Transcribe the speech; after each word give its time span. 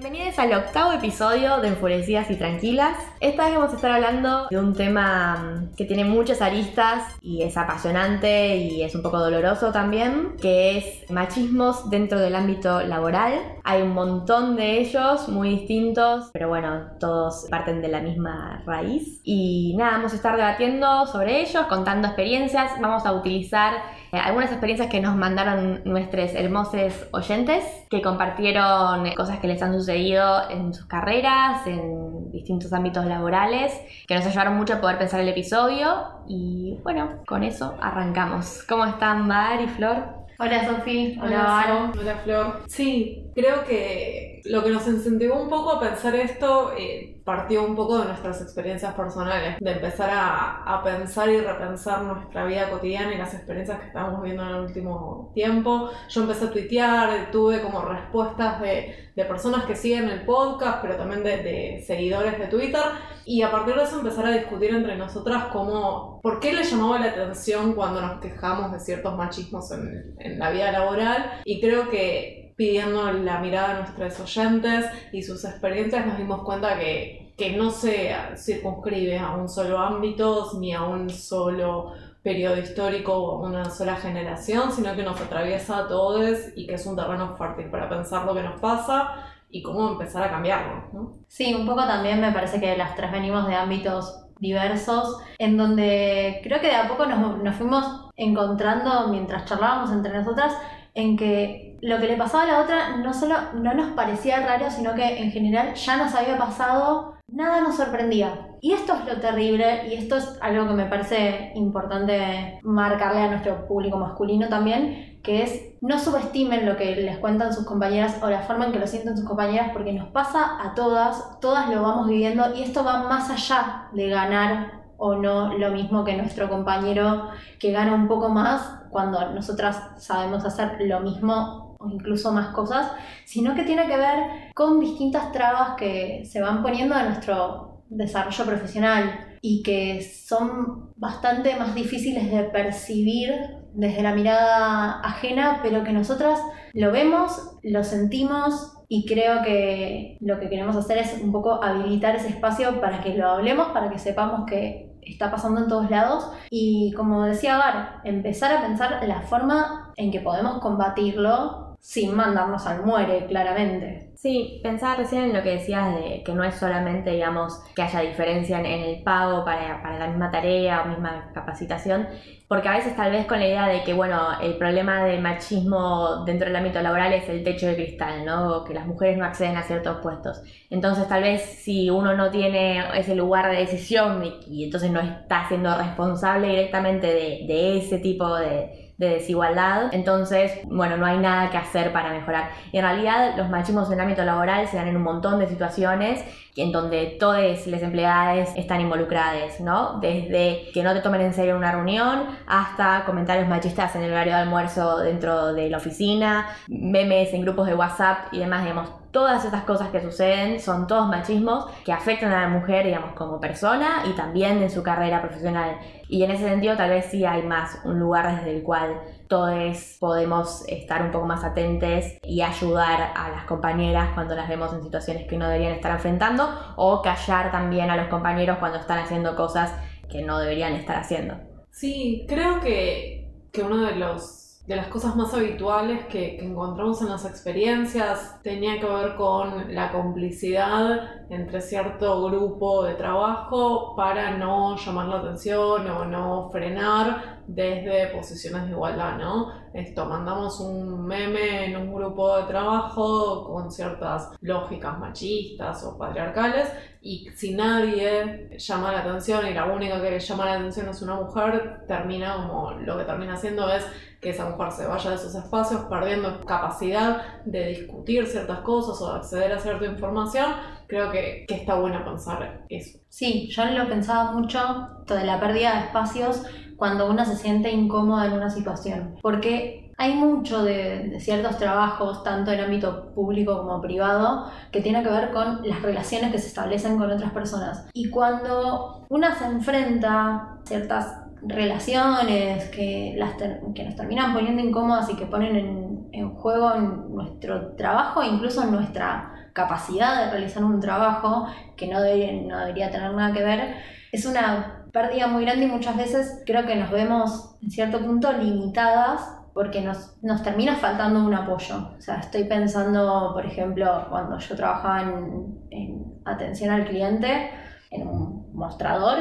Bienvenidos 0.00 0.38
al 0.38 0.52
octavo 0.52 0.92
episodio 0.92 1.60
de 1.60 1.68
Enfurecidas 1.68 2.30
y 2.30 2.36
Tranquilas. 2.36 2.96
Esta 3.18 3.46
vez 3.46 3.56
vamos 3.56 3.72
a 3.72 3.76
estar 3.76 3.90
hablando 3.90 4.46
de 4.48 4.56
un 4.56 4.72
tema 4.72 5.36
mm, 5.36 5.74
que 5.74 5.86
tiene 5.86 6.04
muchas 6.04 6.40
aristas 6.40 7.16
y 7.20 7.42
es 7.42 7.56
apasionante 7.56 8.56
y 8.58 8.82
es 8.84 8.94
un 8.94 9.02
poco 9.02 9.18
doloroso 9.18 9.72
también, 9.72 10.36
que 10.40 10.78
es 10.78 11.10
machismos 11.10 11.90
dentro 11.90 12.20
del 12.20 12.36
ámbito 12.36 12.80
laboral. 12.82 13.56
Hay 13.70 13.82
un 13.82 13.92
montón 13.92 14.56
de 14.56 14.78
ellos 14.78 15.28
muy 15.28 15.50
distintos, 15.50 16.30
pero 16.32 16.48
bueno, 16.48 16.86
todos 16.98 17.46
parten 17.50 17.82
de 17.82 17.88
la 17.88 18.00
misma 18.00 18.62
raíz. 18.64 19.20
Y 19.24 19.74
nada, 19.76 19.98
vamos 19.98 20.14
a 20.14 20.16
estar 20.16 20.36
debatiendo 20.38 21.04
sobre 21.04 21.42
ellos, 21.42 21.66
contando 21.66 22.08
experiencias, 22.08 22.80
vamos 22.80 23.04
a 23.04 23.12
utilizar 23.12 23.74
eh, 24.10 24.16
algunas 24.16 24.50
experiencias 24.52 24.88
que 24.88 25.02
nos 25.02 25.14
mandaron 25.16 25.82
nuestros 25.84 26.32
hermosos 26.32 26.94
oyentes, 27.12 27.62
que 27.90 28.00
compartieron 28.00 29.06
cosas 29.14 29.38
que 29.38 29.48
les 29.48 29.60
han 29.60 29.74
sucedido 29.74 30.48
en 30.48 30.72
sus 30.72 30.86
carreras, 30.86 31.66
en 31.66 32.30
distintos 32.30 32.72
ámbitos 32.72 33.04
laborales, 33.04 33.78
que 34.06 34.14
nos 34.14 34.24
ayudaron 34.24 34.56
mucho 34.56 34.76
a 34.76 34.80
poder 34.80 34.96
pensar 34.96 35.20
el 35.20 35.28
episodio. 35.28 36.04
Y 36.26 36.78
bueno, 36.84 37.22
con 37.26 37.42
eso 37.42 37.74
arrancamos. 37.82 38.64
¿Cómo 38.66 38.86
están, 38.86 39.28
Mar 39.28 39.60
y 39.60 39.66
Flor? 39.68 40.18
Hola 40.40 40.64
Sofi, 40.64 41.18
hola. 41.20 41.90
Hola 42.00 42.14
Flor. 42.22 42.62
Sí, 42.68 43.27
creo 43.38 43.64
que 43.64 44.42
lo 44.46 44.64
que 44.64 44.70
nos 44.70 44.88
incentivó 44.88 45.40
un 45.40 45.48
poco 45.48 45.72
a 45.72 45.80
pensar 45.80 46.16
esto 46.16 46.72
eh, 46.76 47.20
partió 47.24 47.62
un 47.62 47.76
poco 47.76 47.98
de 47.98 48.06
nuestras 48.06 48.40
experiencias 48.42 48.94
personales, 48.94 49.58
de 49.60 49.70
empezar 49.70 50.10
a, 50.10 50.64
a, 50.64 50.82
pensar 50.82 51.28
y 51.28 51.38
repensar 51.38 52.02
nuestra 52.02 52.46
vida 52.46 52.68
cotidiana 52.68 53.14
y 53.14 53.18
las 53.18 53.34
experiencias 53.34 53.78
que 53.78 53.86
estábamos 53.86 54.22
viviendo 54.22 54.42
en 54.42 54.56
el 54.56 54.60
último 54.62 55.30
tiempo. 55.34 55.90
Yo 56.08 56.22
empecé 56.22 56.46
a 56.46 56.50
tuitear, 56.50 57.30
tuve 57.30 57.60
como 57.60 57.82
respuestas 57.82 58.60
de, 58.60 59.10
de 59.14 59.24
personas 59.24 59.66
que 59.66 59.76
siguen 59.76 60.08
el 60.08 60.22
podcast, 60.22 60.78
pero 60.82 60.96
también 60.96 61.22
de, 61.22 61.36
de, 61.36 61.84
seguidores 61.86 62.38
de 62.40 62.46
Twitter, 62.46 62.82
y 63.24 63.42
a 63.42 63.52
partir 63.52 63.76
de 63.76 63.84
eso 63.84 63.98
empezar 63.98 64.26
a 64.26 64.32
discutir 64.32 64.74
entre 64.74 64.96
nosotras 64.96 65.44
cómo, 65.52 66.18
por 66.22 66.40
qué 66.40 66.52
le 66.54 66.64
llamaba 66.64 66.98
la 66.98 67.10
atención 67.10 67.74
cuando 67.74 68.00
nos 68.00 68.20
quejamos 68.20 68.72
de 68.72 68.80
ciertos 68.80 69.16
machismos 69.16 69.70
en, 69.70 70.16
en 70.18 70.38
la 70.40 70.50
vida 70.50 70.72
laboral, 70.72 71.40
y 71.44 71.60
creo 71.60 71.88
que 71.88 72.47
pidiendo 72.58 73.12
la 73.12 73.38
mirada 73.38 73.68
de 73.68 73.98
nuestros 73.98 74.36
oyentes 74.36 74.86
y 75.12 75.22
sus 75.22 75.44
experiencias, 75.44 76.04
nos 76.04 76.18
dimos 76.18 76.42
cuenta 76.42 76.76
que, 76.76 77.32
que 77.38 77.56
no 77.56 77.70
se 77.70 78.12
circunscribe 78.36 79.16
a 79.16 79.36
un 79.36 79.48
solo 79.48 79.78
ámbito 79.78 80.50
ni 80.58 80.74
a 80.74 80.82
un 80.82 81.08
solo 81.08 81.92
periodo 82.20 82.58
histórico 82.58 83.14
o 83.14 83.46
una 83.46 83.70
sola 83.70 83.94
generación, 83.94 84.72
sino 84.72 84.96
que 84.96 85.04
nos 85.04 85.20
atraviesa 85.20 85.78
a 85.78 85.86
todos 85.86 86.36
y 86.56 86.66
que 86.66 86.74
es 86.74 86.84
un 86.84 86.96
terreno 86.96 87.36
fértil 87.36 87.70
para 87.70 87.88
pensar 87.88 88.24
lo 88.26 88.34
que 88.34 88.42
nos 88.42 88.60
pasa 88.60 89.24
y 89.48 89.62
cómo 89.62 89.90
empezar 89.92 90.24
a 90.24 90.30
cambiarlo. 90.30 90.88
¿no? 90.92 91.12
Sí, 91.28 91.54
un 91.54 91.64
poco 91.64 91.86
también 91.86 92.20
me 92.20 92.32
parece 92.32 92.58
que 92.58 92.76
las 92.76 92.96
tres 92.96 93.12
venimos 93.12 93.46
de 93.46 93.54
ámbitos 93.54 94.24
diversos, 94.40 95.20
en 95.38 95.56
donde 95.56 96.40
creo 96.42 96.60
que 96.60 96.66
de 96.66 96.74
a 96.74 96.88
poco 96.88 97.06
nos, 97.06 97.38
nos 97.40 97.54
fuimos 97.54 98.10
encontrando 98.16 99.06
mientras 99.08 99.44
charlábamos 99.44 99.92
entre 99.92 100.12
nosotras 100.12 100.54
en 100.98 101.16
que 101.16 101.76
lo 101.80 102.00
que 102.00 102.08
le 102.08 102.16
pasaba 102.16 102.42
a 102.42 102.46
la 102.46 102.60
otra 102.60 102.96
no 102.96 103.14
solo 103.14 103.36
no 103.54 103.72
nos 103.72 103.92
parecía 103.92 104.44
raro, 104.44 104.68
sino 104.68 104.94
que 104.94 105.22
en 105.22 105.30
general 105.30 105.74
ya 105.74 105.96
nos 105.96 106.12
había 106.12 106.36
pasado, 106.36 107.14
nada 107.28 107.60
nos 107.60 107.76
sorprendía. 107.76 108.48
Y 108.60 108.72
esto 108.72 108.94
es 108.94 109.14
lo 109.14 109.20
terrible, 109.20 109.86
y 109.88 109.94
esto 109.94 110.16
es 110.16 110.36
algo 110.40 110.66
que 110.66 110.74
me 110.74 110.86
parece 110.86 111.52
importante 111.54 112.58
marcarle 112.64 113.20
a 113.20 113.30
nuestro 113.30 113.68
público 113.68 113.96
masculino 113.96 114.48
también, 114.48 115.20
que 115.22 115.44
es 115.44 115.76
no 115.80 116.00
subestimen 116.00 116.66
lo 116.66 116.76
que 116.76 116.96
les 116.96 117.18
cuentan 117.18 117.54
sus 117.54 117.64
compañeras 117.64 118.18
o 118.20 118.28
la 118.28 118.40
forma 118.40 118.66
en 118.66 118.72
que 118.72 118.80
lo 118.80 118.88
sienten 118.88 119.16
sus 119.16 119.26
compañeras, 119.26 119.70
porque 119.72 119.92
nos 119.92 120.08
pasa 120.08 120.58
a 120.60 120.74
todas, 120.74 121.38
todas 121.40 121.70
lo 121.70 121.80
vamos 121.80 122.08
viviendo, 122.08 122.52
y 122.56 122.64
esto 122.64 122.82
va 122.82 123.04
más 123.04 123.30
allá 123.30 123.88
de 123.92 124.08
ganar 124.08 124.78
o 124.96 125.14
no 125.14 125.56
lo 125.56 125.70
mismo 125.70 126.02
que 126.02 126.16
nuestro 126.16 126.48
compañero 126.48 127.28
que 127.60 127.70
gana 127.70 127.94
un 127.94 128.08
poco 128.08 128.28
más 128.28 128.77
cuando 128.90 129.32
nosotras 129.32 129.80
sabemos 129.98 130.44
hacer 130.44 130.76
lo 130.80 131.00
mismo 131.00 131.76
o 131.78 131.88
incluso 131.88 132.32
más 132.32 132.48
cosas, 132.54 132.90
sino 133.24 133.54
que 133.54 133.62
tiene 133.62 133.86
que 133.86 133.96
ver 133.96 134.52
con 134.54 134.80
distintas 134.80 135.32
trabas 135.32 135.76
que 135.76 136.24
se 136.24 136.40
van 136.40 136.62
poniendo 136.62 136.94
a 136.94 137.04
nuestro 137.04 137.84
desarrollo 137.88 138.44
profesional 138.44 139.36
y 139.40 139.62
que 139.62 140.02
son 140.02 140.92
bastante 140.96 141.54
más 141.56 141.74
difíciles 141.74 142.30
de 142.30 142.44
percibir 142.44 143.32
desde 143.74 144.02
la 144.02 144.14
mirada 144.14 145.00
ajena, 145.00 145.60
pero 145.62 145.84
que 145.84 145.92
nosotras 145.92 146.40
lo 146.72 146.90
vemos, 146.90 147.56
lo 147.62 147.84
sentimos 147.84 148.74
y 148.88 149.06
creo 149.06 149.42
que 149.42 150.16
lo 150.20 150.40
que 150.40 150.48
queremos 150.48 150.76
hacer 150.76 150.98
es 150.98 151.20
un 151.22 151.30
poco 151.30 151.62
habilitar 151.62 152.16
ese 152.16 152.28
espacio 152.28 152.80
para 152.80 153.02
que 153.02 153.14
lo 153.14 153.28
hablemos, 153.28 153.68
para 153.68 153.90
que 153.90 153.98
sepamos 153.98 154.46
que 154.48 154.87
está 155.12 155.30
pasando 155.30 155.60
en 155.60 155.68
todos 155.68 155.90
lados. 155.90 156.30
Y 156.50 156.92
como 156.92 157.24
decía 157.24 157.58
Gar, 157.58 158.00
empezar 158.04 158.52
a 158.52 158.62
pensar 158.62 159.00
la 159.06 159.22
forma 159.22 159.92
en 159.96 160.10
que 160.10 160.20
podemos 160.20 160.58
combatirlo 160.58 161.67
sin 161.80 162.14
mandarnos 162.14 162.66
al 162.66 162.84
muere, 162.84 163.26
claramente. 163.26 164.08
Sí, 164.14 164.58
pensaba 164.64 164.96
recién 164.96 165.22
en 165.22 165.32
lo 165.32 165.44
que 165.44 165.50
decías 165.50 165.94
de 165.94 166.24
que 166.24 166.32
no 166.32 166.42
es 166.42 166.56
solamente, 166.56 167.10
digamos, 167.10 167.60
que 167.76 167.82
haya 167.82 168.00
diferencia 168.00 168.58
en, 168.58 168.66
el 168.66 169.02
pago 169.04 169.44
para, 169.44 169.80
para, 169.80 169.96
la 169.96 170.08
misma 170.08 170.28
tarea 170.32 170.82
o 170.82 170.88
misma 170.88 171.30
capacitación, 171.32 172.08
porque 172.48 172.68
a 172.68 172.76
veces 172.78 172.96
tal 172.96 173.12
vez 173.12 173.26
con 173.26 173.38
la 173.38 173.46
idea 173.46 173.68
de 173.68 173.84
que, 173.84 173.94
bueno, 173.94 174.40
el 174.42 174.56
problema 174.56 175.04
del 175.04 175.22
machismo 175.22 176.24
dentro 176.24 176.48
del 176.48 176.56
ámbito 176.56 176.82
laboral 176.82 177.12
es 177.12 177.28
el 177.28 177.44
techo 177.44 177.68
de 177.68 177.76
cristal, 177.76 178.24
¿no? 178.24 178.64
Que 178.64 178.74
las 178.74 178.86
mujeres 178.88 179.16
no 179.18 179.24
acceden 179.24 179.56
a 179.56 179.62
ciertos 179.62 179.98
puestos. 179.98 180.42
Entonces 180.68 181.06
tal 181.06 181.22
vez 181.22 181.42
si 181.42 181.88
uno 181.88 182.14
no 182.16 182.30
tiene 182.32 182.98
ese 182.98 183.14
lugar 183.14 183.50
de 183.52 183.58
decisión 183.58 184.24
y, 184.24 184.40
y 184.48 184.64
entonces 184.64 184.90
no 184.90 185.00
está 185.00 185.46
siendo 185.46 185.76
responsable 185.78 186.48
directamente 186.48 187.06
de, 187.06 187.44
de 187.46 187.78
ese 187.78 187.98
tipo 188.00 188.34
de 188.34 188.87
de 188.98 189.10
desigualdad. 189.10 189.88
Entonces, 189.92 190.60
bueno, 190.66 190.96
no 190.96 191.06
hay 191.06 191.18
nada 191.18 191.50
que 191.50 191.56
hacer 191.56 191.92
para 191.92 192.12
mejorar. 192.12 192.50
Y 192.72 192.78
en 192.78 192.84
realidad 192.84 193.34
los 193.36 193.48
machismos 193.48 193.88
en 193.88 193.94
el 193.94 194.00
ámbito 194.00 194.24
laboral 194.24 194.66
se 194.68 194.76
dan 194.76 194.88
en 194.88 194.96
un 194.96 195.02
montón 195.02 195.38
de 195.38 195.46
situaciones 195.46 196.24
en 196.56 196.72
donde 196.72 197.16
todas 197.20 197.66
las 197.68 197.82
empleadas 197.82 198.50
están 198.56 198.80
involucradas, 198.80 199.60
¿no? 199.60 200.00
Desde 200.00 200.70
que 200.74 200.82
no 200.82 200.92
te 200.92 201.00
tomen 201.00 201.20
en 201.20 201.32
serio 201.32 201.56
una 201.56 201.70
reunión 201.70 202.26
hasta 202.48 203.04
comentarios 203.06 203.48
machistas 203.48 203.94
en 203.94 204.02
el 204.02 204.10
horario 204.10 204.34
de 204.34 204.40
almuerzo 204.40 204.98
dentro 204.98 205.54
de 205.54 205.70
la 205.70 205.76
oficina, 205.76 206.48
memes 206.66 207.32
en 207.32 207.42
grupos 207.42 207.68
de 207.68 207.74
WhatsApp 207.74 208.32
y 208.32 208.40
demás, 208.40 208.62
digamos, 208.62 208.90
todas 209.10 209.44
estas 209.44 209.64
cosas 209.64 209.88
que 209.90 210.00
suceden 210.00 210.60
son 210.60 210.86
todos 210.86 211.08
machismos 211.08 211.66
que 211.84 211.92
afectan 211.92 212.32
a 212.32 212.42
la 212.42 212.48
mujer, 212.48 212.86
digamos, 212.86 213.12
como 213.12 213.40
persona 213.40 214.02
y 214.06 214.14
también 214.14 214.62
en 214.62 214.70
su 214.70 214.82
carrera 214.82 215.20
profesional. 215.20 215.78
Y 216.08 216.22
en 216.22 216.30
ese 216.30 216.44
sentido 216.44 216.76
tal 216.76 216.90
vez 216.90 217.06
sí 217.06 217.24
hay 217.24 217.42
más 217.42 217.80
un 217.84 217.98
lugar 217.98 218.36
desde 218.36 218.56
el 218.56 218.62
cual 218.62 219.00
todos 219.28 219.96
podemos 220.00 220.64
estar 220.68 221.02
un 221.02 221.10
poco 221.10 221.26
más 221.26 221.44
atentos 221.44 222.04
y 222.22 222.40
ayudar 222.40 223.12
a 223.14 223.28
las 223.30 223.44
compañeras 223.44 224.10
cuando 224.14 224.34
las 224.34 224.48
vemos 224.48 224.72
en 224.72 224.82
situaciones 224.82 225.26
que 225.28 225.36
no 225.36 225.46
deberían 225.46 225.74
estar 225.74 225.92
enfrentando 225.92 226.48
o 226.76 227.02
callar 227.02 227.50
también 227.50 227.90
a 227.90 227.96
los 227.96 228.08
compañeros 228.08 228.58
cuando 228.58 228.78
están 228.78 228.98
haciendo 228.98 229.36
cosas 229.36 229.72
que 230.10 230.22
no 230.22 230.38
deberían 230.38 230.72
estar 230.72 230.96
haciendo. 230.96 231.34
Sí, 231.70 232.24
creo 232.28 232.60
que, 232.60 233.30
que 233.52 233.62
uno 233.62 233.82
de 233.82 233.96
los 233.96 234.47
de 234.68 234.76
las 234.76 234.88
cosas 234.88 235.16
más 235.16 235.32
habituales 235.32 236.04
que, 236.08 236.38
encontramos 236.44 237.00
en 237.00 237.08
las 237.08 237.24
experiencias. 237.24 238.38
Tenía 238.42 238.78
que 238.78 238.84
ver 238.84 239.16
con 239.16 239.74
la 239.74 239.90
complicidad 239.90 241.24
entre 241.30 241.62
cierto 241.62 242.22
grupo 242.26 242.84
de 242.84 242.94
trabajo 242.94 243.96
para 243.96 244.36
no 244.36 244.76
llamar 244.76 245.08
la 245.08 245.16
atención 245.20 245.88
o 245.88 246.04
no 246.04 246.50
frenar 246.50 247.37
desde 247.48 248.08
posiciones 248.08 248.66
de 248.66 248.72
igualdad, 248.72 249.16
¿no? 249.16 249.50
Esto, 249.72 250.04
mandamos 250.04 250.60
un 250.60 251.06
meme 251.06 251.64
en 251.64 251.76
un 251.78 251.94
grupo 251.94 252.36
de 252.36 252.44
trabajo 252.44 253.44
con 253.44 253.72
ciertas 253.72 254.30
lógicas 254.42 254.98
machistas 254.98 255.82
o 255.84 255.96
patriarcales 255.96 256.68
y 257.00 257.26
si 257.34 257.54
nadie 257.54 258.50
llama 258.58 258.92
la 258.92 259.00
atención 259.00 259.46
y 259.46 259.54
la 259.54 259.64
única 259.64 260.00
que 260.02 260.10
le 260.10 260.20
llama 260.20 260.44
la 260.44 260.54
atención 260.54 260.88
es 260.90 261.00
una 261.00 261.14
mujer, 261.14 261.84
termina 261.88 262.34
como 262.34 262.72
lo 262.72 262.98
que 262.98 263.04
termina 263.04 263.34
haciendo 263.34 263.72
es 263.72 263.86
que 264.20 264.30
esa 264.30 264.50
mujer 264.50 264.72
se 264.72 264.86
vaya 264.86 265.10
de 265.10 265.16
esos 265.16 265.34
espacios 265.34 265.82
perdiendo 265.82 266.44
capacidad 266.44 267.44
de 267.46 267.68
discutir 267.68 268.26
ciertas 268.26 268.58
cosas 268.60 269.00
o 269.00 269.12
de 269.12 269.18
acceder 269.20 269.52
a 269.52 269.58
cierta 269.58 269.86
información, 269.86 270.54
creo 270.86 271.10
que, 271.10 271.46
que 271.48 271.54
está 271.54 271.76
bueno 271.76 272.04
pensar 272.04 272.66
eso. 272.68 272.98
Sí, 273.08 273.48
yo 273.50 273.64
lo 273.64 273.88
pensaba 273.88 274.32
mucho, 274.32 274.58
toda 275.06 275.24
la 275.24 275.40
pérdida 275.40 275.74
de 275.74 275.86
espacios 275.86 276.42
cuando 276.78 277.10
uno 277.10 277.24
se 277.24 277.36
siente 277.36 277.70
incómoda 277.70 278.26
en 278.26 278.32
una 278.32 278.48
situación. 278.48 279.16
Porque 279.20 279.92
hay 279.98 280.14
mucho 280.14 280.62
de, 280.62 281.08
de, 281.08 281.20
ciertos 281.20 281.58
trabajos, 281.58 282.22
tanto 282.22 282.52
en 282.52 282.60
ámbito 282.60 283.12
público 283.14 283.58
como 283.58 283.80
privado, 283.80 284.46
que 284.70 284.80
tiene 284.80 285.02
que 285.02 285.10
ver 285.10 285.32
con 285.32 285.68
las 285.68 285.82
relaciones 285.82 286.30
que 286.30 286.38
se 286.38 286.46
establecen 286.46 286.96
con 286.96 287.10
otras 287.10 287.32
personas. 287.32 287.90
Y 287.92 288.10
cuando 288.10 289.04
una 289.08 289.34
se 289.34 289.46
enfrenta 289.46 290.12
a 290.12 290.58
ciertas 290.64 291.18
relaciones 291.42 292.68
que, 292.70 293.14
las 293.16 293.34
que 293.74 293.84
nos 293.84 293.96
terminan 293.96 294.32
poniendo 294.32 294.62
incómodas 294.62 295.10
y 295.10 295.16
que 295.16 295.26
ponen 295.26 295.56
en, 295.56 296.08
en 296.12 296.34
juego 296.34 296.74
nuestro 296.76 297.74
trabajo, 297.74 298.22
incluso 298.22 298.64
nuestra 298.66 299.50
capacidad 299.52 300.24
de 300.24 300.30
realizar 300.30 300.62
un 300.62 300.78
trabajo 300.78 301.48
que 301.76 301.88
no 301.88 301.98
no 301.98 302.58
debería 302.58 302.90
tener 302.90 303.12
nada 303.14 303.32
que 303.32 303.42
ver, 303.42 303.74
es 304.12 304.24
una 304.24 304.77
pérdida 304.92 305.26
muy 305.26 305.44
grande 305.44 305.66
y 305.66 305.68
muchas 305.68 305.96
veces 305.96 306.42
creo 306.46 306.66
que 306.66 306.76
nos 306.76 306.90
vemos 306.90 307.56
en 307.62 307.70
cierto 307.70 308.00
punto 308.00 308.32
limitadas 308.32 309.38
porque 309.54 309.80
nos, 309.80 310.16
nos 310.22 310.42
termina 310.42 310.76
faltando 310.76 311.24
un 311.24 311.34
apoyo. 311.34 311.90
O 311.98 312.00
sea, 312.00 312.18
estoy 312.20 312.44
pensando, 312.44 313.32
por 313.34 313.44
ejemplo, 313.44 314.06
cuando 314.08 314.38
yo 314.38 314.54
trabajaba 314.54 315.02
en, 315.02 315.58
en 315.70 316.20
atención 316.24 316.70
al 316.70 316.84
cliente, 316.84 317.50
en 317.90 318.06
un 318.06 318.52
mostrador, 318.54 319.18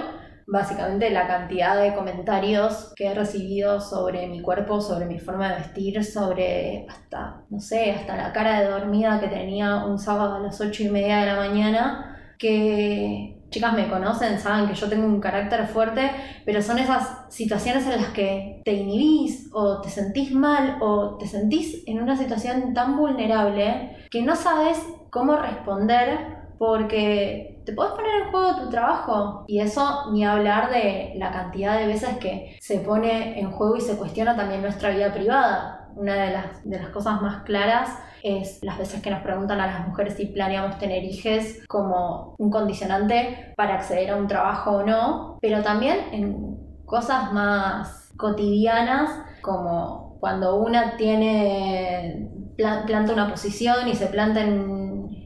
básicamente 0.47 1.09
la 1.09 1.27
cantidad 1.27 1.81
de 1.81 1.93
comentarios 1.93 2.93
que 2.95 3.07
he 3.07 3.13
recibido 3.13 3.81
sobre 3.81 4.27
mi 4.27 4.41
cuerpo, 4.41 4.79
sobre 4.79 5.05
mi 5.05 5.19
forma 5.19 5.49
de 5.49 5.55
vestir, 5.55 6.03
sobre 6.03 6.85
hasta, 6.89 7.41
no 7.49 7.59
sé, 7.59 7.91
hasta 7.91 8.15
la 8.15 8.31
cara 8.31 8.61
de 8.61 8.69
dormida 8.69 9.19
que 9.19 9.27
tenía 9.27 9.85
un 9.85 9.99
sábado 9.99 10.35
a 10.35 10.39
las 10.39 10.61
ocho 10.61 10.83
y 10.83 10.89
media 10.89 11.17
de 11.17 11.25
la 11.25 11.35
mañana, 11.35 12.17
que 12.37 13.36
chicas 13.49 13.73
me 13.73 13.89
conocen, 13.89 14.39
saben 14.39 14.67
que 14.67 14.75
yo 14.75 14.89
tengo 14.89 15.05
un 15.05 15.19
carácter 15.19 15.67
fuerte, 15.67 16.11
pero 16.45 16.61
son 16.61 16.79
esas 16.79 17.25
situaciones 17.29 17.85
en 17.85 18.01
las 18.01 18.09
que 18.09 18.61
te 18.65 18.73
inhibís 18.73 19.49
o 19.53 19.81
te 19.81 19.89
sentís 19.89 20.31
mal 20.31 20.77
o 20.81 21.17
te 21.17 21.27
sentís 21.27 21.83
en 21.87 22.01
una 22.01 22.17
situación 22.17 22.73
tan 22.73 22.97
vulnerable 22.97 24.07
que 24.11 24.21
no 24.21 24.35
sabes 24.35 24.77
cómo 25.09 25.37
responder 25.37 26.37
porque 26.57 27.61
te 27.65 27.73
puedes 27.73 27.93
poner 27.93 28.23
en 28.23 28.31
juego 28.31 28.55
tu 28.55 28.69
trabajo 28.69 29.45
y 29.47 29.59
eso 29.59 30.11
ni 30.11 30.25
hablar 30.25 30.71
de 30.71 31.13
la 31.17 31.31
cantidad 31.31 31.77
de 31.77 31.87
veces 31.87 32.17
que 32.17 32.57
se 32.59 32.79
pone 32.79 33.39
en 33.39 33.51
juego 33.51 33.77
y 33.77 33.81
se 33.81 33.97
cuestiona 33.97 34.35
también 34.35 34.61
nuestra 34.61 34.89
vida 34.89 35.13
privada. 35.13 35.89
Una 35.95 36.13
de 36.13 36.31
las, 36.31 36.63
de 36.63 36.79
las 36.79 36.89
cosas 36.89 37.21
más 37.21 37.43
claras 37.43 37.89
es 38.23 38.59
las 38.63 38.77
veces 38.77 39.01
que 39.01 39.11
nos 39.11 39.21
preguntan 39.21 39.59
a 39.61 39.67
las 39.67 39.87
mujeres 39.87 40.15
si 40.15 40.27
planeamos 40.27 40.77
tener 40.79 41.03
hijos 41.03 41.59
como 41.67 42.35
un 42.37 42.49
condicionante 42.49 43.53
para 43.55 43.75
acceder 43.75 44.11
a 44.11 44.15
un 44.15 44.27
trabajo 44.27 44.77
o 44.77 44.83
no, 44.83 45.37
pero 45.41 45.63
también 45.63 45.97
en 46.11 46.57
cosas 46.85 47.31
más 47.33 48.13
cotidianas 48.17 49.09
como 49.41 50.17
cuando 50.19 50.55
una 50.55 50.97
tiene 50.97 52.29
planta 52.57 53.13
una 53.13 53.29
posición 53.29 53.87
y 53.87 53.93
se 53.93 54.07
planta 54.07 54.41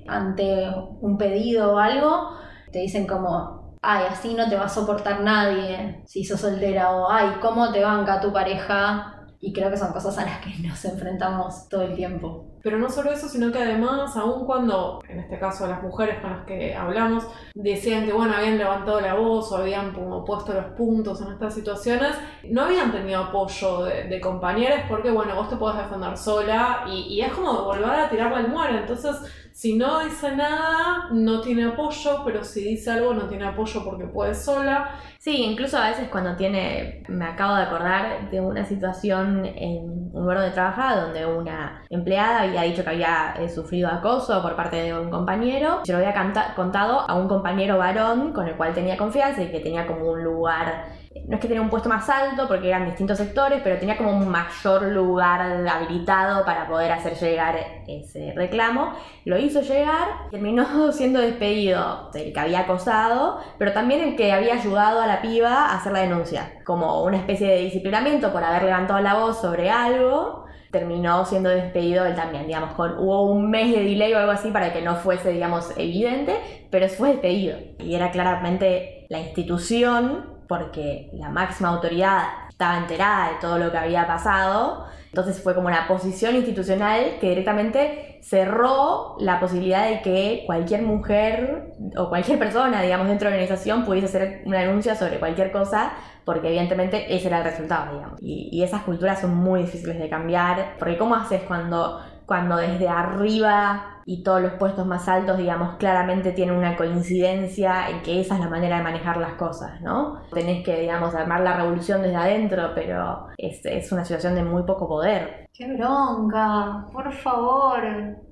ante 0.07 0.67
un 0.99 1.17
pedido 1.17 1.73
o 1.73 1.77
algo, 1.77 2.31
te 2.71 2.79
dicen 2.79 3.07
como, 3.07 3.77
ay, 3.81 4.05
así 4.09 4.33
no 4.33 4.49
te 4.49 4.55
va 4.55 4.65
a 4.65 4.69
soportar 4.69 5.21
nadie 5.21 6.03
si 6.05 6.23
sos 6.23 6.41
soltera 6.41 6.91
o 6.91 7.09
ay, 7.09 7.37
¿cómo 7.41 7.71
te 7.71 7.83
banca 7.83 8.19
tu 8.19 8.33
pareja? 8.33 9.20
Y 9.41 9.51
creo 9.53 9.71
que 9.71 9.77
son 9.77 9.91
cosas 9.91 10.17
a 10.19 10.25
las 10.25 10.39
que 10.39 10.51
nos 10.67 10.83
enfrentamos 10.85 11.67
todo 11.67 11.81
el 11.81 11.95
tiempo. 11.95 12.45
Pero 12.63 12.77
no 12.77 12.89
solo 12.89 13.11
eso, 13.11 13.27
sino 13.27 13.51
que 13.51 13.57
además, 13.57 14.15
aun 14.15 14.45
cuando, 14.45 15.01
en 15.09 15.19
este 15.19 15.39
caso 15.39 15.65
las 15.67 15.81
mujeres 15.81 16.19
con 16.21 16.29
las 16.29 16.45
que 16.45 16.75
hablamos, 16.75 17.25
decían 17.55 18.05
que 18.05 18.13
bueno, 18.13 18.35
habían 18.35 18.59
levantado 18.59 19.01
la 19.01 19.15
voz 19.15 19.51
o 19.51 19.57
habían 19.57 19.93
como 19.93 20.23
puesto 20.23 20.53
los 20.53 20.65
puntos 20.77 21.21
en 21.21 21.31
estas 21.31 21.55
situaciones, 21.55 22.15
no 22.43 22.61
habían 22.61 22.91
tenido 22.91 23.23
apoyo 23.23 23.85
de, 23.85 24.03
de 24.03 24.21
compañeros 24.21 24.81
porque 24.87 25.09
bueno, 25.09 25.35
vos 25.35 25.49
te 25.49 25.55
podés 25.55 25.77
defender 25.77 26.15
sola 26.15 26.85
y, 26.87 27.15
y 27.15 27.21
es 27.21 27.33
como 27.33 27.63
volver 27.63 27.89
a 27.89 28.09
tirarla 28.09 28.37
al 28.37 28.49
muere. 28.49 28.77
Entonces, 28.77 29.15
si 29.53 29.77
no 29.77 29.99
dice 30.03 30.35
nada, 30.35 31.09
no 31.11 31.41
tiene 31.41 31.65
apoyo, 31.65 32.23
pero 32.25 32.43
si 32.43 32.63
dice 32.63 32.91
algo, 32.91 33.13
no 33.13 33.27
tiene 33.27 33.45
apoyo 33.45 33.83
porque 33.83 34.05
puede 34.05 34.33
sola. 34.33 34.95
Sí, 35.19 35.43
incluso 35.43 35.77
a 35.77 35.89
veces 35.89 36.09
cuando 36.09 36.35
tiene, 36.35 37.03
me 37.07 37.25
acabo 37.25 37.55
de 37.55 37.63
acordar 37.63 38.29
de 38.31 38.41
una 38.41 38.65
situación 38.65 39.45
en 39.45 40.11
un 40.13 40.21
lugar 40.21 40.37
donde 40.37 40.53
trabajaba, 40.53 41.01
donde 41.01 41.25
una 41.25 41.83
empleada 41.89 42.41
había 42.41 42.63
dicho 42.63 42.83
que 42.83 42.89
había 42.89 43.35
eh, 43.39 43.49
sufrido 43.49 43.89
acoso 43.89 44.41
por 44.41 44.55
parte 44.55 44.77
de 44.77 44.97
un 44.97 45.09
compañero. 45.09 45.81
Se 45.83 45.91
lo 45.91 45.99
había 45.99 46.13
contado 46.55 47.09
a 47.09 47.15
un 47.15 47.27
compañero 47.27 47.77
varón 47.77 48.33
con 48.33 48.47
el 48.47 48.55
cual 48.55 48.73
tenía 48.73 48.97
confianza 48.97 49.43
y 49.43 49.51
que 49.51 49.59
tenía 49.59 49.85
como 49.85 50.11
un 50.11 50.23
lugar 50.23 51.00
no 51.27 51.35
es 51.35 51.41
que 51.41 51.47
tenía 51.47 51.61
un 51.61 51.69
puesto 51.69 51.89
más 51.89 52.09
alto 52.09 52.47
porque 52.47 52.67
eran 52.67 52.85
distintos 52.85 53.17
sectores, 53.17 53.61
pero 53.63 53.77
tenía 53.77 53.97
como 53.97 54.11
un 54.11 54.27
mayor 54.27 54.83
lugar 54.83 55.41
habilitado 55.67 56.43
para 56.45 56.67
poder 56.67 56.91
hacer 56.91 57.13
llegar 57.15 57.57
ese 57.87 58.33
reclamo. 58.35 58.93
Lo 59.25 59.37
hizo 59.37 59.61
llegar, 59.61 60.29
terminó 60.29 60.91
siendo 60.91 61.19
despedido 61.19 62.09
el 62.13 62.33
que 62.33 62.39
había 62.39 62.61
acosado, 62.61 63.39
pero 63.57 63.73
también 63.73 64.01
el 64.01 64.15
que 64.15 64.31
había 64.31 64.55
ayudado 64.55 65.01
a 65.01 65.07
la 65.07 65.21
piba 65.21 65.67
a 65.67 65.77
hacer 65.77 65.91
la 65.93 65.99
denuncia, 65.99 66.53
como 66.65 67.03
una 67.03 67.17
especie 67.17 67.47
de 67.47 67.57
disciplinamiento 67.57 68.31
por 68.31 68.43
haber 68.43 68.63
levantado 68.63 68.99
la 69.01 69.15
voz 69.15 69.39
sobre 69.41 69.69
algo. 69.69 70.45
Terminó 70.71 71.25
siendo 71.25 71.49
despedido 71.49 72.05
él 72.05 72.15
también, 72.15 72.47
digamos, 72.47 72.73
con, 72.75 72.97
hubo 72.97 73.23
un 73.23 73.49
mes 73.49 73.75
de 73.75 73.83
delay 73.83 74.13
o 74.13 74.19
algo 74.19 74.31
así 74.31 74.51
para 74.51 74.71
que 74.71 74.81
no 74.81 74.95
fuese, 74.95 75.29
digamos, 75.29 75.73
evidente, 75.75 76.37
pero 76.69 76.87
fue 76.87 77.09
despedido. 77.09 77.57
Y 77.79 77.93
era 77.93 78.09
claramente 78.11 79.05
la 79.09 79.19
institución 79.19 80.40
porque 80.51 81.09
la 81.13 81.29
máxima 81.29 81.69
autoridad 81.69 82.23
estaba 82.49 82.77
enterada 82.77 83.29
de 83.29 83.35
todo 83.39 83.57
lo 83.57 83.71
que 83.71 83.77
había 83.77 84.05
pasado. 84.05 84.85
Entonces 85.05 85.41
fue 85.41 85.55
como 85.55 85.67
una 85.67 85.87
posición 85.87 86.35
institucional 86.35 87.19
que 87.21 87.29
directamente 87.29 88.19
cerró 88.21 89.15
la 89.19 89.39
posibilidad 89.39 89.87
de 89.87 90.01
que 90.01 90.43
cualquier 90.45 90.81
mujer 90.81 91.71
o 91.95 92.09
cualquier 92.09 92.37
persona, 92.37 92.81
digamos, 92.81 93.07
dentro 93.07 93.29
de 93.29 93.37
la 93.37 93.41
organización 93.41 93.85
pudiese 93.85 94.07
hacer 94.07 94.41
una 94.45 94.59
denuncia 94.59 94.93
sobre 94.93 95.19
cualquier 95.19 95.53
cosa, 95.53 95.93
porque 96.25 96.49
evidentemente 96.49 97.15
ese 97.15 97.27
era 97.27 97.37
el 97.37 97.45
resultado, 97.45 97.95
digamos. 97.95 98.21
Y, 98.21 98.49
y 98.51 98.63
esas 98.63 98.81
culturas 98.81 99.21
son 99.21 99.33
muy 99.33 99.61
difíciles 99.61 99.97
de 99.97 100.09
cambiar, 100.09 100.75
porque 100.77 100.97
¿cómo 100.97 101.15
haces 101.15 101.43
cuando, 101.43 102.01
cuando 102.25 102.57
desde 102.57 102.89
arriba 102.89 103.90
y 104.05 104.23
todos 104.23 104.41
los 104.41 104.53
puestos 104.53 104.85
más 104.85 105.07
altos, 105.07 105.37
digamos, 105.37 105.75
claramente 105.77 106.31
tienen 106.31 106.55
una 106.55 106.75
coincidencia 106.75 107.89
en 107.89 108.01
que 108.01 108.21
esa 108.21 108.35
es 108.35 108.39
la 108.41 108.49
manera 108.49 108.77
de 108.77 108.83
manejar 108.83 109.17
las 109.17 109.33
cosas, 109.33 109.81
¿no? 109.81 110.21
Tenés 110.33 110.63
que, 110.63 110.79
digamos, 110.79 111.15
armar 111.15 111.41
la 111.41 111.57
revolución 111.57 112.01
desde 112.01 112.15
adentro, 112.15 112.71
pero 112.75 113.27
es, 113.37 113.65
es 113.65 113.91
una 113.91 114.05
situación 114.05 114.35
de 114.35 114.43
muy 114.43 114.63
poco 114.63 114.87
poder. 114.87 115.49
¡Qué 115.53 115.71
bronca! 115.73 116.87
Por 116.91 117.11
favor. 117.11 117.81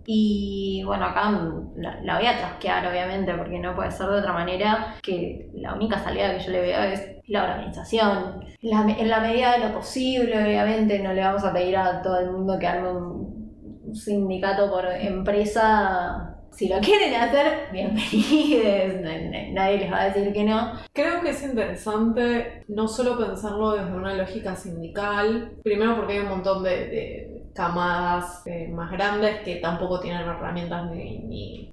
Y 0.06 0.84
bueno, 0.86 1.06
acá 1.06 1.30
la, 1.76 2.18
voy 2.18 2.26
a 2.26 2.38
trasquear, 2.38 2.88
obviamente, 2.88 3.34
porque 3.36 3.60
no 3.60 3.76
puede 3.76 3.92
ser 3.92 4.08
de 4.08 4.20
otra 4.20 4.34
manera 4.34 4.96
que 5.04 5.52
la 5.54 5.76
única 5.76 6.00
salida 6.00 6.36
que 6.36 6.44
yo 6.44 6.52
le 6.52 6.62
veo 6.62 6.82
es 6.82 7.20
la 7.28 7.44
organización. 7.44 8.44
En 8.62 9.10
la 9.10 9.20
medida 9.20 9.52
de 9.52 9.68
lo 9.68 9.76
posible, 9.76 10.42
obviamente, 10.44 11.00
no 11.00 11.14
le 11.14 11.22
vamos 11.22 11.44
a 11.44 11.54
pedir 11.54 11.78
a 11.78 12.02
todo 12.02 12.20
el 12.20 12.32
mundo 12.32 12.58
que 12.58 12.68
arme 12.68 12.92
un 12.92 13.39
sindicato 13.96 14.70
por 14.70 14.86
empresa, 14.86 16.38
si 16.52 16.68
lo 16.68 16.80
quieren 16.80 17.14
hacer, 17.16 17.70
bienvenidos, 17.72 19.02
nadie 19.54 19.78
les 19.78 19.92
va 19.92 20.02
a 20.02 20.10
decir 20.10 20.34
que 20.34 20.44
no. 20.44 20.74
Creo 20.94 21.22
que 21.22 21.30
es 21.30 21.44
interesante 21.44 22.64
no 22.68 22.88
solo 22.88 23.18
pensarlo 23.18 23.74
desde 23.74 23.96
una 23.96 24.14
lógica 24.14 24.56
sindical, 24.56 25.54
primero 25.64 25.96
porque 25.96 26.14
hay 26.14 26.20
un 26.20 26.30
montón 26.30 26.64
de, 26.64 26.70
de 26.70 27.39
camadas 27.60 28.42
eh, 28.46 28.70
más 28.70 28.90
grandes 28.90 29.42
que 29.42 29.58
tampoco 29.58 30.00
tienen 30.00 30.22
herramientas 30.22 30.90
ni, 30.92 31.20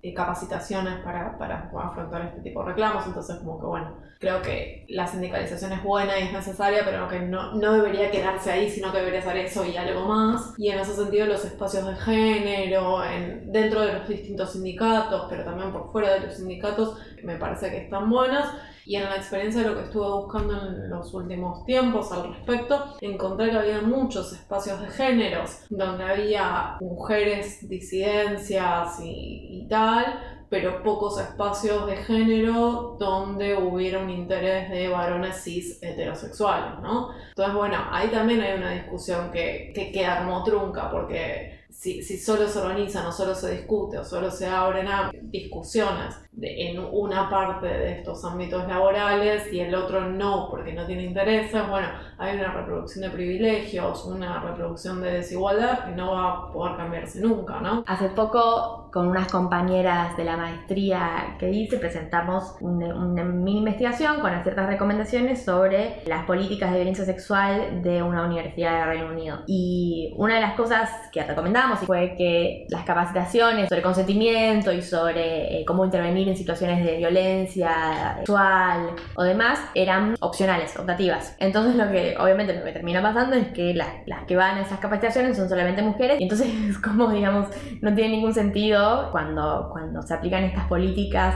ni, 0.03 0.15
capacitaciones 0.17 0.99
para, 1.05 1.39
para, 1.39 1.71
afrontar 1.79 2.23
este 2.23 2.41
tipo 2.41 2.63
de 2.63 2.71
reclamos, 2.71 3.07
entonces 3.07 3.37
como 3.37 3.61
que 3.61 3.67
bueno, 3.67 3.97
creo 4.19 4.43
que 4.43 4.85
la 4.89 5.07
sindicalización 5.07 5.73
es 5.73 5.85
buena 5.85 6.19
y 6.19 6.25
es 6.25 6.33
necesaria, 6.33 6.83
pero 6.85 7.07
que 7.07 7.21
no, 7.21 7.55
no 7.55 7.73
debería 7.73 8.11
quedarse 8.11 8.51
ahí, 8.51 8.69
sino 8.69 8.91
que 8.91 8.99
debería 8.99 9.23
ser 9.23 9.37
eso 9.37 9.65
y 9.65 9.77
algo 9.77 10.07
más. 10.07 10.55
Y 10.59 10.71
en 10.71 10.81
ese 10.81 10.95
sentido 10.95 11.27
los 11.27 11.45
espacios 11.45 11.87
de 11.87 11.95
género, 11.95 13.05
en, 13.05 13.53
dentro 13.53 13.83
de 13.83 13.93
los 13.93 14.09
distintos 14.09 14.55
sindicatos, 14.55 15.27
pero 15.31 15.45
también 15.45 15.71
por 15.71 15.93
fuera 15.93 16.15
de 16.15 16.21
los 16.21 16.35
sindicatos, 16.35 16.99
me 17.23 17.37
parece 17.37 17.71
que 17.71 17.85
están 17.85 18.11
buenas. 18.11 18.49
Y 18.87 18.95
en 18.95 19.03
la 19.03 19.17
experiencia 19.17 19.63
de 19.63 19.69
lo 19.71 19.75
que 19.75 19.83
estuve 19.83 20.09
buscando 20.09 20.69
en 20.69 20.89
los 20.89 21.13
últimos 21.13 21.65
tiempos 21.65 22.13
al 22.13 22.33
respecto, 22.33 22.95
encontré 23.01 23.51
que 23.51 23.59
había 23.59 23.83
muchos 23.83 24.33
espacios 24.33 24.81
de 24.81 24.87
géneros, 24.87 25.65
donde 25.71 26.05
había 26.05 26.77
mujeres, 26.81 27.69
disidencias 27.69 29.01
y, 29.03 29.67
tal, 29.69 30.45
pero 30.49 30.85
pocos 30.85 31.21
espacios 31.21 31.85
de 31.89 31.97
género 31.97 32.97
donde 33.01 33.57
hubiera 33.57 33.99
un 33.99 34.11
interés 34.11 34.71
de 34.71 34.89
varones 34.89 35.43
cis 35.43 35.83
heterosexuales, 35.83 36.79
¿no? 36.81 37.11
Entonces, 37.31 37.55
bueno, 37.57 37.79
ahí 37.91 38.07
también 38.09 38.41
hay 38.41 38.57
una 38.57 38.71
discusión 38.71 39.33
que, 39.33 39.73
que 39.75 39.91
queda 39.91 40.25
como 40.25 40.45
trunca, 40.45 40.93
porque 40.93 41.65
si, 41.71 42.05
si, 42.05 42.19
solo 42.19 42.47
se 42.47 42.61
organiza, 42.61 43.03
no 43.03 43.11
solo 43.11 43.35
se 43.35 43.51
discute 43.51 43.99
o 43.99 44.05
solo 44.05 44.31
se 44.31 44.47
abren 44.47 44.87
discusiones 45.25 46.15
en 46.41 46.79
una 46.93 47.31
parte 47.31 47.67
de 47.67 47.93
estos 47.93 48.25
ámbitos 48.25 48.69
laborales 48.69 49.51
y 49.53 49.61
el 49.61 49.75
otro 49.75 50.03
no 50.03 50.49
porque 50.51 50.73
no 50.73 50.87
tiene 50.87 51.05
intereses, 51.05 51.67
bueno, 51.69 51.89
hay 52.19 52.37
una 52.37 52.53
reproducción 52.53 53.05
de 53.05 53.11
privilegios, 53.11 54.05
una 54.05 54.41
reproducción 54.41 55.01
de 55.01 55.13
desigualdad 55.13 55.87
que 55.87 55.93
no 55.93 56.13
va 56.13 56.33
a 56.33 56.53
poder 56.53 56.77
cambiarse 56.77 57.21
nunca, 57.21 57.61
¿no? 57.61 57.85
Hace 57.87 58.11
poco 58.11 58.87
con 58.93 59.09
unas 59.09 59.31
compañeras 59.31 60.17
de 60.17 60.25
la 60.25 60.37
maestría 60.37 61.37
que 61.39 61.51
hice 61.51 61.77
presentamos 61.79 62.55
una, 62.61 63.25
mini 63.25 63.59
investigación 63.59 64.21
con 64.21 64.31
ciertas 64.43 64.67
recomendaciones 64.67 65.45
sobre 65.45 66.03
las 66.07 66.25
políticas 66.25 66.71
de 66.71 66.79
violencia 66.79 67.05
sexual 67.05 67.83
de 67.83 68.03
una 68.03 68.25
universidad 68.25 68.79
de 68.79 68.85
Reino 68.87 69.09
Unido. 69.09 69.41
Y 69.47 70.15
una 70.17 70.37
de 70.37 70.41
las 70.41 70.55
cosas 70.55 70.91
que 71.13 71.23
recomendamos 71.23 71.81
fue 71.81 72.15
que 72.17 72.67
las 72.71 72.85
capacitaciones 72.85 73.69
sobre 73.69 73.83
consentimiento 73.83 74.73
y 74.73 74.83
sobre 74.83 75.61
eh, 75.61 75.65
cómo 75.67 75.85
intervenir 75.85 76.26
en 76.29 76.37
situaciones 76.37 76.85
de 76.85 76.97
violencia 76.99 78.15
sexual 78.19 78.91
o 79.15 79.23
demás 79.23 79.61
eran 79.75 80.17
opcionales, 80.21 80.77
optativas. 80.79 81.37
Entonces 81.39 81.77
lo 81.77 81.91
que 81.91 82.17
obviamente 82.19 82.55
lo 82.55 82.65
que 82.65 82.73
termina 82.73 83.03
pasando 83.03 83.37
es 83.37 83.49
que 83.49 83.75
las, 83.75 83.89
las 84.07 84.25
que 84.25 84.37
van 84.37 84.59
a 84.59 84.63
esas 84.63 84.79
capacitaciones 84.79 85.37
son 85.37 85.49
solamente 85.49 85.83
mujeres 85.83 86.21
y 86.21 86.25
entonces 86.25 86.49
como 86.85 87.11
digamos 87.11 87.49
no 87.81 87.95
tiene 87.95 88.17
ningún 88.17 88.35
sentido 88.35 89.11
cuando, 89.11 89.69
cuando 89.73 90.03
se 90.03 90.15
aplican 90.15 90.45
estas 90.45 90.67
políticas 90.67 91.35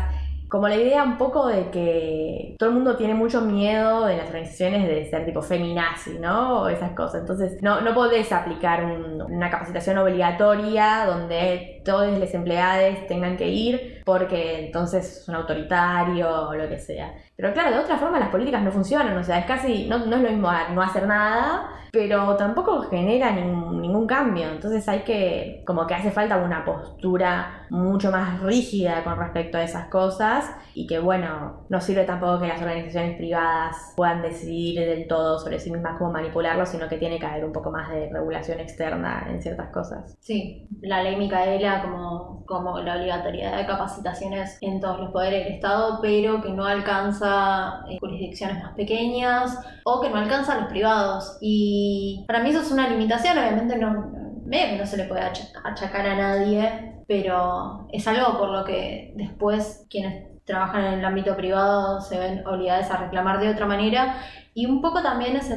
como 0.50 0.66
la 0.66 0.74
idea 0.74 1.04
un 1.04 1.16
poco 1.16 1.46
de 1.46 1.70
que 1.70 2.56
todo 2.58 2.70
el 2.70 2.74
mundo 2.74 2.96
tiene 2.96 3.14
mucho 3.14 3.40
miedo 3.40 4.08
en 4.08 4.18
las 4.18 4.26
organizaciones 4.26 4.88
de 4.88 5.08
ser 5.08 5.24
tipo 5.24 5.42
feminazi, 5.42 6.18
¿no? 6.18 6.62
O 6.62 6.68
esas 6.68 6.90
cosas. 6.90 7.20
Entonces, 7.20 7.62
no, 7.62 7.80
no 7.80 7.94
podés 7.94 8.32
aplicar 8.32 8.84
una 8.84 9.48
capacitación 9.48 9.96
obligatoria 9.98 11.04
donde 11.06 11.80
todos 11.84 12.18
los 12.18 12.34
empleados 12.34 13.06
tengan 13.06 13.36
que 13.36 13.48
ir 13.48 13.99
porque 14.10 14.66
entonces 14.66 15.24
son 15.24 15.36
autoritario 15.36 16.48
o 16.48 16.54
lo 16.54 16.68
que 16.68 16.78
sea. 16.78 17.14
Pero 17.36 17.52
claro, 17.52 17.70
de 17.70 17.78
otra 17.78 17.96
forma 17.96 18.18
las 18.18 18.30
políticas 18.30 18.60
no 18.60 18.72
funcionan, 18.72 19.16
o 19.16 19.22
sea, 19.22 19.38
es 19.38 19.46
casi, 19.46 19.86
no, 19.88 19.98
no 19.98 20.16
es 20.16 20.22
lo 20.22 20.30
mismo 20.30 20.50
no 20.74 20.82
hacer 20.82 21.06
nada, 21.06 21.70
pero 21.92 22.36
tampoco 22.36 22.82
genera 22.82 23.32
ningún 23.32 24.06
cambio. 24.06 24.48
Entonces 24.48 24.88
hay 24.88 25.00
que, 25.00 25.62
como 25.66 25.86
que 25.86 25.94
hace 25.94 26.10
falta 26.10 26.36
una 26.36 26.64
postura 26.64 27.66
mucho 27.70 28.10
más 28.10 28.40
rígida 28.40 29.02
con 29.04 29.16
respecto 29.16 29.58
a 29.58 29.62
esas 29.62 29.88
cosas 29.88 30.50
y 30.74 30.86
que 30.86 30.98
bueno, 30.98 31.64
no 31.68 31.80
sirve 31.80 32.04
tampoco 32.04 32.40
que 32.40 32.48
las 32.48 32.60
organizaciones 32.60 33.16
privadas 33.16 33.94
puedan 33.96 34.22
decidir 34.22 34.80
del 34.80 35.06
todo 35.06 35.38
sobre 35.38 35.58
sí 35.58 35.70
mismas 35.70 35.98
cómo 35.98 36.12
manipularlo, 36.12 36.66
sino 36.66 36.88
que 36.88 36.98
tiene 36.98 37.18
que 37.18 37.26
haber 37.26 37.44
un 37.44 37.52
poco 37.52 37.70
más 37.70 37.90
de 37.90 38.08
regulación 38.10 38.60
externa 38.60 39.26
en 39.28 39.40
ciertas 39.40 39.70
cosas. 39.70 40.16
Sí, 40.20 40.68
la 40.82 41.02
ley 41.02 41.16
Micaela 41.16 41.82
como, 41.82 42.44
como 42.46 42.80
la 42.80 42.96
obligatoriedad 42.96 43.56
de 43.56 43.66
capacitaciones 44.00 44.58
en 44.60 44.80
todos 44.80 45.00
los 45.00 45.10
poderes 45.10 45.44
del 45.44 45.54
Estado, 45.54 45.98
pero 46.00 46.40
que 46.40 46.50
no 46.50 46.64
alcanza 46.64 47.84
eh, 47.88 47.98
jurisdicciones 48.00 48.62
más 48.62 48.74
pequeñas 48.74 49.58
o 49.84 50.00
que 50.00 50.10
no 50.10 50.16
alcanza 50.16 50.54
a 50.54 50.60
los 50.60 50.68
privados. 50.68 51.38
Y 51.40 52.24
para 52.26 52.42
mí 52.42 52.50
eso 52.50 52.60
es 52.60 52.70
una 52.70 52.88
limitación, 52.88 53.38
obviamente 53.38 53.76
no, 53.76 53.92
no 53.92 54.86
se 54.86 54.96
le 54.96 55.04
puede 55.04 55.22
achacar 55.22 56.06
a 56.06 56.16
nadie, 56.16 57.02
pero 57.06 57.86
es 57.92 58.06
algo 58.08 58.38
por 58.38 58.50
lo 58.50 58.64
que 58.64 59.12
después 59.16 59.86
quienes 59.88 60.28
trabajan 60.44 60.84
en 60.84 60.98
el 60.98 61.04
ámbito 61.04 61.36
privado 61.36 62.00
se 62.00 62.18
ven 62.18 62.46
obligados 62.46 62.90
a 62.90 62.96
reclamar 62.96 63.40
de 63.40 63.50
otra 63.50 63.66
manera. 63.66 64.16
Y 64.54 64.66
un 64.66 64.80
poco 64.80 65.02
también 65.02 65.36
es 65.36 65.48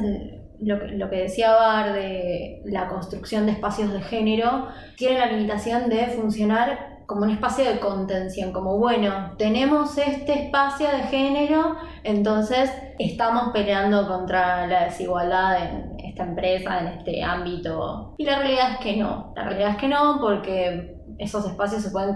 lo, 0.60 0.78
que, 0.78 0.86
lo 0.88 1.10
que 1.10 1.16
decía 1.16 1.52
Bar 1.52 1.92
de 1.92 2.62
la 2.66 2.88
construcción 2.88 3.46
de 3.46 3.52
espacios 3.52 3.92
de 3.92 4.00
género, 4.02 4.68
tiene 4.96 5.18
la 5.18 5.26
limitación 5.26 5.88
de 5.88 6.06
funcionar 6.08 6.93
como 7.06 7.22
un 7.22 7.30
espacio 7.30 7.64
de 7.64 7.80
contención, 7.80 8.52
como 8.52 8.78
bueno, 8.78 9.34
tenemos 9.38 9.96
este 9.98 10.44
espacio 10.44 10.88
de 10.88 11.02
género, 11.04 11.76
entonces 12.02 12.70
estamos 12.98 13.52
peleando 13.52 14.06
contra 14.08 14.66
la 14.66 14.84
desigualdad 14.84 15.62
en 15.62 15.96
esta 15.98 16.24
empresa, 16.24 16.80
en 16.80 16.86
este 16.98 17.22
ámbito. 17.22 18.14
Y 18.18 18.24
la 18.24 18.38
realidad 18.38 18.72
es 18.72 18.78
que 18.78 18.96
no, 18.96 19.32
la 19.36 19.44
realidad 19.44 19.70
es 19.70 19.76
que 19.76 19.88
no, 19.88 20.18
porque 20.20 20.94
esos 21.18 21.46
espacios 21.46 21.82
se 21.82 21.90
pueden 21.90 22.12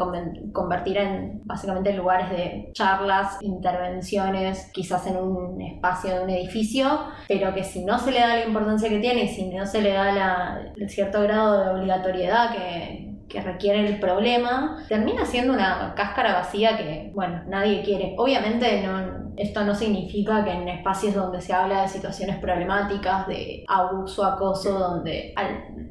convertir 0.53 0.97
en 0.97 1.41
básicamente 1.45 1.93
lugares 1.93 2.31
de 2.31 2.71
charlas, 2.73 3.39
intervenciones, 3.41 4.71
quizás 4.73 5.07
en 5.07 5.17
un 5.17 5.61
espacio 5.61 6.15
de 6.15 6.25
un 6.25 6.31
edificio, 6.31 6.89
pero 7.29 7.55
que 7.55 7.65
si 7.65 7.85
no 7.85 7.99
se 7.99 8.11
le 8.11 8.21
da 8.21 8.37
la 8.37 8.47
importancia 8.47 8.89
que 8.89 8.99
tiene 8.99 9.25
y 9.25 9.29
si 9.29 9.49
no 9.49 9.67
se 9.67 9.83
le 9.83 9.93
da 9.93 10.61
el 10.77 10.89
cierto 10.91 11.23
grado 11.23 11.63
de 11.63 11.71
obligatoriedad 11.71 12.53
que, 12.53 13.08
que 13.29 13.41
requiere 13.41 13.87
el 13.87 14.01
problema, 14.01 14.85
termina 14.89 15.25
siendo 15.25 15.53
una 15.53 15.95
cáscara 15.95 16.35
vacía 16.35 16.77
que, 16.77 17.13
bueno, 17.15 17.43
nadie 17.47 17.83
quiere. 17.83 18.15
Obviamente 18.17 18.83
no, 18.83 19.29
esto 19.37 19.65
no 19.65 19.75
significa 19.75 20.45
que 20.45 20.53
en 20.53 20.69
espacios 20.69 21.15
donde 21.15 21.41
se 21.41 21.53
habla 21.53 21.83
de 21.83 21.89
situaciones 21.89 22.37
problemáticas, 22.39 23.27
de 23.29 23.65
abuso, 23.69 24.25
acoso, 24.25 24.79
donde 24.79 25.33
a 25.37 25.43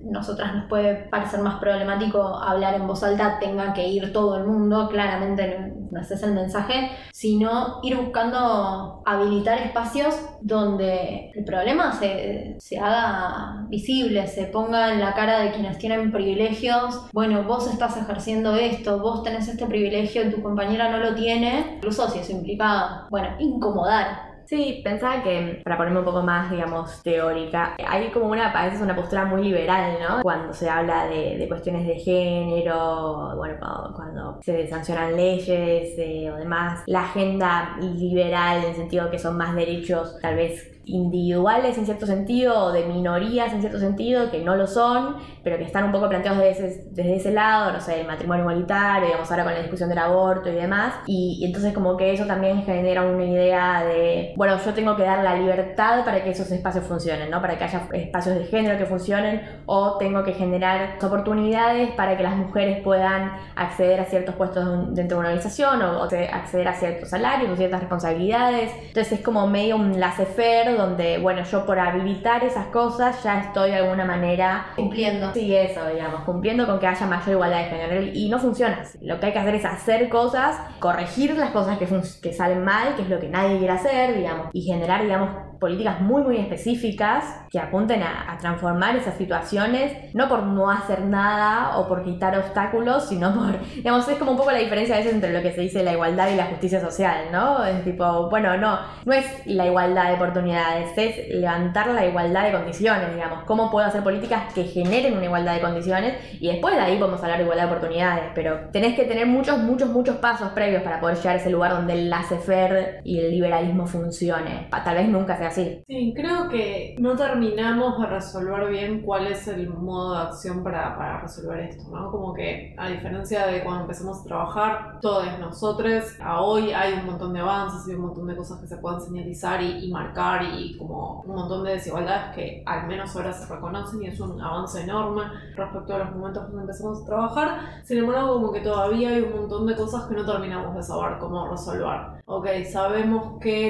nosotras 0.03 0.53
nos 0.53 0.65
puede 0.65 0.96
parecer 1.10 1.41
más 1.41 1.60
problemático 1.60 2.22
hablar 2.22 2.75
en 2.75 2.88
voz 2.88 3.03
alta, 3.03 3.39
tenga 3.39 3.74
que 3.74 3.88
ir 3.88 4.12
todo 4.12 4.38
el 4.38 4.46
mundo, 4.46 4.89
claramente 4.89 5.74
no, 5.98 6.04
ese 6.04 6.13
es 6.13 6.24
el 6.24 6.34
mensaje, 6.34 6.92
sino 7.12 7.80
ir 7.84 7.98
buscando 7.98 9.01
habilitar 9.06 9.60
espacios 9.60 10.16
donde 10.42 11.32
el 11.36 11.44
problema 11.44 11.94
se, 11.94 12.56
se 12.60 12.80
haga 12.80 13.66
visible, 13.70 14.27
se 14.27 14.46
ponga 14.46 14.94
en 14.94 15.00
la 15.00 15.13
cara 15.13 15.39
de 15.39 15.51
quienes 15.51 15.77
tienen 15.77 16.12
privilegios, 16.12 17.08
bueno, 17.13 17.44
vos 17.44 17.68
estás 17.68 17.98
ejerciendo 17.98 18.56
esto, 18.56 19.00
vos 19.00 19.24
tenés 19.24 19.48
este 19.48 19.66
privilegio, 19.66 20.30
tu 20.32 20.42
compañera 20.42 20.89
no 20.89 21.00
lo 21.00 21.16
tiene, 21.16 21.75
incluso 21.77 22.10
si 22.10 22.20
eso 22.20 22.32
implica, 22.32 23.08
bueno, 23.10 23.30
incomodar 23.39 24.26
Sí, 24.48 24.80
pensaba 24.82 25.22
que, 25.24 25.60
para 25.62 25.75
ponerme 25.75 26.00
un 26.00 26.06
poco 26.06 26.24
más, 26.24 26.50
digamos, 26.50 27.04
teórica, 27.04 27.75
hay 27.86 28.10
como 28.12 28.27
una, 28.27 28.50
a 28.50 28.66
veces 28.66 28.80
una 28.80 28.96
postura 28.96 29.25
muy 29.25 29.44
liberal, 29.44 29.98
¿no? 30.00 30.22
Cuando 30.22 30.54
se 30.54 30.70
habla 30.70 31.06
de, 31.08 31.46
cuestiones 31.50 31.86
de 31.86 31.96
género, 31.96 33.36
bueno, 33.36 33.58
cuando, 33.94 34.39
se 34.42 34.66
sancionan 34.68 35.18
leyes 35.18 35.96
eh, 35.98 36.32
o 36.32 36.38
demás, 36.38 36.84
la 36.86 37.01
agenda 37.01 37.75
liberal 37.82 38.63
en 38.63 38.70
el 38.70 38.75
sentido 38.75 39.12
que 39.12 39.20
son 39.20 39.36
más 39.36 39.54
derechos, 39.54 40.18
tal 40.22 40.36
vez 40.38 40.76
individuales 40.88 41.77
en 41.77 41.86
cierto 41.86 42.06
sentido 42.06 42.65
o 42.65 42.72
de 42.72 42.86
minorías 42.86 43.53
en 43.53 43.62
cierto 43.62 43.79
sentido 43.79 44.32
que 44.32 44.39
no 44.39 44.56
lo 44.56 44.67
son, 44.67 45.17
pero 45.44 45.58
que 45.58 45.63
están 45.63 45.86
un 45.86 45.91
poco 45.91 46.10
planteados 46.10 46.39
desde 46.39 46.67
ese, 46.67 46.86
desde 46.91 47.15
ese 47.15 47.32
lado, 47.32 47.72
no 47.72 47.82
sé, 47.82 48.01
el 48.01 48.08
matrimonio 48.08 48.44
igualitario, 48.44 49.08
digamos 49.08 49.29
ahora 49.32 49.44
con 49.44 49.53
la 49.53 49.60
discusión 49.60 49.89
del 49.89 50.00
aborto 50.00 50.50
y 50.50 50.56
demás, 50.56 50.94
y, 51.06 51.44
entonces 51.46 51.74
como 51.74 51.98
que 51.98 52.13
eso 52.13 52.25
también 52.25 52.63
genera 52.63 53.03
una 53.03 53.25
idea 53.25 53.84
de, 53.84 54.34
bueno, 54.36 54.58
yo 54.63 54.74
tengo 54.74 54.96
que 54.96 55.03
dar 55.03 55.24
la 55.24 55.36
libertad 55.36 56.03
para 56.03 56.24
que 56.24 56.32
esos 56.32 56.51
espacios 56.51 56.86
funcionen, 56.86 57.29
¿no? 57.29 57.41
Para 57.41 57.58
que 57.58 57.63
haya 57.63 57.88
espacios 57.94 58.36
de 58.36 58.46
género 58.46 58.77
que 58.77 58.86
funcionen 58.86 59.41
o 59.65 59.98
tengo 59.98 60.24
que 60.24 60.34
generar 60.34 60.98
oportunidades 61.01 61.91
para 61.91 62.17
que 62.17 62.24
las 62.24 62.36
mujeres 62.36 62.82
puedan 62.84 63.32
acceder 63.56 64.00
a 64.00 64.06
ciertos 64.06 64.36
puestos 64.36 64.94
dentro 64.94 65.17
de 65.17 65.20
una 65.20 65.29
organización 65.29 65.82
o, 65.82 66.03
acceder 66.03 66.67
a 66.67 66.74
ciertos 66.74 67.10
salarios 67.10 67.51
o 67.51 67.56
ciertas 67.56 67.79
responsabilidades. 67.79 68.72
Entonces 68.88 69.13
es 69.13 69.22
como 69.22 69.48
medio 69.48 69.75
un 69.75 70.00
laissez-faire 70.00 70.76
donde, 70.77 71.17
bueno, 71.17 71.43
yo 71.43 71.65
por 71.65 71.79
habilitar 71.79 72.43
esas 72.43 72.67
cosas 72.67 73.24
ya 73.24 73.41
estoy 73.41 73.72
de 73.72 73.77
alguna 73.77 74.05
manera 74.05 74.67
cumpliendo. 74.75 75.34
Sí, 75.34 75.55
eso, 75.55 75.88
digamos, 75.88 76.22
cumpliendo 76.22 76.65
con 76.65 76.79
que 76.79 76.88
haya 76.88 77.05
mayor 77.05 77.29
igualdad 77.29 77.60
de 77.60 77.65
género. 77.65 78.01
Y 78.13 78.29
no 78.29 78.39
funciona 78.39 78.79
así. 78.81 79.00
Lo 79.01 79.19
que 79.19 79.27
hay 79.27 79.34
que 79.34 79.39
hacer 79.39 79.55
es 79.55 79.65
hacer 79.65 80.10
cosas, 80.10 80.60
corregir 80.79 81.36
las 81.38 81.51
cosas 81.51 81.77
que, 81.77 81.88
que 82.22 82.34
salen 82.34 82.63
mal, 82.63 82.96
que 82.96 83.01
es 83.01 83.10
lo 83.10 83.19
que 83.19 83.29
nadie 83.29 83.57
quiere 83.57 83.74
hacer, 83.74 84.15
digamos, 84.15 84.48
y 84.53 84.62
generar, 84.62 85.01
digamos, 85.01 85.47
políticas 85.60 86.02
muy, 86.02 86.22
muy 86.24 86.38
específicas 86.38 87.24
que 87.50 87.60
apunten 87.60 88.04
a, 88.04 88.38
transformar 88.40 88.96
esas 88.96 89.16
situaciones, 89.18 90.14
no 90.14 90.30
por 90.30 90.44
no 90.44 90.70
hacer 90.70 91.02
nada 91.02 91.78
o 91.78 91.88
por 91.88 92.04
quitar 92.04 92.38
obstáculos, 92.38 93.10
sino 93.10 93.34
por, 93.34 93.60
digamos, 93.76 94.08
es 94.08 94.18
como 94.18 94.32
un 94.32 94.38
poco 94.38 94.52
la 94.52 94.60
diferencia 94.60 94.96
a 94.96 95.00
veces 95.00 95.14
entre 95.14 95.34
lo 95.34 95.42
que 95.42 95.52
se 95.52 95.62
dice 95.62 95.84
la 95.84 95.94
igualdad 95.94 96.30
y 96.30 96.36
la 96.36 96.46
justicia 96.46 96.80
social, 96.80 97.26
¿no? 97.32 97.64
Es 97.66 97.84
tipo, 97.84 98.30
bueno, 98.30 98.58
no, 98.58 98.80
no 99.06 99.14
es 99.14 99.26
la 99.48 99.66
igualdad 99.66 100.10
de 100.10 100.16
oportunidades, 100.16 100.96
es 100.98 101.30
levantar 101.30 101.88
la 101.88 102.06
igualdad 102.06 102.46
de 102.46 102.52
condiciones, 102.52 103.14
digamos, 103.14 103.44
cómo 103.46 103.72
puedo 103.72 103.88
hacer 103.88 104.04
políticas 104.04 104.54
que 104.54 104.64
generen 104.66 105.16
una 105.16 105.26
igualdad 105.26 105.56
de 105.56 105.62
condiciones 105.62 106.14
y 106.40 106.48
después 106.48 106.76
de 106.76 106.82
ahí 106.82 106.98
podemos 106.98 107.22
hablar 107.24 107.38
de 107.38 107.44
igualdad 107.44 107.66
de 107.66 107.70
oportunidades, 107.70 108.24
pero 108.36 108.70
tenés 108.72 108.96
que 108.96 109.06
tener 109.06 109.26
muchos, 109.26 109.58
muchos, 109.60 109.90
muchos 109.90 110.18
pasos 110.18 110.50
previos 110.50 110.84
para 110.84 111.00
poder 111.00 111.18
llegar 111.18 111.36
a 111.36 111.40
ese 111.40 111.50
lugar 111.50 111.72
donde 111.72 111.94
el 111.94 112.10
laissez-faire 112.10 113.02
y 113.04 113.20
el 113.20 113.32
liberalismo 113.32 113.88
funcione. 113.88 114.68
Tal 114.70 114.96
vez 114.96 115.08
nunca 115.10 115.38
sea 115.38 115.47
así. 115.48 115.84
Sí, 115.88 116.13
creo 116.16 116.50
que 116.50 116.96
no 117.00 117.16
terminamos 117.16 118.00
de 118.00 118.06
resolver 118.08 118.70
bien 118.70 119.01
cuál 119.01 119.27
es 119.27 119.48
el 119.48 119.70
modo 119.70 120.13
de 120.13 120.22
acción 120.22 120.63
para, 120.63 120.98
para 120.98 121.22
resolver 121.22 121.60
esto, 121.62 121.89
¿no? 121.89 122.12
Como 122.12 122.34
que 122.34 122.75
a 122.77 122.89
diferencia 122.89 123.48
de 123.48 123.63
cuando 123.63 123.82
empezamos 123.82 124.22
a 124.22 124.24
trabajar, 124.24 125.00
todos 125.01 125.25
nosotros, 125.39 126.04
a 126.20 126.42
hoy 126.42 126.72
hay 126.72 126.94
un 126.94 127.06
montón 127.06 127.34
de 127.34 127.39
avances 127.39 127.88
y 127.88 127.96
un 127.96 128.01
montón 128.01 128.27
de 128.27 128.36
cosas 128.36 128.60
que 128.60 128.68
se 128.68 128.77
pueden 128.77 129.01
señalizar 129.01 129.62
y, 129.62 129.88
marcar 129.92 130.27
hay 130.42 130.75
como 130.77 131.22
un 131.22 131.36
montón 131.36 131.63
de 131.63 131.72
desigualdades 131.72 132.36
que 132.36 132.63
al 132.66 132.88
menos 132.88 133.16
ahora 133.16 133.32
se 133.32 133.51
reconocen 133.51 134.04
y 134.04 134.08
es 134.08 134.20
un 134.20 134.39
avance 134.42 134.82
enorme 134.82 135.24
respecto 135.56 135.96
a 135.96 136.00
los 136.00 136.12
momentos 136.16 136.44
cuando 136.44 136.62
empezamos 136.62 137.01
a 137.01 137.06
trabajar. 137.06 137.60
Sin 137.84 138.00
embargo, 138.00 138.34
como 138.34 138.51
que 138.51 138.62
todavía 138.62 139.10
hay 139.10 139.22
un 139.22 139.34
montón 139.34 139.66
de 139.66 139.75
cosas 139.75 140.06
que 140.08 140.16
no 140.16 140.25
terminamos 140.25 140.75
de 140.75 140.84
saber 140.84 141.18
cómo 141.20 141.48
resolver. 141.50 142.17
Ok, 142.29 142.46
sabemos 142.69 143.39
que 143.39 143.69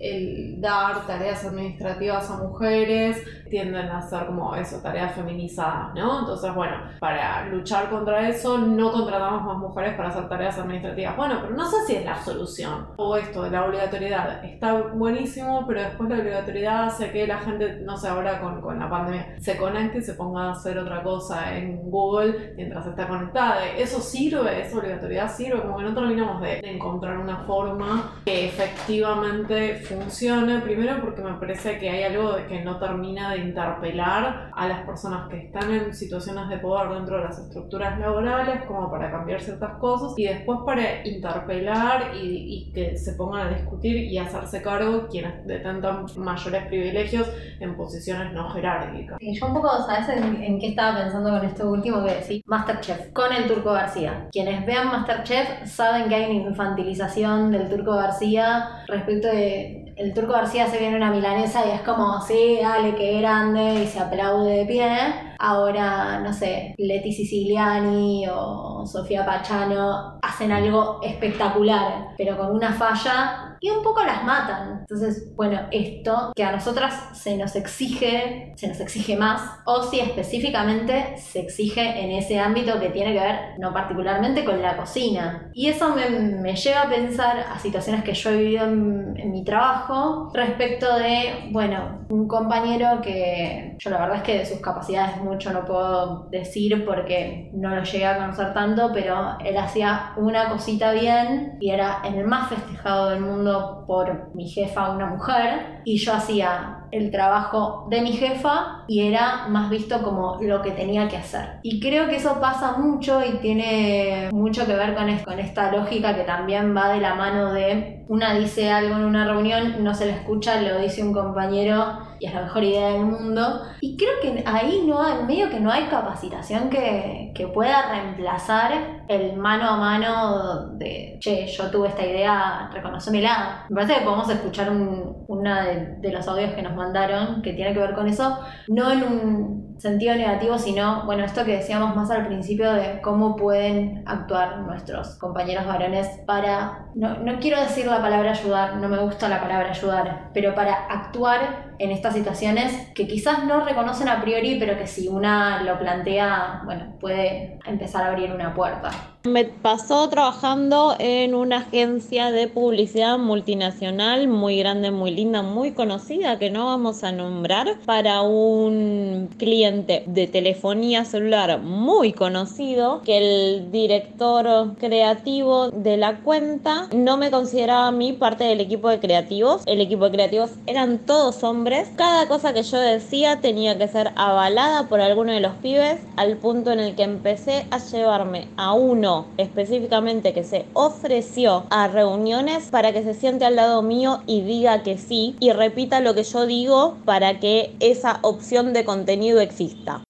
el 0.00 0.60
dar 0.60 1.06
tareas 1.06 1.44
administrativas 1.44 2.28
a 2.32 2.36
mujeres 2.38 3.22
tienden 3.48 3.86
a 3.90 4.02
ser 4.02 4.26
como 4.26 4.56
eso, 4.56 4.80
tareas 4.82 5.14
feminizadas, 5.14 5.94
¿no? 5.94 6.18
Entonces, 6.18 6.52
bueno, 6.52 6.78
para 6.98 7.46
luchar 7.46 7.90
contra 7.90 8.28
eso 8.28 8.58
no 8.58 8.90
contratamos 8.90 9.44
más 9.44 9.56
mujeres 9.56 9.94
para 9.94 10.08
hacer 10.08 10.28
tareas 10.28 10.58
administrativas. 10.58 11.16
Bueno, 11.16 11.38
pero 11.42 11.54
no 11.54 11.64
sé 11.70 11.76
si 11.86 11.94
es 11.94 12.04
la 12.04 12.16
solución. 12.20 12.88
O 12.96 13.16
esto 13.16 13.44
de 13.44 13.50
la 13.50 13.66
obligatoriedad 13.66 14.44
está 14.44 14.72
buenísimo, 14.72 15.64
pero 15.68 15.82
después 15.82 16.10
la 16.10 16.16
obligatoriedad 16.16 16.86
hace 16.86 17.12
que 17.12 17.24
la 17.28 17.38
gente, 17.38 17.82
no 17.84 17.96
sé, 17.96 18.08
ahora 18.08 18.40
con, 18.40 18.60
con 18.60 18.80
la 18.80 18.90
pandemia, 18.90 19.36
se 19.38 19.56
conecte 19.56 19.98
y 19.98 20.02
se 20.02 20.14
ponga 20.14 20.48
a 20.48 20.52
hacer 20.52 20.76
otra 20.76 21.04
cosa 21.04 21.56
en 21.56 21.88
Google 21.88 22.54
mientras 22.56 22.84
está 22.84 23.06
conectada. 23.06 23.64
¿Eso 23.64 24.00
sirve? 24.00 24.60
¿Esa 24.60 24.76
obligatoriedad 24.76 25.30
sirve? 25.30 25.62
Como 25.62 25.76
que 25.76 25.84
no 25.84 25.94
terminamos 25.94 26.40
de 26.40 26.58
encontrar 26.64 27.16
una 27.18 27.44
forma 27.44 27.91
que 28.24 28.46
efectivamente 28.46 29.76
funcione. 29.76 30.60
Primero 30.60 31.00
porque 31.00 31.22
me 31.22 31.34
parece 31.34 31.78
que 31.78 31.90
hay 31.90 32.04
algo 32.04 32.36
que 32.48 32.62
no 32.62 32.78
termina 32.78 33.32
de 33.32 33.38
interpelar 33.38 34.50
a 34.54 34.68
las 34.68 34.84
personas 34.86 35.28
que 35.28 35.46
están 35.46 35.72
en 35.72 35.94
situaciones 35.94 36.48
de 36.48 36.58
poder 36.58 36.90
dentro 36.90 37.18
de 37.18 37.24
las 37.24 37.38
estructuras 37.38 37.98
laborales 37.98 38.64
como 38.66 38.90
para 38.90 39.10
cambiar 39.10 39.40
ciertas 39.40 39.78
cosas 39.78 40.12
y 40.16 40.24
después 40.24 40.60
para 40.64 41.06
interpelar 41.06 42.12
y, 42.14 42.70
que 42.72 42.96
se 42.96 43.12
pongan 43.14 43.48
a 43.48 43.50
discutir 43.50 43.96
y 43.96 44.18
hacerse 44.18 44.62
cargo 44.62 45.06
quienes 45.10 45.46
detentan 45.46 46.06
mayores 46.16 46.66
privilegios 46.66 47.30
en 47.60 47.76
posiciones 47.76 48.32
no 48.32 48.48
jerárquicas. 48.50 49.18
Y 49.20 49.38
yo 49.38 49.46
un 49.46 49.54
poco, 49.54 49.70
¿sabes 49.86 50.08
en, 50.08 50.58
qué 50.58 50.68
estaba 50.68 50.98
pensando 50.98 51.30
con 51.30 51.44
esto 51.44 51.70
último 51.70 52.04
que 52.04 52.14
decís? 52.14 52.42
Masterchef, 52.46 53.12
con 53.12 53.32
el 53.32 53.46
Turco 53.46 53.72
García. 53.72 54.28
Quienes 54.32 54.64
vean 54.64 54.88
Masterchef 54.88 55.66
saben 55.66 56.08
que 56.08 56.14
hay 56.14 56.36
una 56.36 56.50
infantilización 56.50 57.50
del 57.50 57.68
Turco 57.68 57.81
García 57.90 58.84
respecto 58.86 59.26
de 59.26 59.82
el 59.96 60.14
Turco 60.14 60.32
García 60.32 60.66
se 60.68 60.78
viene 60.78 60.96
una 60.96 61.10
milanesa 61.10 61.66
y 61.66 61.70
es 61.70 61.82
como, 61.82 62.20
sí, 62.22 62.58
dale, 62.62 62.94
que 62.94 63.20
grande, 63.20 63.82
y 63.82 63.86
se 63.86 64.00
aplaude 64.00 64.58
de 64.58 64.64
pie. 64.64 65.31
Ahora, 65.44 66.20
no 66.20 66.32
sé, 66.32 66.72
Leti 66.78 67.12
Siciliani 67.12 68.28
o 68.30 68.86
Sofía 68.86 69.26
Pachano 69.26 70.20
hacen 70.22 70.52
algo 70.52 71.00
espectacular, 71.02 72.14
pero 72.16 72.38
con 72.38 72.52
una 72.52 72.72
falla 72.72 73.56
y 73.62 73.70
un 73.70 73.82
poco 73.82 74.04
las 74.04 74.22
matan. 74.24 74.80
Entonces, 74.80 75.34
bueno, 75.34 75.58
esto 75.72 76.32
que 76.36 76.44
a 76.44 76.52
nosotras 76.52 77.16
se 77.18 77.36
nos 77.36 77.56
exige, 77.56 78.52
se 78.56 78.68
nos 78.68 78.78
exige 78.78 79.16
más, 79.16 79.40
o 79.64 79.82
si 79.82 79.98
específicamente 79.98 81.16
se 81.16 81.40
exige 81.40 82.04
en 82.04 82.12
ese 82.12 82.38
ámbito 82.38 82.78
que 82.78 82.90
tiene 82.90 83.12
que 83.12 83.20
ver, 83.20 83.38
no 83.58 83.72
particularmente 83.72 84.44
con 84.44 84.62
la 84.62 84.76
cocina. 84.76 85.50
Y 85.54 85.68
eso 85.68 85.94
me, 85.94 86.54
lleva 86.54 86.82
a 86.82 86.88
pensar 86.88 87.38
a 87.38 87.58
situaciones 87.58 88.04
que 88.04 88.14
yo 88.14 88.30
he 88.30 88.36
vivido 88.36 88.64
en, 88.64 89.14
en 89.16 89.32
mi 89.32 89.44
trabajo 89.44 90.30
respecto 90.34 90.96
de, 90.98 91.48
bueno, 91.50 92.02
un 92.10 92.28
compañero 92.28 93.00
que 93.00 93.76
yo 93.78 93.90
la 93.90 93.98
verdad 93.98 94.16
es 94.18 94.22
que 94.22 94.38
de 94.38 94.46
sus 94.46 94.60
capacidades 94.60 95.16
mucho 95.32 95.52
no 95.52 95.64
puedo 95.64 96.28
decir 96.30 96.84
porque 96.84 97.50
no 97.54 97.74
lo 97.74 97.82
llegué 97.82 98.06
a 98.06 98.18
conocer 98.18 98.52
tanto, 98.52 98.90
pero 98.92 99.36
él 99.44 99.56
hacía 99.56 100.12
una 100.16 100.50
cosita 100.50 100.92
bien 100.92 101.56
y 101.60 101.70
era 101.70 102.02
el 102.04 102.24
más 102.24 102.48
festejado 102.50 103.10
del 103.10 103.20
mundo 103.20 103.84
por 103.86 104.34
mi 104.34 104.48
jefa, 104.48 104.90
una 104.90 105.06
mujer, 105.06 105.80
y 105.84 105.96
yo 105.98 106.12
hacía 106.12 106.78
el 106.90 107.10
trabajo 107.10 107.86
de 107.88 108.02
mi 108.02 108.12
jefa 108.12 108.84
y 108.86 109.00
era 109.00 109.48
más 109.48 109.70
visto 109.70 110.02
como 110.02 110.38
lo 110.42 110.60
que 110.60 110.72
tenía 110.72 111.08
que 111.08 111.16
hacer. 111.16 111.60
Y 111.62 111.80
creo 111.80 112.06
que 112.08 112.16
eso 112.16 112.38
pasa 112.38 112.76
mucho 112.76 113.24
y 113.24 113.38
tiene 113.38 114.28
mucho 114.30 114.66
que 114.66 114.74
ver 114.74 114.94
con, 114.94 115.08
con 115.20 115.38
esta 115.38 115.72
lógica 115.72 116.14
que 116.14 116.24
también 116.24 116.76
va 116.76 116.92
de 116.92 117.00
la 117.00 117.14
mano 117.14 117.52
de 117.52 118.04
una 118.08 118.34
dice 118.34 118.70
algo 118.70 118.96
en 118.96 119.04
una 119.04 119.26
reunión, 119.26 119.82
no 119.82 119.94
se 119.94 120.04
le 120.04 120.12
escucha, 120.12 120.60
lo 120.60 120.78
dice 120.78 121.02
un 121.02 121.14
compañero 121.14 122.11
y 122.22 122.26
es 122.26 122.34
la 122.34 122.42
mejor 122.42 122.62
idea 122.62 122.90
del 122.90 123.04
mundo. 123.04 123.62
Y 123.80 123.96
creo 123.96 124.12
que 124.22 124.44
ahí 124.46 124.84
no 124.86 125.02
hay, 125.02 125.24
medio 125.24 125.50
que 125.50 125.58
no 125.58 125.72
hay 125.72 125.86
capacitación 125.86 126.70
que, 126.70 127.32
que 127.34 127.48
pueda 127.48 127.90
reemplazar 127.90 129.02
el 129.08 129.36
mano 129.36 129.68
a 129.68 129.76
mano 129.76 130.68
de, 130.78 131.16
che, 131.18 131.48
yo 131.48 131.68
tuve 131.72 131.88
esta 131.88 132.06
idea, 132.06 132.70
reconocémela. 132.72 133.66
Me 133.68 133.74
parece 133.74 133.98
que 133.98 134.04
podemos 134.04 134.30
escuchar 134.30 134.70
una 134.70 135.64
de, 135.64 135.96
de 135.96 136.12
los 136.12 136.28
audios 136.28 136.52
que 136.52 136.62
nos 136.62 136.76
mandaron, 136.76 137.42
que 137.42 137.54
tiene 137.54 137.72
que 137.72 137.80
ver 137.80 137.94
con 137.94 138.06
eso, 138.06 138.38
no 138.68 138.92
en 138.92 139.02
un 139.02 139.71
sentido 139.78 140.14
negativo, 140.14 140.58
sino, 140.58 141.04
bueno, 141.04 141.24
esto 141.24 141.44
que 141.44 141.56
decíamos 141.56 141.94
más 141.96 142.10
al 142.10 142.26
principio 142.26 142.72
de 142.72 143.00
cómo 143.00 143.36
pueden 143.36 144.02
actuar 144.06 144.58
nuestros 144.58 145.18
compañeros 145.18 145.66
varones 145.66 146.08
para, 146.26 146.86
no, 146.94 147.18
no 147.18 147.38
quiero 147.40 147.60
decir 147.60 147.86
la 147.86 148.00
palabra 148.00 148.32
ayudar, 148.32 148.76
no 148.76 148.88
me 148.88 148.98
gusta 148.98 149.28
la 149.28 149.40
palabra 149.40 149.70
ayudar, 149.70 150.30
pero 150.34 150.54
para 150.54 150.74
actuar 150.86 151.74
en 151.78 151.90
estas 151.90 152.14
situaciones 152.14 152.90
que 152.94 153.06
quizás 153.06 153.44
no 153.44 153.64
reconocen 153.64 154.08
a 154.08 154.22
priori, 154.22 154.58
pero 154.58 154.78
que 154.78 154.86
si 154.86 155.08
una 155.08 155.62
lo 155.62 155.78
plantea, 155.78 156.62
bueno, 156.64 156.96
puede 157.00 157.58
empezar 157.66 158.04
a 158.04 158.08
abrir 158.08 158.32
una 158.32 158.54
puerta. 158.54 158.90
Me 159.24 159.44
pasó 159.44 160.08
trabajando 160.08 160.96
en 160.98 161.36
una 161.36 161.58
agencia 161.58 162.32
de 162.32 162.48
publicidad 162.48 163.18
multinacional 163.18 164.26
muy 164.26 164.58
grande, 164.58 164.90
muy 164.90 165.12
linda, 165.12 165.42
muy 165.42 165.70
conocida, 165.70 166.40
que 166.40 166.50
no 166.50 166.66
vamos 166.66 167.04
a 167.04 167.12
nombrar, 167.12 167.78
para 167.86 168.22
un 168.22 169.30
cliente 169.38 170.02
de 170.06 170.26
telefonía 170.26 171.04
celular 171.04 171.60
muy 171.60 172.12
conocido, 172.12 173.00
que 173.02 173.18
el 173.18 173.70
director 173.70 174.74
creativo 174.78 175.70
de 175.70 175.98
la 175.98 176.16
cuenta 176.22 176.88
no 176.92 177.16
me 177.16 177.30
consideraba 177.30 177.86
a 177.86 177.92
mí 177.92 178.12
parte 178.12 178.42
del 178.42 178.60
equipo 178.60 178.88
de 178.88 178.98
creativos. 178.98 179.62
El 179.66 179.80
equipo 179.80 180.06
de 180.06 180.16
creativos 180.16 180.50
eran 180.66 180.98
todos 180.98 181.44
hombres. 181.44 181.88
Cada 181.94 182.26
cosa 182.26 182.52
que 182.52 182.64
yo 182.64 182.80
decía 182.80 183.38
tenía 183.40 183.78
que 183.78 183.86
ser 183.86 184.10
avalada 184.16 184.88
por 184.88 185.00
alguno 185.00 185.30
de 185.30 185.38
los 185.38 185.52
pibes, 185.62 186.00
al 186.16 186.38
punto 186.38 186.72
en 186.72 186.80
el 186.80 186.96
que 186.96 187.04
empecé 187.04 187.66
a 187.70 187.78
llevarme 187.78 188.48
a 188.56 188.72
uno 188.72 189.11
específicamente 189.36 190.32
que 190.32 190.44
se 190.44 190.66
ofreció 190.72 191.64
a 191.70 191.88
reuniones 191.88 192.70
para 192.70 192.92
que 192.92 193.02
se 193.02 193.14
siente 193.14 193.44
al 193.44 193.56
lado 193.56 193.82
mío 193.82 194.22
y 194.26 194.42
diga 194.42 194.82
que 194.82 194.98
sí 194.98 195.36
y 195.40 195.52
repita 195.52 196.00
lo 196.00 196.14
que 196.14 196.24
yo 196.24 196.46
digo 196.46 196.96
para 197.04 197.40
que 197.40 197.74
esa 197.80 198.18
opción 198.22 198.72
de 198.72 198.84
contenido 198.84 199.40
exista. 199.40 200.02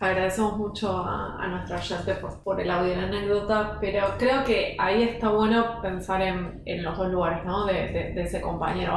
Agradecemos 0.00 0.58
mucho 0.58 1.02
a, 1.06 1.46
nuestra 1.48 1.78
gente 1.78 2.14
por, 2.16 2.60
el 2.60 2.70
audio 2.70 2.92
y 2.92 2.96
la 2.96 3.04
anécdota, 3.04 3.78
pero 3.80 4.06
creo 4.18 4.44
que 4.44 4.76
ahí 4.78 5.02
está 5.02 5.30
bueno 5.30 5.80
pensar 5.80 6.20
en, 6.20 6.82
los 6.82 6.98
dos 6.98 7.10
lugares, 7.10 7.44
¿no? 7.44 7.64
De, 7.64 8.12
ese 8.20 8.40
compañero. 8.40 8.92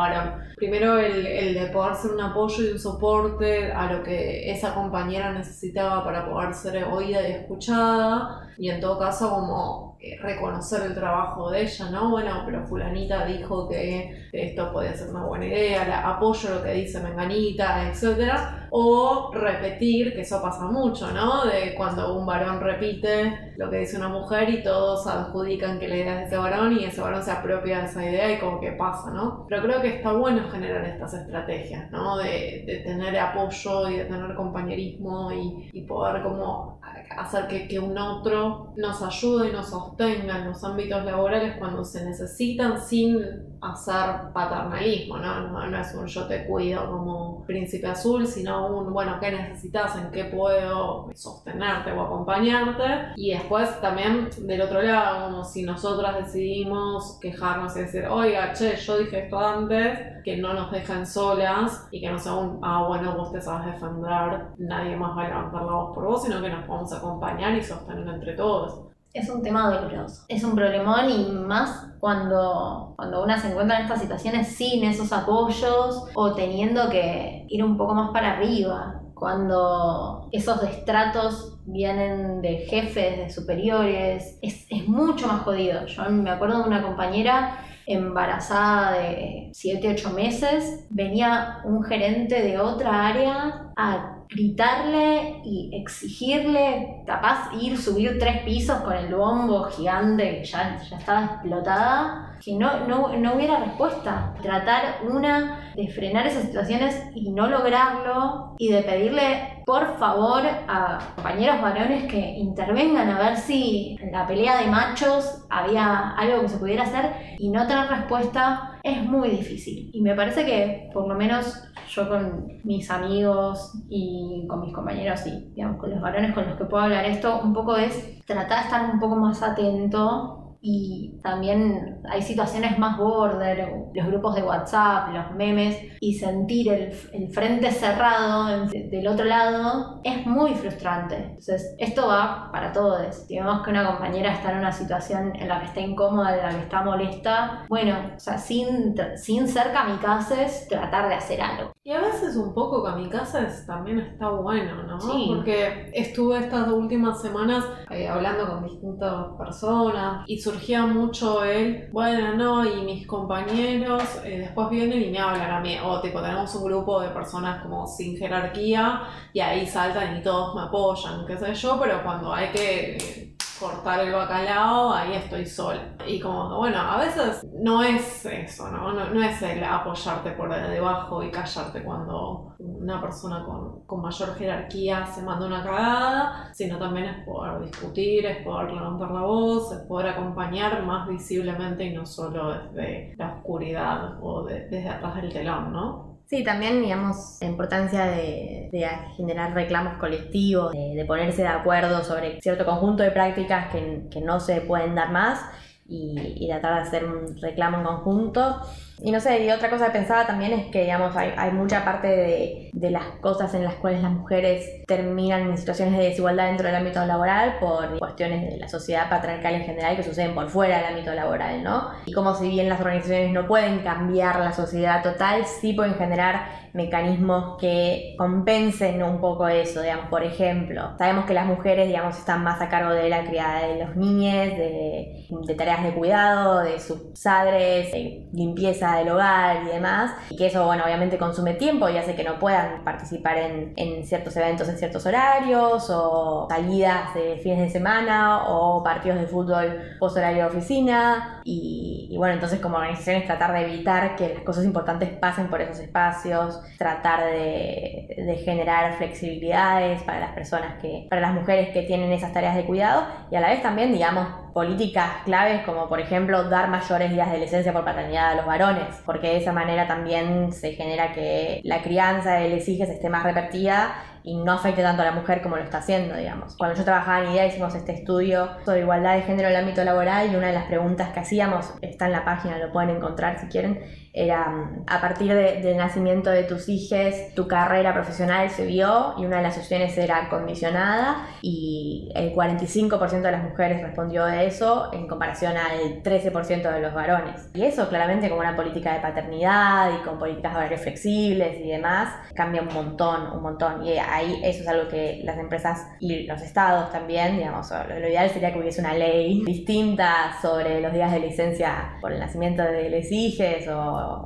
Primero, 0.56 0.98
el, 0.98 1.26
el, 1.26 1.54
de 1.54 1.68
poder 1.68 1.96
ser 1.96 2.12
un 2.12 2.22
apoyo 2.22 2.64
y 2.64 2.72
un 2.72 2.80
soporte 2.80 3.72
a 3.72 3.94
lo 3.94 4.04
que 4.04 4.52
esa 4.52 4.74
compañera 4.74 5.32
necesitaba 5.32 6.04
para 6.04 6.26
poder 6.30 6.54
ser 6.54 6.84
oída 6.86 7.28
y 7.28 7.32
escuchada, 7.32 8.50
y 8.58 8.70
en 8.70 8.82
todo 8.82 8.98
caso, 8.98 9.30
como 9.30 9.87
reconocer 10.22 10.84
el 10.84 10.96
trabajo 10.96 11.50
de 11.50 11.64
ella, 11.64 11.90
¿no? 11.90 12.10
Bueno, 12.10 12.44
pero 12.46 12.66
fulanita 12.66 13.26
dijo 13.26 13.68
que 13.68 14.28
esto 14.32 14.72
podía 14.72 14.94
ser 14.94 15.10
una 15.10 15.26
buena 15.26 15.46
idea, 15.46 16.08
apoyo 16.08 16.50
lo 16.56 16.64
que 16.64 16.74
dice 16.74 17.00
Menganita, 17.00 17.90
etcétera, 17.90 18.68
o 18.72 19.32
repetir, 19.34 20.14
que 20.14 20.22
eso 20.22 20.42
pasa 20.42 20.66
mucho, 20.66 21.12
¿no? 21.12 21.46
De 21.46 21.74
cuando 21.76 22.18
un 22.18 22.26
varón 22.26 22.60
repite 22.62 23.54
lo 23.58 23.70
que 23.70 23.78
dice 23.78 23.98
una 23.98 24.10
mujer 24.10 24.50
y 24.50 24.64
todos 24.64 25.08
adjudican 25.08 25.80
que 25.80 25.88
la 25.88 25.96
idea 25.96 26.14
es 26.14 26.20
de 26.20 26.26
ese 26.26 26.38
varón 26.38 26.78
y 26.78 26.86
ese 26.86 27.02
varón 27.02 27.24
se 27.24 27.32
apropia 27.32 27.80
de 27.80 27.86
esa 27.86 28.06
idea 28.06 28.32
y 28.32 28.40
como 28.40 28.60
que 28.60 28.74
pasa, 28.74 29.12
¿no? 29.12 29.46
Pero 29.50 29.64
creo 29.64 29.82
que 29.82 29.96
está 29.96 30.12
bueno 30.14 30.50
generar 30.50 30.86
estas 30.86 31.14
estrategias, 31.14 31.90
¿no? 31.92 32.18
De, 32.18 32.84
tener 32.86 33.18
apoyo 33.18 33.90
y 33.90 33.98
de 33.98 34.06
tener 34.06 34.36
compañerismo 34.36 35.32
y 35.32 35.82
poder 35.84 36.22
como 36.24 36.77
hacer 37.16 37.48
que, 37.48 37.68
que, 37.68 37.80
un 37.80 37.98
otro 37.98 38.74
nos 38.76 39.02
ayude 39.02 39.50
y 39.50 39.52
nos 39.52 39.70
sostenga 39.70 40.40
en 40.40 40.48
los 40.48 40.64
ámbitos 40.64 41.04
laborales 41.06 41.58
cuando 41.58 41.84
se 41.84 42.06
necesitan 42.06 42.80
sin 42.80 43.48
hacer 43.62 44.32
paternalismo, 44.34 45.18
¿no? 45.18 45.68
¿no? 45.68 45.80
es 45.80 45.94
un 45.94 46.08
yo 46.08 46.28
te 46.28 46.46
cuido 46.46 46.90
como 46.90 47.44
príncipe 47.46 47.88
azul, 47.88 48.28
sino 48.28 48.68
un, 48.68 48.94
bueno, 48.94 49.18
¿qué 49.20 49.32
necesitas? 49.32 49.96
¿En 49.98 50.12
qué 50.12 50.26
puedo 50.26 51.10
sostenerte 51.14 51.92
o 51.92 52.02
acompañarte? 52.02 53.14
Y 53.16 53.32
después 53.32 53.82
también 53.82 54.30
del 54.42 54.62
otro 54.62 54.82
lado, 54.82 55.26
como 55.30 55.44
si 55.44 55.64
nosotras 55.64 56.26
decidimos 56.26 57.20
quejarnos 57.22 57.76
y 57.78 57.82
decir, 57.82 58.06
oiga, 58.06 58.54
che, 58.54 58.76
yo 58.76 58.98
dije 59.00 59.26
esto 59.26 59.40
antes, 59.40 60.17
que 60.28 60.36
no 60.36 60.54
nos 60.54 60.70
dejen 60.70 61.06
solas 61.06 61.88
y 61.90 62.02
que 62.02 62.12
no 62.12 62.20
sea 62.20 62.34
un, 62.34 62.60
ah, 62.62 62.84
bueno, 62.86 63.16
vos 63.16 63.32
te 63.32 63.40
sabes 63.40 63.68
defender, 63.68 64.48
nadie 64.58 64.94
más 64.98 65.18
va 65.18 65.24
a 65.24 65.28
levantar 65.30 65.64
la 65.64 65.72
voz 65.72 65.96
por 65.96 66.04
vos, 66.04 66.22
sino 66.22 66.42
que 66.42 66.50
nos 66.50 66.66
podemos 66.66 66.92
acompañar 66.92 67.56
y 67.56 67.64
sostener 67.64 68.06
entre 68.06 68.34
todos. 68.34 68.90
es 69.14 69.30
un 69.30 69.42
tema 69.42 69.74
doloroso. 69.74 70.26
Es 70.28 70.44
un 70.44 70.54
problemón 70.54 71.10
y 71.10 71.32
más 71.32 71.94
cuando, 72.02 72.94
cuando 72.98 73.24
una 73.24 73.40
se 73.40 73.52
encuentra 73.52 73.78
en 73.78 73.84
estas 73.84 74.02
situaciones 74.02 74.50
sin 74.50 74.84
esos 74.84 75.14
apoyos 75.14 76.04
o 76.14 76.34
teniendo 76.36 76.90
que 76.90 77.46
ir 77.48 77.64
un 77.64 77.78
poco 77.78 77.94
más 77.94 78.12
para 78.12 78.34
arriba. 78.34 79.02
Cuando 79.14 80.28
esos 80.34 80.60
destratos 80.60 81.58
vienen 81.66 82.42
de 82.42 82.66
jefes, 82.70 83.18
de 83.18 83.30
superiores, 83.30 84.38
es, 84.42 84.68
es 84.70 84.90
mucho 84.90 85.26
más 85.26 85.44
jodido. 85.44 85.86
Yo 85.86 86.04
me 86.10 86.32
acuerdo 86.32 86.64
de 86.64 86.68
una 86.68 86.84
compañera 86.84 87.60
embarazada 87.88 89.00
de 89.00 89.50
7, 89.54 89.90
8 89.94 90.10
meses, 90.12 90.86
venía 90.90 91.62
un 91.64 91.84
gerente 91.84 92.42
de 92.42 92.60
otra 92.60 93.08
área 93.08 93.72
a 93.76 94.18
gritarle 94.30 95.42
y 95.46 95.72
exigirle, 95.74 97.04
capaz 97.06 97.50
ir, 97.62 97.78
subir 97.78 98.20
tres 98.20 98.44
pisos 98.44 98.78
con 98.82 98.94
el 98.94 99.14
bombo 99.16 99.64
gigante 99.66 100.40
que 100.40 100.44
ya, 100.44 100.78
ya 100.78 100.98
estaba 100.98 101.26
explotada, 101.26 102.38
que 102.44 102.54
no, 102.56 102.86
no, 102.88 103.16
no 103.16 103.36
hubiera 103.36 103.64
respuesta. 103.64 104.34
Tratar 104.42 105.00
una 105.10 105.72
de 105.76 105.88
frenar 105.88 106.28
esas 106.28 106.44
situaciones 106.44 107.02
y 107.16 107.32
no 107.32 107.48
lograrlo 107.48 108.56
y 108.58 108.70
de 108.70 108.82
pedirle 108.84 109.57
por 109.68 109.98
favor 109.98 110.44
a 110.70 110.98
compañeros 111.16 111.62
varones 111.62 112.10
que 112.10 112.18
intervengan 112.38 113.10
a 113.10 113.20
ver 113.20 113.36
si 113.36 113.98
en 114.00 114.14
la 114.14 114.26
pelea 114.26 114.62
de 114.62 114.72
machos 114.72 115.46
había 115.50 116.12
algo 116.12 116.40
que 116.40 116.48
se 116.48 116.58
pudiera 116.58 116.84
hacer 116.84 117.36
y 117.38 117.50
no 117.50 117.68
tener 117.68 117.90
respuesta 117.90 118.80
es 118.82 119.04
muy 119.04 119.28
difícil. 119.28 119.92
Y 119.94 120.02
me 120.02 120.16
parece 120.16 120.46
que 120.46 120.90
por 120.94 121.06
lo 121.10 121.16
menos 121.16 121.62
yo 121.90 122.08
con 122.08 122.48
mis 122.64 122.90
amigos 122.90 123.74
y 123.90 124.48
con 124.48 124.62
mis 124.62 124.74
compañeros 124.74 125.28
y 125.28 125.50
digamos, 125.54 125.82
con 125.82 125.92
los 125.92 126.00
varones 126.00 126.34
con 126.34 126.48
los 126.48 126.58
que 126.58 126.64
puedo 126.64 126.86
hablar 126.86 127.04
esto, 127.04 127.42
un 127.44 127.54
poco 127.54 127.76
es 127.76 128.24
tratar 128.26 128.60
de 128.60 128.64
estar 128.64 128.90
un 128.90 129.02
poco 129.02 129.18
más 129.18 129.44
atento 129.44 130.47
y 130.70 131.18
también 131.24 132.02
hay 132.10 132.22
situaciones 132.22 132.78
más 132.78 132.98
border, 132.98 133.72
los 133.94 134.08
grupos 134.08 134.36
de 134.36 134.44
WhatsApp, 134.44 135.14
los 135.14 135.32
memes, 135.32 135.78
y 136.02 136.16
sentir 136.16 136.74
el, 136.74 136.94
el 137.14 137.30
frente 137.30 137.72
cerrado 137.72 138.66
del 138.68 139.08
otro 139.08 139.24
lado 139.24 140.02
es 140.04 140.26
muy 140.26 140.56
frustrante. 140.56 141.16
Entonces, 141.16 141.74
esto 141.80 142.08
va 142.08 142.50
para 142.52 142.74
todos. 142.74 143.16
Si 143.16 143.38
vemos 143.38 143.64
que 143.64 143.70
una 143.70 143.88
compañera 143.88 144.34
está 144.34 144.52
en 144.52 144.58
una 144.58 144.74
situación 144.74 145.34
en 145.38 145.48
la 145.48 145.62
que 145.62 145.68
está 145.68 145.80
incómoda, 145.80 146.36
en 146.36 146.44
la 146.44 146.50
que 146.50 146.64
está 146.64 146.84
molesta, 146.84 147.66
bueno, 147.70 147.96
o 148.18 148.20
sea, 148.20 148.38
sin, 148.38 148.94
sin 149.16 149.48
ser 149.48 149.72
kamikazes, 149.72 150.68
tratar 150.68 151.08
de 151.08 151.16
hacer 151.16 151.42
algo. 151.42 151.72
Y 151.82 151.94
a 151.94 152.02
veces 152.02 152.36
un 152.36 152.54
poco 152.54 152.84
kamikazes 152.84 153.66
también 153.66 154.00
está 154.00 154.28
bueno, 154.32 154.84
¿no? 154.84 154.98
Porque 154.98 155.90
estuve 155.94 156.40
estas 156.40 156.68
últimas 156.68 157.22
semanas 157.22 157.64
eh, 157.90 158.10
hablando 158.10 158.46
con 158.46 158.66
distintas 158.66 159.28
personas 159.38 160.26
y 160.28 160.38
surgía 160.58 160.86
mucho 160.86 161.44
el, 161.44 161.88
bueno, 161.92 162.34
no, 162.34 162.66
y 162.66 162.82
mis 162.82 163.06
compañeros 163.06 164.04
eh, 164.24 164.40
después 164.40 164.70
vienen 164.70 165.04
y 165.04 165.12
me 165.12 165.20
hablan 165.20 165.52
a 165.52 165.60
mí, 165.60 165.78
o 165.84 166.02
tipo, 166.02 166.20
tenemos 166.20 166.54
un 166.56 166.66
grupo 166.66 167.00
de 167.00 167.10
personas 167.10 167.62
como 167.62 167.86
sin 167.86 168.18
jerarquía 168.18 169.04
y 169.34 169.40
ahí 169.40 169.68
saltan 169.68 170.18
y 170.18 170.24
todos 170.24 170.56
me 170.56 170.62
apoyan, 170.62 171.26
qué 171.28 171.38
sé 171.38 171.54
yo, 171.54 171.80
pero 171.80 172.02
cuando 172.04 172.34
hay 172.34 172.50
que 172.50 173.37
cortar 173.60 174.00
el 174.02 174.14
bacalao, 174.14 174.94
ahí 174.94 175.14
estoy 175.14 175.46
sola. 175.46 175.96
Y 176.06 176.20
como, 176.20 176.58
bueno, 176.58 176.80
a 176.80 176.98
veces 176.98 177.46
no 177.54 177.84
es 177.84 178.26
eso, 178.26 178.70
¿no? 178.70 178.94
No, 178.94 179.24
es 179.24 179.42
el 179.42 179.64
apoyarte 179.64 180.32
por 180.32 180.50
debajo 180.50 181.24
y 181.24 181.32
callarte 181.32 181.84
cuando 181.84 182.56
una 182.60 183.02
persona 183.02 183.44
con, 183.46 183.86
con, 183.86 184.02
mayor 184.02 184.36
jerarquía 184.36 185.06
se 185.06 185.22
manda 185.22 185.46
una 185.48 185.64
cagada, 185.64 186.52
sino 186.54 186.78
también 186.78 187.08
es 187.08 187.26
poder 187.26 187.62
discutir, 187.62 188.26
es 188.26 188.44
poder 188.44 188.72
levantar 188.72 189.12
la 189.12 189.22
voz, 189.22 189.72
es 189.72 189.80
poder 189.88 190.10
acompañar 190.10 190.84
más 190.84 191.08
visiblemente 191.08 191.84
y 191.84 191.94
no 191.94 192.06
solo 192.06 192.54
desde 192.54 193.16
la 193.18 193.36
oscuridad 193.36 194.18
o 194.22 194.44
desde 194.44 194.88
atrás 194.88 195.16
del 195.16 195.34
telón, 195.34 195.74
¿no? 195.74 196.17
Sí, 196.28 196.44
también, 196.44 196.82
digamos, 196.82 197.38
la 197.40 197.48
importancia 197.48 198.06
de, 198.06 198.70
generar 199.16 199.54
reclamos 199.54 199.98
colectivos, 199.98 200.74
de, 200.74 201.06
ponerse 201.08 201.44
de 201.44 201.48
acuerdo 201.48 202.04
sobre 202.04 202.42
cierto 202.42 202.66
conjunto 202.66 203.02
de 203.02 203.12
prácticas 203.12 203.72
que, 203.72 204.10
que 204.12 204.20
no 204.20 204.42
se 204.42 204.60
pueden 204.60 204.94
dar 204.94 205.10
más 205.10 205.40
y, 205.88 206.36
y, 206.36 206.50
tratar 206.50 206.76
de 206.76 206.82
hacer 206.82 207.06
un 207.06 207.38
reclamo 207.42 207.78
en 207.78 207.84
conjunto. 207.86 208.62
Y 209.00 209.12
no 209.12 209.20
sé, 209.20 209.44
y 209.44 209.52
otra 209.52 209.70
cosa 209.70 209.88
que 209.88 209.92
pensaba 209.92 210.26
también 210.26 210.54
es 210.54 210.72
que, 210.72 210.82
digamos, 210.82 211.16
hay, 211.16 211.32
hay 211.38 211.52
mucha 211.52 211.86
parte 211.86 212.08
de, 212.08 212.70
de, 212.74 212.90
las 212.90 213.04
cosas 213.22 213.54
en 213.54 213.64
las 213.64 213.76
cuales 213.76 214.02
las 214.02 214.12
mujeres 214.12 214.84
terminan 214.88 215.42
en 215.42 215.58
situaciones 215.58 215.98
de 216.00 216.06
desigualdad 216.06 216.48
dentro 216.48 216.66
del 216.66 216.78
ámbito 216.78 217.06
laboral 217.06 217.58
por 217.60 218.00
cuestiones 218.00 218.50
de 218.50 218.58
la 218.58 218.68
sociedad 218.68 219.08
patriarcal 219.08 219.54
en 219.54 219.64
general 219.66 219.96
que 219.96 220.04
suceden 220.04 220.34
por 220.34 220.50
fuera 220.50 220.78
del 220.78 220.86
ámbito 220.88 221.14
laboral, 221.14 221.64
¿no? 221.64 221.90
Y 222.08 222.14
como 222.14 222.34
si 222.34 222.50
bien 222.50 222.70
las 222.70 222.80
organizaciones 222.80 223.32
no 223.32 223.46
pueden 223.46 223.80
cambiar 223.80 224.40
la 224.40 224.52
sociedad 224.52 225.04
total, 225.04 225.46
sí 225.46 225.74
pueden 225.74 225.94
generar 225.94 226.68
mecanismos 226.74 227.58
que 227.60 228.16
compensen 228.18 229.02
un 229.04 229.20
poco 229.20 229.48
eso, 229.48 229.82
digamos, 229.82 230.08
por 230.10 230.24
ejemplo, 230.24 230.96
sabemos 230.98 231.26
que 231.26 231.34
las 231.34 231.46
mujeres, 231.46 231.88
digamos, 231.88 232.18
están 232.18 232.44
más 232.44 232.62
a 232.62 232.70
cargo 232.70 232.92
de 232.92 233.10
la 233.10 233.24
criada 233.26 233.68
de 233.68 233.84
los 233.84 233.96
niños, 233.96 234.58
de, 234.58 235.26
de 235.30 235.56
tareas 235.56 235.84
de 235.84 235.94
cuidado, 235.94 236.60
de 236.60 236.80
sus 236.80 236.98
padres, 237.24 237.92
de 237.92 238.28
limpieza 238.32 238.87
del 238.96 239.10
hogar 239.10 239.64
y 239.64 239.68
demás, 239.68 240.14
y 240.30 240.38
que 240.38 240.48
eso, 240.48 240.66
bueno, 240.66 240.84
obviamente 240.86 241.18
consume 241.18 241.54
tiempo 241.54 241.90
y 241.90 241.98
hace 241.98 242.16
que 242.16 242.24
no 242.24 242.40
puedan 242.40 242.84
participar 242.84 243.38
en, 243.38 243.74
en 243.76 244.06
ciertos 244.06 244.36
eventos 244.38 244.70
en 244.70 244.78
ciertos 244.78 245.06
horarios, 245.06 245.90
o 245.90 246.48
salidas 246.50 247.14
de 247.14 247.38
fines 247.44 247.60
de 247.60 247.70
semana, 247.70 248.48
o 248.48 248.84
partidos 248.84 249.20
de 249.20 249.28
fútbol 249.28 249.82
post 250.00 250.18
horario 250.18 250.44
de 250.44 250.50
oficina, 250.50 251.42
y, 251.44 252.14
bueno, 252.18 252.34
entonces 252.34 252.60
como 252.60 252.78
organizaciones 252.78 253.26
tratar 253.26 253.54
de 253.54 253.62
evitar 253.62 254.16
que 254.16 254.34
las 254.34 254.44
cosas 254.44 254.66
importantes 254.66 255.10
pasen 255.10 255.48
por 255.48 255.62
esos 255.62 255.80
espacios, 255.80 256.60
tratar 256.78 257.26
de, 257.26 258.16
de, 258.18 258.36
generar 258.44 258.98
flexibilidades 258.98 260.04
para 260.04 260.20
las 260.20 260.32
personas 260.32 260.82
que, 260.82 261.08
para 261.10 261.22
las 261.22 261.34
mujeres 261.34 261.70
que 261.70 261.84
tienen 261.84 262.12
esas 262.12 262.34
tareas 262.34 262.56
de 262.56 262.66
cuidado 262.66 263.06
y 263.32 263.36
a 263.36 263.40
la 263.40 263.50
vez 263.50 263.62
también, 263.62 263.92
digamos, 263.94 264.28
políticas 264.54 265.24
claves 265.26 265.64
como 265.64 265.88
por 265.88 266.00
ejemplo 266.00 266.50
dar 266.50 266.70
mayores 266.70 267.12
días 267.12 267.32
de 267.32 267.40
licencia 267.40 267.74
por 267.74 267.86
paternidad 267.86 268.32
a 268.32 268.36
los 268.36 268.46
varones, 268.46 269.02
porque 269.06 269.28
de 269.28 269.38
esa 269.38 269.52
manera 269.52 269.88
también 269.88 270.52
se 270.52 270.74
genera 270.74 271.14
que 271.14 271.62
la 271.64 271.82
crianza 271.82 272.34
de 272.36 272.50
los 272.50 272.68
hijos 272.68 272.90
esté 272.90 273.10
más 273.10 273.24
repartida 273.24 273.96
y 274.28 274.36
no 274.36 274.52
afecte 274.52 274.82
tanto 274.82 275.04
a 275.04 275.06
la 275.06 275.14
mujer 275.14 275.42
como 275.42 275.56
lo 275.56 275.64
está 275.64 275.78
haciendo, 275.78 276.16
digamos. 276.18 276.58
Cuando 276.58 276.76
yo 276.76 276.84
trabajaba 276.84 277.24
en 277.24 277.32
IDEA 277.32 277.48
hicimos 277.48 277.74
este 277.76 277.94
estudio 277.94 278.50
sobre 278.66 278.82
igualdad 278.82 279.16
de 279.16 279.22
género 279.22 279.48
en 279.48 279.56
el 279.56 279.62
ámbito 279.62 279.84
laboral 279.86 280.30
y 280.30 280.36
una 280.36 280.48
de 280.48 280.54
las 280.54 280.66
preguntas 280.66 281.14
que 281.14 281.22
hacíamos, 281.22 281.74
está 281.82 282.08
en 282.08 282.12
la 282.12 282.26
página, 282.26 282.58
lo 282.58 282.74
pueden 282.74 282.90
encontrar 282.90 283.40
si 283.40 283.48
quieren, 283.48 283.82
era 284.18 284.50
mm, 284.50 284.84
a 284.88 285.00
partir 285.00 285.34
del 285.34 285.78
nacimiento 285.78 286.30
de 286.30 286.44
tus 286.44 286.68
hijos, 286.70 287.14
tu 287.36 287.48
carrera 287.48 287.94
profesional 287.94 288.50
se 288.50 288.66
vio 288.66 289.14
y 289.18 289.26
una 289.26 289.38
de 289.38 289.44
las 289.44 289.58
opciones 289.58 289.98
era 289.98 290.30
condicionada 290.30 291.28
y 291.42 292.10
el 292.16 292.34
45% 292.34 293.22
de 293.22 293.32
las 293.32 293.44
mujeres 293.44 293.82
respondió 293.82 294.26
de 294.26 294.48
eso 294.48 294.92
en 294.94 295.08
comparación 295.08 295.54
al 295.58 296.02
13% 296.04 296.72
de 296.72 296.80
los 296.80 296.94
varones. 296.94 297.50
Y 297.54 297.64
eso 297.64 297.88
claramente 297.90 298.30
con 298.30 298.40
una 298.40 298.56
política 298.56 298.94
de 298.94 299.00
paternidad 299.00 299.92
y 300.00 300.04
con 300.04 300.18
políticas 300.18 300.54
de 300.54 300.58
horarios 300.58 300.82
flexibles 300.82 301.60
y 301.60 301.70
demás 301.70 302.14
cambia 302.36 302.62
un 302.62 302.74
montón, 302.74 303.32
un 303.34 303.42
montón. 303.42 303.86
Y 303.86 303.98
ahí 303.98 304.42
eso 304.44 304.62
es 304.62 304.68
algo 304.68 304.88
que 304.88 305.22
las 305.24 305.38
empresas 305.38 305.88
y 306.00 306.26
los 306.26 306.42
estados 306.42 306.92
también, 306.92 307.38
digamos, 307.38 307.70
lo, 307.72 308.08
ideal 308.08 308.30
sería 308.30 308.52
que 308.52 308.60
hubiese 308.60 308.82
una 308.82 308.94
ley 308.94 309.44
distinta 309.46 310.34
sobre 310.42 310.82
los 310.82 310.94
días 310.94 311.12
de 311.12 311.20
licencia 311.20 311.98
por 312.02 312.12
el 312.12 312.20
nacimiento 312.20 312.64
de 312.64 312.90
los 312.90 313.12
hijos 313.12 313.68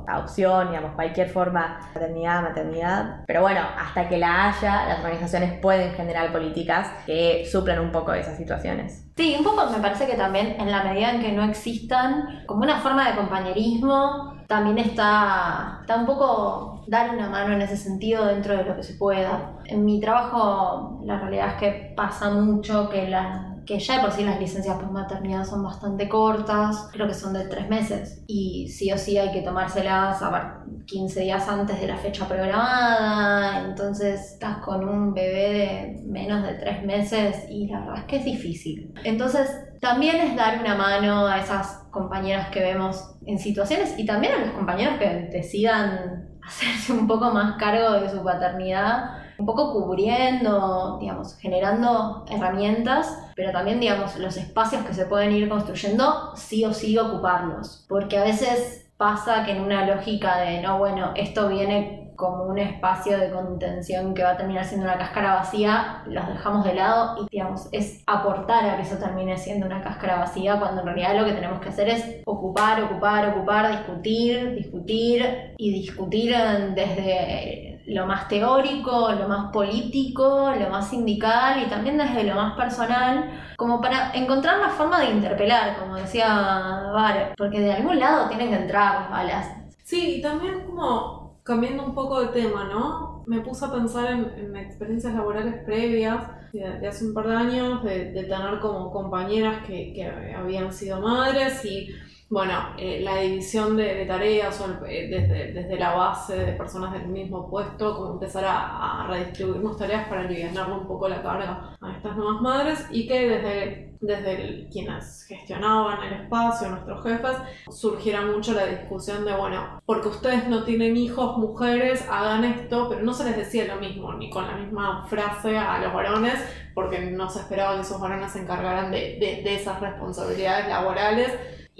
adopción, 0.06 0.68
digamos, 0.68 0.92
cualquier 0.94 1.28
forma, 1.28 1.80
paternidad, 1.92 2.42
maternidad. 2.42 3.24
Pero 3.26 3.42
bueno, 3.42 3.60
hasta 3.78 4.08
que 4.08 4.18
la 4.18 4.48
haya, 4.48 4.86
las 4.86 4.98
organizaciones 5.00 5.58
pueden 5.60 5.92
generar 5.94 6.32
políticas 6.32 6.88
que 7.06 7.46
suplan 7.50 7.80
un 7.80 7.92
poco 7.92 8.12
esas 8.12 8.36
situaciones. 8.36 9.06
Sí, 9.16 9.36
un 9.38 9.44
poco 9.44 9.68
me 9.70 9.78
parece 9.78 10.06
que 10.06 10.14
también 10.14 10.56
en 10.58 10.70
la 10.70 10.84
medida 10.84 11.10
en 11.10 11.20
que 11.20 11.32
no 11.32 11.44
existan 11.44 12.44
como 12.46 12.62
una 12.62 12.80
forma 12.80 13.08
de 13.08 13.16
compañerismo, 13.16 14.42
también 14.46 14.78
está, 14.78 15.78
está 15.80 15.96
un 15.96 16.06
poco 16.06 16.82
dar 16.86 17.14
una 17.14 17.28
mano 17.28 17.54
en 17.54 17.62
ese 17.62 17.76
sentido 17.76 18.26
dentro 18.26 18.56
de 18.56 18.64
lo 18.64 18.76
que 18.76 18.82
se 18.82 18.94
pueda. 18.94 19.54
En 19.64 19.84
mi 19.84 20.00
trabajo 20.00 21.00
la 21.04 21.18
realidad 21.18 21.48
es 21.48 21.54
que 21.54 21.92
pasa 21.96 22.30
mucho 22.30 22.88
que 22.88 23.08
la 23.08 23.51
que 23.66 23.78
ya 23.78 23.96
de 23.96 24.00
por 24.00 24.12
sí 24.12 24.24
las 24.24 24.40
licencias 24.40 24.76
por 24.76 24.90
maternidad 24.90 25.44
son 25.44 25.62
bastante 25.62 26.08
cortas, 26.08 26.88
creo 26.92 27.06
que 27.06 27.14
son 27.14 27.32
de 27.32 27.46
tres 27.46 27.68
meses, 27.68 28.22
y 28.26 28.68
sí 28.68 28.92
o 28.92 28.98
sí 28.98 29.18
hay 29.18 29.32
que 29.32 29.42
tomárselas 29.42 30.22
a 30.22 30.30
ver, 30.30 30.42
15 30.86 31.20
días 31.20 31.48
antes 31.48 31.80
de 31.80 31.86
la 31.86 31.96
fecha 31.96 32.26
programada, 32.26 33.64
entonces 33.64 34.32
estás 34.32 34.58
con 34.58 34.88
un 34.88 35.14
bebé 35.14 35.52
de 35.52 36.02
menos 36.04 36.42
de 36.42 36.54
tres 36.54 36.84
meses 36.84 37.46
y 37.48 37.68
la 37.68 37.80
verdad 37.80 37.98
es 37.98 38.04
que 38.04 38.16
es 38.16 38.24
difícil. 38.24 38.92
Entonces 39.04 39.48
también 39.80 40.16
es 40.16 40.36
dar 40.36 40.58
una 40.60 40.74
mano 40.74 41.26
a 41.26 41.38
esas 41.38 41.84
compañeras 41.90 42.48
que 42.50 42.60
vemos 42.60 43.16
en 43.26 43.38
situaciones 43.38 43.98
y 43.98 44.06
también 44.06 44.34
a 44.34 44.38
los 44.38 44.50
compañeros 44.50 44.98
que 44.98 45.28
decidan 45.32 46.38
hacerse 46.44 46.92
un 46.92 47.06
poco 47.06 47.30
más 47.30 47.56
cargo 47.56 48.00
de 48.00 48.10
su 48.10 48.22
paternidad 48.22 49.21
un 49.38 49.46
poco 49.46 49.72
cubriendo, 49.72 50.98
digamos, 51.00 51.36
generando 51.38 52.24
herramientas, 52.30 53.18
pero 53.34 53.52
también, 53.52 53.80
digamos, 53.80 54.16
los 54.18 54.36
espacios 54.36 54.84
que 54.84 54.94
se 54.94 55.06
pueden 55.06 55.32
ir 55.32 55.48
construyendo, 55.48 56.34
sí 56.36 56.64
o 56.64 56.72
sí 56.72 56.96
ocuparlos. 56.98 57.84
Porque 57.88 58.18
a 58.18 58.24
veces 58.24 58.90
pasa 58.96 59.44
que 59.44 59.52
en 59.52 59.62
una 59.62 59.86
lógica 59.86 60.38
de, 60.38 60.62
no, 60.62 60.78
bueno, 60.78 61.12
esto 61.16 61.48
viene 61.48 62.02
como 62.16 62.44
un 62.44 62.58
espacio 62.58 63.18
de 63.18 63.30
contención 63.30 64.14
que 64.14 64.22
va 64.22 64.30
a 64.30 64.36
terminar 64.36 64.64
siendo 64.64 64.86
una 64.86 64.96
cáscara 64.96 65.34
vacía, 65.34 66.04
los 66.06 66.24
dejamos 66.28 66.64
de 66.64 66.74
lado 66.74 67.16
y 67.20 67.28
digamos, 67.30 67.68
es 67.72 68.02
aportar 68.06 68.64
a 68.64 68.76
que 68.76 68.82
eso 68.82 68.96
termine 68.98 69.36
siendo 69.38 69.66
una 69.66 69.82
cáscara 69.82 70.18
vacía 70.18 70.58
cuando 70.60 70.82
en 70.82 70.86
realidad 70.86 71.18
lo 71.18 71.26
que 71.26 71.32
tenemos 71.32 71.60
que 71.60 71.70
hacer 71.70 71.88
es 71.88 72.22
ocupar, 72.24 72.80
ocupar, 72.82 73.30
ocupar, 73.30 73.72
discutir, 73.72 74.54
discutir 74.54 75.54
y 75.56 75.72
discutir 75.72 76.32
desde 76.76 77.71
lo 77.86 78.06
más 78.06 78.28
teórico, 78.28 79.12
lo 79.12 79.28
más 79.28 79.52
político, 79.52 80.52
lo 80.58 80.70
más 80.70 80.90
sindical 80.90 81.62
y 81.62 81.68
también 81.68 81.98
desde 81.98 82.24
lo 82.24 82.34
más 82.34 82.56
personal, 82.56 83.30
como 83.56 83.80
para 83.80 84.12
encontrar 84.14 84.58
una 84.58 84.70
forma 84.70 85.00
de 85.00 85.10
interpelar, 85.10 85.78
como 85.78 85.96
decía 85.96 86.90
Bar, 86.92 87.34
porque 87.36 87.60
de 87.60 87.72
algún 87.72 87.98
lado 87.98 88.28
tienen 88.28 88.50
que 88.50 88.56
entrar 88.56 89.00
las 89.00 89.10
balas. 89.10 89.48
Sí, 89.82 90.16
y 90.16 90.22
también 90.22 90.64
como 90.66 91.40
cambiando 91.42 91.84
un 91.84 91.94
poco 91.94 92.20
de 92.20 92.28
tema, 92.28 92.64
¿no? 92.64 93.24
Me 93.26 93.40
puse 93.40 93.64
a 93.64 93.72
pensar 93.72 94.10
en, 94.10 94.56
experiencias 94.56 95.14
laborales 95.14 95.64
previas 95.64 96.24
de, 96.52 96.86
hace 96.86 97.06
un 97.06 97.14
par 97.14 97.28
de 97.28 97.36
años, 97.36 97.82
de, 97.82 98.06
tener 98.12 98.60
como 98.60 98.92
compañeras 98.92 99.66
que, 99.66 100.34
habían 100.36 100.72
sido 100.72 101.00
madres 101.00 101.64
y, 101.64 101.88
bueno, 102.32 102.54
eh, 102.78 103.00
la 103.02 103.18
división 103.18 103.76
de, 103.76 104.06
tareas 104.06 104.58
o 104.62 104.86
eh, 104.86 105.06
desde, 105.06 105.52
desde, 105.52 105.78
la 105.78 105.92
base 105.94 106.34
de 106.34 106.52
personas 106.54 106.94
del 106.94 107.08
mismo 107.08 107.50
puesto, 107.50 107.94
como 107.94 108.14
empezar 108.14 108.46
a, 108.46 109.02
a 109.02 109.06
redistribuirnos 109.06 109.76
tareas 109.76 110.08
para 110.08 110.22
aliviarle 110.22 110.62
un 110.72 110.86
poco 110.86 111.10
la 111.10 111.22
carga 111.22 111.76
a 111.78 111.92
estas 111.94 112.16
nuevas 112.16 112.40
madres 112.40 112.86
y 112.90 113.06
que 113.06 113.28
desde 113.28 113.92
desde 114.00 114.68
quienes 114.70 115.24
gestionaban 115.28 116.02
el 116.02 116.22
espacio, 116.22 116.68
nuestros 116.70 117.04
jefes, 117.04 117.36
surgiera 117.70 118.22
mucho 118.22 118.52
la 118.52 118.66
discusión 118.66 119.24
de, 119.24 119.32
bueno, 119.34 119.80
porque 119.86 120.08
ustedes 120.08 120.48
no 120.48 120.64
tienen 120.64 120.96
hijos, 120.96 121.38
mujeres, 121.38 122.04
hagan 122.10 122.44
esto, 122.44 122.88
pero 122.88 123.02
no 123.02 123.14
se 123.14 123.24
les 123.24 123.36
decía 123.36 123.64
lo 123.66 123.76
mismo, 123.76 124.12
ni 124.14 124.28
con 124.28 124.46
la 124.46 124.56
misma 124.56 125.06
frase 125.06 125.56
a 125.56 125.78
los 125.78 125.94
varones, 125.94 126.34
porque 126.74 126.98
no 127.00 127.30
se 127.30 127.40
esperaba 127.40 127.76
que 127.76 127.82
esos 127.82 128.00
varones 128.00 128.32
se 128.32 128.40
encargaran 128.40 128.90
de, 128.90 129.18
de 129.20 129.54
esas 129.54 129.80
responsabilidades 129.80 130.68
laborales. 130.68 131.30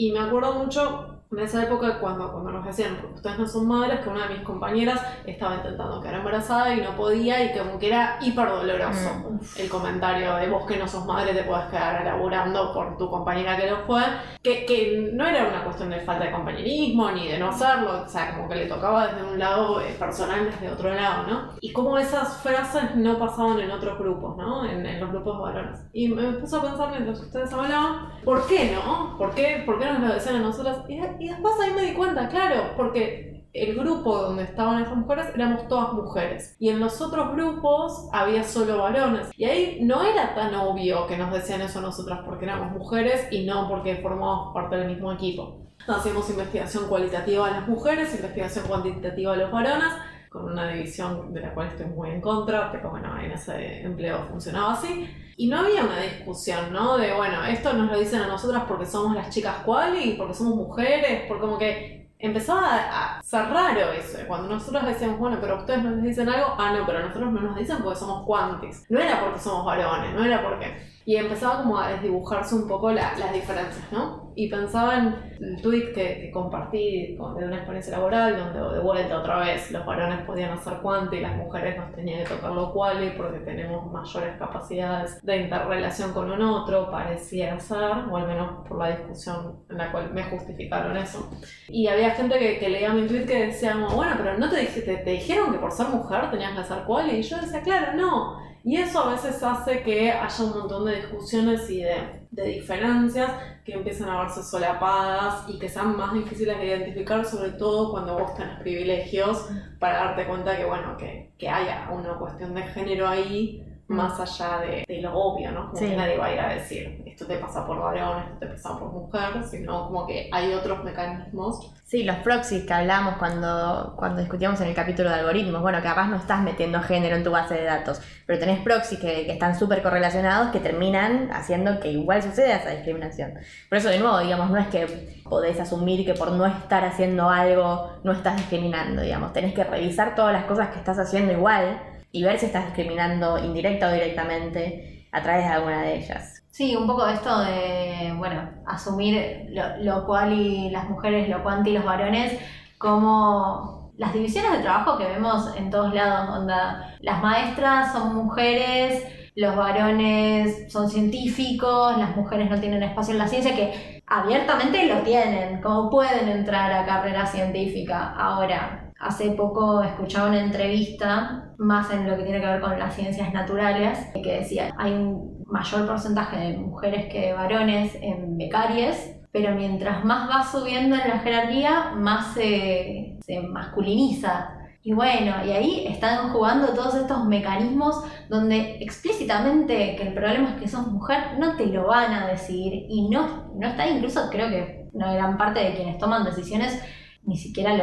Y 0.03 0.11
me 0.11 0.19
acuerdo 0.19 0.55
mucho 0.55 1.12
en 1.33 1.39
esa 1.41 1.63
época 1.63 1.99
cuando, 1.99 2.31
cuando 2.31 2.53
nos 2.53 2.65
decían, 2.65 2.99
ustedes 3.15 3.39
no 3.39 3.47
son 3.47 3.67
madres, 3.67 4.01
que 4.01 4.09
una 4.09 4.27
de 4.27 4.35
mis 4.35 4.45
compañeras 4.45 5.01
estaba 5.27 5.57
intentando 5.57 6.01
quedar 6.01 6.17
embarazada 6.17 6.75
y 6.75 6.81
no 6.81 6.97
podía 6.97 7.45
y 7.45 7.59
como 7.59 7.79
que 7.79 7.89
era 7.89 8.19
hiper 8.21 8.49
doloroso 8.49 9.11
mm. 9.31 9.61
el 9.61 9.69
comentario 9.69 10.37
de 10.37 10.51
vos 10.51 10.67
que 10.67 10.77
no 10.77 10.87
sos 10.87 11.07
madre 11.07 11.33
te 11.35 11.45
puedes 11.45 11.67
quedar 11.67 12.05
laburando 12.05 12.73
por 12.73 12.97
tu 12.99 13.09
compañera 13.11 13.57
que 13.57 13.71
lo 13.71 13.79
fue, 13.87 14.03
que, 14.43 14.67
que 14.67 15.11
no 15.13 15.27
era 15.27 15.49
una 15.49 15.65
cuestión 15.65 15.91
de 15.91 16.01
falta 16.01 16.25
de 16.25 16.33
compañerismo 16.33 17.11
ni 17.13 17.29
de 17.29 17.39
no 17.39 17.49
hacerlo, 17.49 18.03
o 18.05 18.09
sea, 18.09 18.35
como 18.35 18.49
que 18.49 18.57
le 18.57 18.67
tocaba 18.67 19.09
desde 19.09 19.25
un 19.25 19.39
lado 19.39 19.81
eh, 19.81 19.97
personal, 19.99 20.47
desde 20.47 20.71
otro 20.71 20.93
lado, 20.93 21.27
¿no? 21.27 21.53
Y 21.61 21.73
como 21.73 21.99
esas 21.99 22.39
frases 22.39 22.95
no 22.97 23.19
pasaban 23.19 23.61
en 23.61 23.71
otros 23.71 23.99
grupos, 23.99 24.37
¿no? 24.37 24.65
En, 24.65 24.85
en 24.85 25.01
los 25.01 25.11
grupos 25.11 25.41
varones. 25.41 25.81
Y 25.93 26.09
me 26.09 26.33
puse 26.33 26.57
a 26.57 26.61
pensar 26.61 26.91
mientras 26.91 27.21
ustedes 27.21 27.53
hablaban, 27.53 28.09
¿por 28.25 28.47
qué 28.47 28.75
no? 28.75 29.17
¿Por 29.17 29.35
qué, 29.35 29.63
por 29.65 29.79
qué 29.79 29.87
nos 29.87 30.01
lo 30.01 30.15
decían 30.15 30.37
a 30.37 30.41
nosotras? 30.41 30.79
Y, 30.89 31.22
y 31.23 31.29
después 31.29 31.55
ahí 31.61 31.73
me 31.73 31.83
di 31.83 31.93
cuenta, 31.95 32.29
claro, 32.29 32.75
porque 32.77 33.47
el 33.53 33.77
grupo 33.77 34.19
donde 34.19 34.43
estaban 34.43 34.83
esas 34.83 34.97
mujeres 34.97 35.27
éramos 35.35 35.69
todas 35.69 35.93
mujeres. 35.93 36.57
Y 36.59 36.71
en 36.71 36.81
los 36.81 37.01
otros 37.01 37.33
grupos 37.33 38.09
había 38.13 38.43
solo 38.43 38.79
varones. 38.79 39.31
Y 39.37 39.45
ahí 39.45 39.79
no 39.83 40.03
era 40.03 40.35
tan 40.35 40.53
obvio 40.57 41.07
que 41.07 41.17
nos 41.17 41.33
decían 41.33 41.61
eso 41.61 41.81
nosotras 41.81 42.21
porque 42.25 42.47
éramos 42.47 42.73
mujeres 42.73 43.29
y 43.31 43.45
no 43.45 43.69
porque 43.69 43.97
formábamos 43.97 44.53
parte 44.53 44.77
del 44.77 44.89
mismo 44.89 45.13
equipo. 45.13 45.59
Hacíamos 45.87 46.29
investigación 46.31 46.89
cualitativa 46.89 47.47
a 47.47 47.51
las 47.51 47.69
mujeres, 47.69 48.15
investigación 48.15 48.67
cuantitativa 48.67 49.35
a 49.35 49.37
los 49.37 49.53
varones, 49.53 49.93
con 50.33 50.47
una 50.47 50.69
división 50.73 51.33
de 51.35 51.41
la 51.41 51.53
cual 51.53 51.69
estoy 51.69 51.87
muy 51.87 52.09
en 52.09 52.21
contra, 52.21 52.73
pero 52.73 52.91
bueno, 52.91 53.19
en 53.21 53.33
ese 53.33 53.83
empleo 53.83 54.25
funcionaba 54.31 54.73
así. 54.73 55.09
Y 55.37 55.49
no 55.49 55.61
había 55.61 55.85
una 55.85 56.01
discusión, 56.01 56.73
¿no? 56.73 56.97
De, 56.97 57.13
bueno, 57.13 57.45
esto 57.45 57.73
nos 57.75 57.91
lo 57.91 57.99
dicen 57.99 58.23
a 58.23 58.29
nosotras 58.29 58.65
porque 58.67 58.87
somos 58.87 59.15
las 59.15 59.29
chicas 59.31 59.57
quali, 59.65 60.15
porque 60.17 60.35
somos 60.35 60.55
mujeres, 60.55 61.27
por 61.29 61.39
como 61.39 61.59
que 61.59 62.09
empezaba 62.19 63.17
a 63.19 63.23
ser 63.23 63.47
raro 63.49 63.93
eso. 63.93 64.19
Cuando 64.27 64.49
nosotros 64.49 64.87
decíamos, 64.87 65.19
bueno, 65.19 65.39
pero 65.41 65.59
ustedes 65.59 65.83
nos 65.85 66.03
dicen 66.03 66.29
algo, 66.29 66.55
ah, 66.57 66.73
no, 66.73 66.87
pero 66.87 67.01
nosotros 67.01 67.33
no 67.33 67.41
nos 67.41 67.57
dicen 67.57 67.79
porque 67.83 67.99
somos 67.99 68.25
cuantis. 68.25 68.87
No 68.89 69.01
era 69.01 69.21
porque 69.21 69.39
somos 69.39 69.67
varones, 69.67 70.15
no 70.15 70.25
era 70.25 70.43
porque... 70.43 70.91
Y 71.05 71.17
empezaba 71.17 71.63
como 71.63 71.79
a 71.79 71.89
desdibujarse 71.89 72.55
un 72.55 72.69
poco 72.69 72.93
las 72.93 73.33
diferencias, 73.33 73.91
¿no? 73.91 74.32
Y 74.35 74.49
pensaba 74.49 74.99
en 74.99 75.15
el 75.41 75.61
tweet 75.61 75.93
que, 75.93 76.31
compartí 76.33 77.17
de 77.17 77.45
una 77.45 77.57
experiencia 77.57 77.97
laboral, 77.97 78.37
donde 78.37 78.77
de 78.77 78.81
vuelta 78.81 79.19
otra 79.19 79.41
vez 79.41 79.71
los 79.71 79.85
varones 79.85 80.25
podían 80.25 80.53
hacer 80.53 80.75
cuanto 80.83 81.15
y 81.17 81.21
las 81.21 81.37
mujeres 81.37 81.77
nos 81.77 81.93
tenían 81.95 82.25
que 82.25 82.31
tocar 82.31 82.53
lo 82.53 82.73
cual 82.73 83.15
porque 83.17 83.41
tenemos 83.41 83.91
mayores 83.93 84.37
capacidades 84.39 85.21
de 85.23 85.37
interrelación 85.37 86.13
con 86.13 86.31
un 86.31 86.41
otro, 86.43 86.91
parecía 86.91 87.59
ser, 87.59 88.09
o 88.11 88.17
al 88.17 88.27
menos 88.27 88.67
por 88.67 88.79
la 88.79 88.97
discusión 88.97 89.65
en 89.71 89.79
la 89.79 89.93
cual 89.93 90.13
me 90.13 90.23
justificaron 90.25 90.97
eso. 90.97 91.31
Y 91.69 91.87
había 91.87 92.11
gente 92.11 92.39
que, 92.39 92.69
leía 92.69 92.93
mi 92.93 93.07
tweet 93.07 93.27
que 93.27 93.47
decía, 93.47 93.77
bueno, 93.95 94.15
pero 94.17 94.39
no 94.39 94.49
te, 94.49 94.65
te, 94.65 94.97
te 94.97 95.11
dijeron 95.11 95.53
que 95.53 95.59
por 95.59 95.73
ser 95.73 95.89
mujer 95.89 96.31
tenías 96.31 96.53
que 96.53 96.61
hacer 96.61 96.85
cual, 96.85 97.13
y 97.13 97.23
yo 97.23 97.39
decía, 97.39 97.61
claro, 97.63 97.95
no 97.95 98.53
y 98.65 98.77
eso 98.77 99.01
a 99.01 99.13
veces 99.13 99.43
hace 99.43 99.83
que 99.83 100.11
haya 100.11 100.45
un 100.45 100.59
montón 100.59 100.85
de 100.87 100.97
discusiones 100.97 101.69
y 101.69 101.83
de, 101.83 102.22
de 102.33 102.45
diferencias 102.45 103.31
que 103.65 103.75
empiezan 103.75 104.09
a 104.09 104.23
verse 104.23 104.43
solapadas 104.43 105.49
y 105.49 105.59
que 105.59 105.69
sean 105.69 105.97
más 105.97 106.15
difíciles 106.15 106.57
de 106.59 106.67
identificar, 106.67 107.25
sobre 107.25 107.51
todo 107.51 107.91
cuando 107.91 108.19
vos 108.19 108.35
tenés 108.35 108.59
privilegios, 108.61 109.49
para 109.79 110.07
darte 110.07 110.27
cuenta 110.27 110.57
que, 110.57 110.65
bueno, 110.65 110.97
que, 110.97 111.33
que 111.39 111.49
haya 111.49 111.91
una 111.91 112.15
cuestión 112.15 112.55
de 112.55 112.63
género 112.63 113.07
ahí 113.07 113.63
más 113.87 114.19
allá 114.19 114.61
de, 114.61 114.85
de, 114.89 115.03
lo 115.03 115.15
obvio, 115.15 115.53
¿no? 115.53 115.71
Como 115.71 115.79
que 115.79 115.95
nadie 115.95 116.17
va 116.17 116.27
a 116.27 116.33
ir 116.33 116.41
a 116.41 116.55
decir, 116.55 117.02
esto 117.13 117.27
te 117.27 117.37
pasa 117.37 117.67
por 117.67 117.79
varón, 117.79 118.23
esto 118.23 118.39
te 118.39 118.47
pasa 118.47 118.79
por 118.79 118.91
mujer, 118.91 119.45
sino 119.49 119.87
como 119.87 120.07
que 120.07 120.31
hay 120.33 120.53
otros 120.55 120.83
mecanismos. 120.83 121.71
Sí, 121.85 122.05
los 122.05 122.17
proxies 122.17 122.65
que 122.65 122.73
hablamos 122.73 123.17
cuando, 123.19 123.95
cuando 123.97 124.21
discutíamos 124.21 124.59
en 124.63 124.69
el 124.69 124.75
capítulo 124.75 125.11
de 125.11 125.17
algoritmos, 125.17 125.61
bueno, 125.61 125.79
capaz 125.83 126.09
no 126.09 126.17
estás 126.17 126.43
metiendo 126.43 126.81
género 126.81 127.17
en 127.17 127.23
tu 127.23 127.31
base 127.31 127.55
de 127.55 127.65
datos, 127.65 128.01
pero 128.27 128.39
tenés 128.39 128.61
proxies 128.61 128.99
que, 128.99 129.27
que 129.27 129.33
están 129.33 129.59
súper 129.59 129.83
correlacionados 129.83 130.51
que 130.53 130.61
terminan 130.61 131.31
haciendo 131.33 131.81
que 131.81 131.93
igual 131.93 132.23
suceda 132.23 132.57
esa 132.57 132.71
discriminación. 132.71 133.35
Por 133.69 133.77
eso, 133.77 133.91
de 133.91 133.99
nuevo, 133.99 134.19
digamos, 134.21 134.51
no 134.51 134.57
es 134.57 134.69
que 134.69 135.23
podés 135.29 135.61
asumir 135.61 136.07
que 136.07 136.15
por 136.15 136.33
no 136.33 136.47
estar 136.47 136.83
haciendo 136.85 137.29
algo 137.29 137.91
no 138.05 138.13
estás 138.13 138.37
discriminando, 138.37 139.03
digamos, 139.03 139.35
tenés 139.35 139.53
que 139.53 139.65
revisar 139.65 140.15
todas 140.15 140.33
las 140.33 140.45
cosas 140.45 140.71
que 140.71 140.79
estás 140.79 140.99
haciendo 140.99 141.33
igual 141.33 141.79
y 142.11 142.25
ver 142.25 142.39
si 142.39 142.47
estás 142.47 142.65
discriminando 142.65 143.39
indirecta 143.39 143.89
o 143.89 143.93
directamente 143.93 145.07
a 145.13 145.23
través 145.23 145.45
de 145.45 145.53
alguna 145.53 145.83
de 145.83 145.97
ellas. 145.97 146.42
Sí, 146.53 146.77
un 146.77 146.87
poco 146.87 147.07
esto 147.07 147.41
de, 147.41 148.13
bueno, 148.19 148.43
asumir 148.67 149.47
lo, 149.81 150.05
cual 150.07 150.35
y 150.35 150.69
las 150.71 150.89
mujeres, 150.89 151.29
lo 151.31 151.43
cuanti 151.43 151.71
y 151.71 151.73
los 151.73 151.85
varones 151.85 152.39
como 152.77 153.93
las 153.97 154.13
divisiones 154.13 154.53
de 154.53 154.59
trabajo 154.59 154.99
que 154.99 155.07
vemos 155.07 155.57
en 155.57 155.71
todos 155.71 155.95
lados, 155.95 156.37
onda, 156.37 156.95
las 157.01 157.23
maestras 157.23 157.93
son 157.93 158.15
mujeres, 158.15 159.03
los 159.35 159.57
varones 159.57 160.71
son 160.71 160.91
científicos, 160.91 161.97
las 161.97 162.15
mujeres 162.17 162.51
no 162.51 162.61
tienen 162.61 162.83
espacio 162.83 163.13
en 163.15 163.19
la 163.19 163.29
ciencia, 163.29 163.57
que 163.57 164.03
abiertamente 164.07 164.87
lo 164.87 165.03
tienen, 165.03 165.63
como 165.63 165.89
pueden 165.89 166.29
entrar 166.29 166.71
a 166.73 166.85
carrera 166.85 167.25
científica. 167.27 168.13
Ahora, 168.15 168.82
Hace 169.03 169.33
poco 169.33 169.83
escuchaba 169.83 170.29
una 170.29 170.45
entrevista, 170.45 171.53
más 171.59 171.91
en 171.91 172.09
lo 172.09 172.17
que 172.17 172.23
tiene 172.23 172.41
que 172.41 172.47
ver 172.47 172.61
con 172.61 172.79
las 172.79 172.95
ciencias 172.95 173.33
naturales, 173.33 173.99
que 174.15 174.39
decía, 174.39 174.73
hay 174.79 174.93
un 174.93 175.43
mayor 175.49 175.89
porcentaje 175.89 176.37
de 176.37 176.57
mujeres 176.57 177.13
que 177.13 177.21
de 177.21 177.33
varones 177.33 177.97
en 178.01 178.39
becarias, 178.39 179.11
pero 179.33 179.57
mientras 179.57 180.05
más 180.05 180.31
va 180.31 180.45
subiendo 180.45 180.95
en 180.95 181.09
la 181.09 181.19
jerarquía, 181.19 181.95
más 181.97 182.33
se, 182.35 183.19
se 183.27 183.41
masculiniza. 183.41 184.53
Y 184.85 184.93
bueno, 184.93 185.35
y 185.45 185.51
ahí 185.51 185.87
están 185.89 186.29
jugando 186.31 186.69
todos 186.69 186.95
estos 186.95 187.25
mecanismos 187.25 188.05
donde 188.29 188.77
explícitamente 188.81 189.97
que 189.97 190.03
el 190.05 190.15
problema 190.15 190.51
es 190.51 190.61
que 190.61 190.69
sos 190.69 190.87
mujer, 190.87 191.41
no 191.41 191.57
te 191.57 191.67
lo 191.67 191.89
van 191.89 192.13
a 192.13 192.29
decir 192.29 192.73
y 192.89 193.09
no, 193.09 193.51
no 193.53 193.67
está 193.67 193.89
incluso 193.89 194.29
creo 194.31 194.49
que 194.49 194.89
una 194.93 195.13
gran 195.15 195.37
parte 195.37 195.59
de 195.59 195.75
quienes 195.75 195.99
toman 195.99 196.25
decisiones 196.25 196.81
ni 197.25 197.37
siquiera 197.37 197.77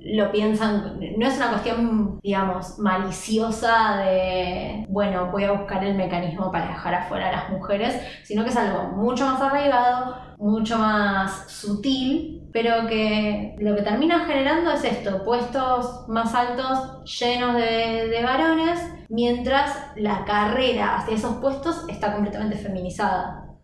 lo, 0.00 0.32
piensan, 0.32 0.98
no 1.16 1.26
es 1.26 1.36
una 1.36 1.50
cuestión, 1.50 2.18
digamos, 2.22 2.78
maliciosa 2.78 3.98
de, 3.98 4.86
bueno, 4.88 5.30
voy 5.30 5.44
a 5.44 5.52
buscar 5.52 5.84
el 5.84 5.94
mecanismo 5.94 6.50
para 6.50 6.68
dejar 6.68 6.94
afuera 6.94 7.28
a 7.28 7.32
las 7.32 7.50
mujeres, 7.50 8.00
sino 8.24 8.42
que 8.42 8.50
es 8.50 8.56
algo 8.56 8.96
mucho 8.96 9.24
más 9.24 9.40
arraigado, 9.40 10.16
mucho 10.38 10.78
más 10.78 11.50
sutil 11.50 12.42
pero 12.52 12.86
que 12.86 13.56
lo 13.58 13.74
que 13.74 13.82
termina 13.82 14.26
generando 14.26 14.72
es 14.72 14.84
esto, 14.84 15.24
puestos 15.24 16.06
más 16.08 16.34
altos 16.34 17.02
llenos 17.18 17.54
de, 17.54 18.08
de 18.08 18.22
varones, 18.22 18.78
mientras 19.08 19.74
la 19.96 20.24
carrera 20.24 20.96
hacia 20.96 21.16
esos 21.16 21.36
puestos 21.36 21.84
está 21.88 22.12
completamente 22.12 22.56
feminizada. 22.56 23.56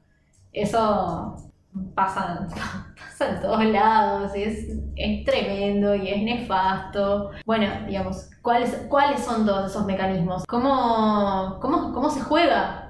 Eso 0.53 1.48
pasa, 1.95 2.47
pasa 2.97 3.35
en 3.35 3.41
todos 3.41 3.65
lados, 3.65 4.33
es, 4.35 4.69
es 4.97 5.25
tremendo 5.25 5.95
y 5.95 6.09
es 6.09 6.23
nefasto. 6.23 7.31
Bueno, 7.45 7.67
digamos, 7.87 8.31
¿cuáles, 8.43 8.87
¿cuáles 8.89 9.21
son 9.21 9.47
todos 9.47 9.71
esos 9.71 9.87
mecanismos? 9.87 10.45
¿Cómo, 10.47 11.59
cómo, 11.61 11.93
cómo 11.93 12.11
se 12.11 12.21
juega? 12.21 12.85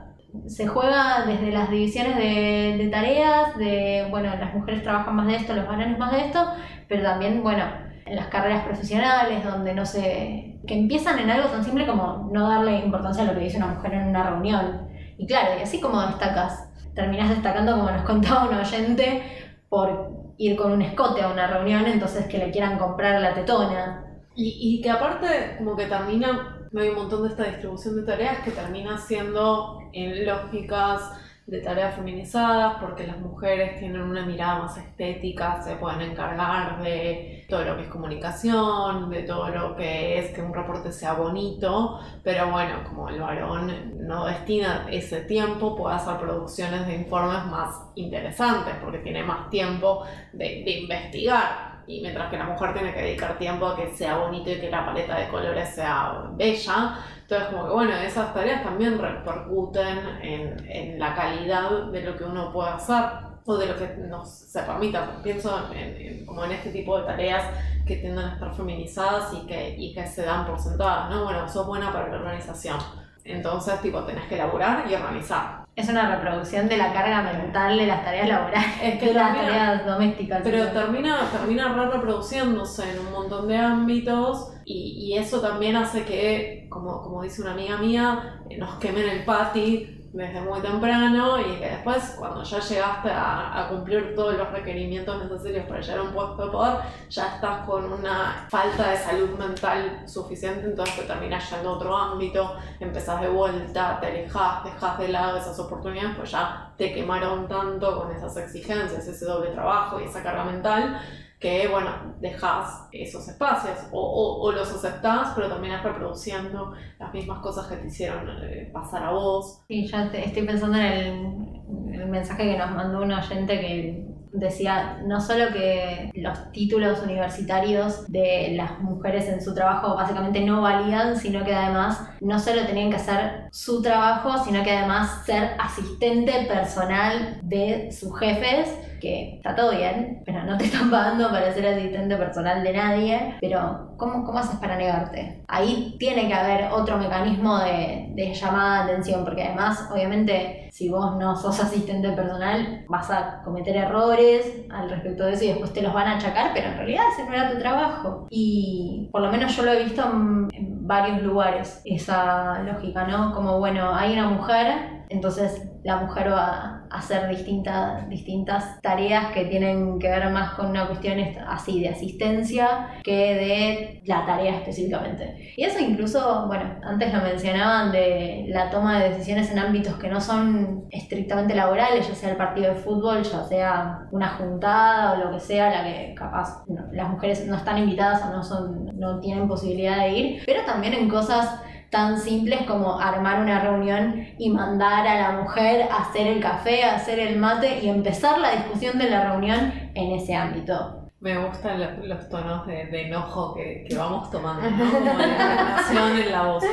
Se 0.46 0.66
juega 0.66 1.24
desde 1.26 1.50
las 1.50 1.70
divisiones 1.70 2.16
de, 2.16 2.76
de 2.78 2.88
tareas, 2.90 3.56
de, 3.56 4.06
bueno, 4.10 4.30
las 4.38 4.54
mujeres 4.54 4.82
trabajan 4.82 5.16
más 5.16 5.26
de 5.26 5.36
esto, 5.36 5.54
los 5.54 5.66
varones 5.66 5.98
más 5.98 6.12
de 6.12 6.26
esto, 6.26 6.46
pero 6.86 7.02
también, 7.02 7.42
bueno, 7.42 7.64
en 8.04 8.16
las 8.16 8.28
carreras 8.28 8.64
profesionales, 8.64 9.44
donde 9.44 9.74
no 9.74 9.84
sé, 9.84 10.58
que 10.66 10.78
empiezan 10.78 11.18
en 11.18 11.30
algo 11.30 11.48
tan 11.48 11.64
simple 11.64 11.86
como 11.86 12.28
no 12.32 12.48
darle 12.48 12.78
importancia 12.78 13.22
a 13.22 13.26
lo 13.26 13.34
que 13.34 13.44
dice 13.44 13.58
una 13.58 13.68
mujer 13.68 13.94
en 13.94 14.08
una 14.08 14.30
reunión. 14.30 14.88
Y 15.18 15.26
claro, 15.26 15.58
y 15.58 15.62
así 15.62 15.80
como 15.80 16.00
destacas, 16.00 16.67
terminas 16.98 17.30
destacando, 17.30 17.76
como 17.76 17.90
nos 17.90 18.02
contaba 18.04 18.48
un 18.48 18.56
oyente, 18.56 19.22
por 19.68 20.34
ir 20.36 20.56
con 20.56 20.72
un 20.72 20.82
escote 20.82 21.22
a 21.22 21.28
una 21.28 21.46
reunión, 21.46 21.86
entonces 21.86 22.26
que 22.26 22.38
le 22.38 22.50
quieran 22.50 22.76
comprar 22.76 23.20
la 23.20 23.34
tetona. 23.34 24.04
Y, 24.40 24.80
que 24.80 24.90
aparte, 24.90 25.56
como 25.58 25.74
que 25.74 25.86
termina, 25.86 26.68
hay 26.76 26.88
un 26.90 26.94
montón 26.94 27.24
de 27.24 27.30
esta 27.30 27.42
distribución 27.44 27.96
de 27.96 28.02
tareas 28.02 28.38
que 28.44 28.52
termina 28.52 28.96
siendo 28.96 29.80
en 29.92 30.26
lógicas 30.26 31.02
de 31.48 31.60
tareas 31.60 31.94
feminizadas, 31.94 32.76
porque 32.78 33.06
las 33.06 33.18
mujeres 33.18 33.78
tienen 33.78 34.02
una 34.02 34.26
mirada 34.26 34.58
más 34.58 34.76
estética, 34.76 35.62
se 35.62 35.76
pueden 35.76 36.02
encargar 36.02 36.82
de 36.82 37.46
todo 37.48 37.64
lo 37.64 37.76
que 37.76 37.84
es 37.84 37.88
comunicación, 37.88 39.08
de 39.08 39.22
todo 39.22 39.48
lo 39.48 39.74
que 39.74 40.18
es 40.18 40.30
que 40.34 40.42
un 40.42 40.52
reporte 40.52 40.92
sea 40.92 41.14
bonito, 41.14 42.00
pero 42.22 42.50
bueno, 42.50 42.84
como 42.86 43.08
el 43.08 43.18
varón 43.18 44.06
no 44.06 44.26
destina 44.26 44.88
ese 44.90 45.22
tiempo, 45.22 45.74
puede 45.74 45.96
hacer 45.96 46.18
producciones 46.18 46.86
de 46.86 46.96
informes 46.96 47.46
más 47.46 47.80
interesantes, 47.94 48.74
porque 48.82 48.98
tiene 48.98 49.22
más 49.22 49.48
tiempo 49.48 50.04
de, 50.34 50.62
de 50.64 50.80
investigar. 50.80 51.67
Y 51.88 52.02
mientras 52.02 52.30
que 52.30 52.36
la 52.36 52.44
mujer 52.44 52.74
tiene 52.74 52.92
que 52.92 53.00
dedicar 53.00 53.38
tiempo 53.38 53.66
a 53.66 53.74
que 53.74 53.88
sea 53.88 54.18
bonito 54.18 54.50
y 54.50 54.60
que 54.60 54.70
la 54.70 54.84
paleta 54.84 55.18
de 55.18 55.28
colores 55.28 55.70
sea 55.74 56.22
bella, 56.36 56.98
entonces, 57.28 57.48
como 57.48 57.66
que 57.66 57.72
bueno, 57.72 57.92
esas 57.96 58.32
tareas 58.32 58.62
también 58.62 58.98
repercuten 58.98 59.98
en, 60.22 60.66
en, 60.66 60.98
la 60.98 61.14
calidad 61.14 61.70
de 61.92 62.00
lo 62.00 62.16
que 62.16 62.24
uno 62.24 62.50
puede 62.50 62.70
hacer 62.70 63.04
o 63.44 63.56
de 63.58 63.66
lo 63.66 63.76
que 63.76 63.86
nos 64.08 64.30
se 64.30 64.62
permita. 64.62 65.20
Pienso 65.22 65.70
en, 65.74 65.96
en, 65.96 66.26
como 66.26 66.44
en 66.44 66.52
este 66.52 66.70
tipo 66.70 66.98
de 66.98 67.04
tareas 67.04 67.44
que 67.86 67.96
tienden 67.96 68.24
a 68.24 68.32
estar 68.32 68.54
feminizadas 68.54 69.34
y 69.34 69.46
que, 69.46 69.76
y 69.76 69.92
que 69.92 70.06
se 70.06 70.22
dan 70.22 70.46
por 70.46 70.58
sentadas, 70.58 71.10
¿no? 71.10 71.24
Bueno, 71.24 71.46
sos 71.46 71.66
buena 71.66 71.92
para 71.92 72.08
la 72.08 72.16
organización. 72.16 72.78
Entonces, 73.24 73.78
tipo, 73.82 74.02
tenés 74.04 74.26
que 74.26 74.36
elaborar 74.36 74.90
y 74.90 74.94
organizar. 74.94 75.66
Es 75.78 75.88
una 75.88 76.16
reproducción 76.16 76.68
de 76.68 76.76
la 76.76 76.92
carga 76.92 77.22
mental 77.22 77.78
de 77.78 77.86
las 77.86 78.02
tareas 78.02 78.28
laborales, 78.28 78.68
Es 78.82 78.98
que 78.98 79.14
las 79.14 79.32
tareas 79.32 79.86
domésticas. 79.86 80.40
Pero 80.42 80.64
¿sí? 80.64 80.70
termina, 80.72 81.30
termina 81.30 81.72
re 81.72 81.88
reproduciéndose 81.88 82.90
en 82.90 82.98
un 82.98 83.12
montón 83.12 83.46
de 83.46 83.58
ámbitos 83.58 84.54
y, 84.64 84.96
y 84.98 85.16
eso 85.16 85.40
también 85.40 85.76
hace 85.76 86.04
que, 86.04 86.66
como, 86.68 87.00
como 87.00 87.22
dice 87.22 87.42
una 87.42 87.52
amiga 87.52 87.76
mía, 87.76 88.40
eh, 88.50 88.58
nos 88.58 88.80
quemen 88.80 89.08
el 89.08 89.24
pati 89.24 89.97
desde 90.12 90.40
muy 90.40 90.60
temprano 90.60 91.38
y 91.38 91.56
que 91.56 91.68
después 91.68 92.14
cuando 92.18 92.42
ya 92.42 92.58
llegaste 92.58 93.10
a, 93.10 93.66
cumplir 93.68 94.14
todos 94.14 94.34
los 94.34 94.50
requerimientos 94.50 95.22
necesarios 95.22 95.66
para 95.66 95.80
llegar 95.80 95.98
a 95.98 96.02
un 96.02 96.12
puesto 96.12 96.46
de 96.46 96.50
poder, 96.50 96.78
ya 97.10 97.34
estás 97.34 97.66
con 97.66 97.92
una 97.92 98.46
falta 98.48 98.90
de 98.90 98.96
salud 98.96 99.38
mental 99.38 100.02
suficiente, 100.06 100.64
entonces 100.64 100.96
te 100.96 101.02
terminas 101.02 101.50
yendo 101.50 101.68
a 101.68 101.72
otro 101.72 101.96
ámbito, 101.96 102.56
empezás 102.80 103.20
de 103.20 103.28
vuelta, 103.28 103.98
te 104.00 104.06
alejas, 104.06 104.64
dejas 104.64 104.98
de 104.98 105.08
lado 105.08 105.38
esas 105.38 105.58
oportunidades, 105.58 106.16
pues 106.16 106.30
ya 106.30 106.72
te 106.76 106.94
quemaron 106.94 107.46
tanto 107.46 108.00
con 108.00 108.10
esas 108.10 108.36
exigencias, 108.38 109.06
ese 109.06 109.24
doble 109.26 109.50
trabajo 109.50 110.00
y 110.00 110.04
esa 110.04 110.22
carga 110.22 110.44
mental, 110.44 111.00
que 111.40 111.68
bueno, 111.68 111.90
dejas 112.20 112.88
esos 112.92 113.28
espacios 113.28 113.78
o, 113.92 114.00
o- 114.00 114.42
o 114.42 114.52
los 114.52 114.70
aceptás, 114.72 115.32
pero 115.36 115.48
también 115.48 115.80
reproduciendo 115.82 116.72
las 116.98 117.12
mismas 117.14 117.38
cosas 117.40 117.66
que 117.68 117.76
te 117.76 117.86
hicieron 117.86 118.28
eh, 118.42 118.70
pasar 118.72 119.04
a 119.04 119.12
vos. 119.12 119.60
Sí, 119.68 119.86
ya 119.86 120.10
te- 120.10 120.24
estoy 120.26 120.42
pensando 120.44 120.76
en 120.78 120.84
el, 120.84 121.94
el 122.00 122.06
mensaje 122.08 122.42
que 122.50 122.58
nos 122.58 122.70
mandó 122.72 123.02
un 123.02 123.12
oyente 123.12 123.60
que 123.60 124.08
decía 124.30 125.00
no 125.06 125.20
solo 125.22 125.46
que 125.54 126.10
los 126.14 126.52
títulos 126.52 127.00
universitarios 127.02 128.06
de 128.12 128.52
las 128.56 128.78
mujeres 128.80 129.26
en 129.26 129.42
su 129.42 129.54
trabajo 129.54 129.94
básicamente 129.96 130.42
no 130.42 130.60
valían, 130.60 131.16
sino 131.16 131.44
que 131.44 131.54
además 131.54 132.10
no 132.20 132.38
solo 132.38 132.66
tenían 132.66 132.90
que 132.90 132.96
hacer 132.96 133.48
su 133.52 133.80
trabajo, 133.80 134.44
sino 134.44 134.62
que 134.62 134.70
además 134.76 135.22
ser 135.24 135.52
asistente 135.58 136.44
personal 136.46 137.40
de 137.42 137.90
sus 137.90 138.16
jefes, 138.18 138.68
que 139.00 139.36
está 139.36 139.54
todo 139.54 139.70
bien, 139.72 140.22
pero 140.24 140.42
no 140.44 140.56
te 140.56 140.64
están 140.66 140.90
pagando 140.90 141.30
para 141.30 141.52
ser 141.52 141.66
asistente 141.66 142.16
personal 142.16 142.62
de 142.62 142.72
nadie, 142.72 143.36
pero 143.40 143.94
¿cómo, 143.96 144.24
cómo 144.24 144.38
haces 144.38 144.58
para 144.58 144.76
negarte? 144.76 145.42
Ahí 145.48 145.96
tiene 145.98 146.28
que 146.28 146.34
haber 146.34 146.70
otro 146.72 146.98
mecanismo 146.98 147.58
de, 147.58 148.10
de 148.14 148.34
llamada 148.34 148.84
de 148.84 148.92
atención, 148.92 149.24
porque 149.24 149.44
además, 149.44 149.88
obviamente, 149.92 150.68
si 150.72 150.88
vos 150.88 151.16
no 151.16 151.36
sos 151.36 151.60
asistente 151.60 152.10
personal, 152.12 152.84
vas 152.88 153.10
a 153.10 153.42
cometer 153.42 153.76
errores 153.76 154.64
al 154.70 154.90
respecto 154.90 155.24
de 155.24 155.32
eso 155.32 155.44
y 155.44 155.48
después 155.48 155.72
te 155.72 155.82
los 155.82 155.92
van 155.92 156.08
a 156.08 156.16
achacar, 156.16 156.52
pero 156.54 156.68
en 156.68 156.76
realidad 156.76 157.04
ese 157.12 157.24
no 157.24 157.34
era 157.34 157.50
tu 157.50 157.58
trabajo. 157.58 158.26
Y 158.30 159.08
por 159.12 159.22
lo 159.22 159.30
menos 159.30 159.56
yo 159.56 159.64
lo 159.64 159.72
he 159.72 159.84
visto 159.84 160.02
en, 160.02 160.48
en 160.52 160.86
varios 160.86 161.22
lugares, 161.22 161.82
esa 161.84 162.60
lógica, 162.62 163.06
¿no? 163.06 163.32
Como, 163.34 163.58
bueno, 163.58 163.94
hay 163.94 164.12
una 164.14 164.28
mujer, 164.28 165.04
entonces 165.08 165.68
la 165.84 165.96
mujer 165.96 166.32
va 166.32 166.77
hacer 166.90 167.28
distintas, 167.28 168.08
distintas 168.08 168.80
tareas 168.82 169.32
que 169.32 169.44
tienen 169.46 169.98
que 169.98 170.08
ver 170.08 170.28
más 170.30 170.52
con 170.54 170.66
una 170.66 170.86
cuestión 170.86 171.18
est- 171.18 171.38
así 171.48 171.80
de 171.80 171.88
asistencia 171.90 172.88
que 173.02 173.34
de 173.34 174.02
la 174.06 174.24
tarea 174.26 174.56
específicamente. 174.56 175.52
Y 175.56 175.64
eso 175.64 175.78
incluso, 175.80 176.46
bueno, 176.46 176.64
antes 176.82 177.12
lo 177.12 177.20
mencionaban 177.20 177.92
de 177.92 178.46
la 178.48 178.70
toma 178.70 178.98
de 179.00 179.10
decisiones 179.10 179.50
en 179.50 179.58
ámbitos 179.58 179.94
que 179.96 180.08
no 180.08 180.20
son 180.20 180.84
estrictamente 180.90 181.54
laborales, 181.54 182.08
ya 182.08 182.14
sea 182.14 182.30
el 182.30 182.36
partido 182.36 182.72
de 182.74 182.80
fútbol, 182.80 183.22
ya 183.22 183.44
sea 183.44 184.00
una 184.10 184.28
juntada 184.30 185.12
o 185.12 185.16
lo 185.24 185.32
que 185.32 185.40
sea, 185.40 185.70
la 185.70 185.84
que 185.84 186.14
capaz 186.16 186.64
no, 186.68 186.86
las 186.92 187.08
mujeres 187.10 187.46
no 187.46 187.56
están 187.56 187.78
invitadas 187.78 188.22
o 188.24 188.30
no, 188.30 188.42
son, 188.42 188.86
no 188.98 189.20
tienen 189.20 189.48
posibilidad 189.48 189.98
de 189.98 190.10
ir, 190.10 190.42
pero 190.46 190.64
también 190.64 190.94
en 190.94 191.08
cosas 191.08 191.60
tan 191.90 192.18
simples 192.18 192.62
como 192.66 192.98
armar 193.00 193.40
una 193.40 193.60
reunión 193.60 194.26
y 194.38 194.50
mandar 194.50 195.06
a 195.06 195.20
la 195.20 195.30
mujer 195.42 195.88
a 195.90 196.02
hacer 196.02 196.26
el 196.26 196.40
café, 196.40 196.84
a 196.84 196.96
hacer 196.96 197.18
el 197.18 197.38
mate 197.38 197.80
y 197.82 197.88
empezar 197.88 198.38
la 198.38 198.52
discusión 198.52 198.98
de 198.98 199.08
la 199.10 199.30
reunión 199.30 199.72
en 199.94 200.12
ese 200.12 200.34
ámbito. 200.34 200.94
Me 201.20 201.36
gustan 201.36 201.80
lo- 201.80 202.06
los 202.06 202.28
tonos 202.28 202.64
de, 202.66 202.86
de 202.86 203.06
enojo 203.08 203.52
que, 203.54 203.84
que 203.88 203.96
vamos 203.96 204.30
tomando, 204.30 204.70
¿no? 204.70 204.90
Como 204.92 205.04
la 205.18 205.24
indignación 205.24 206.16
en 206.18 206.32
la 206.32 206.42
voz. 206.44 206.64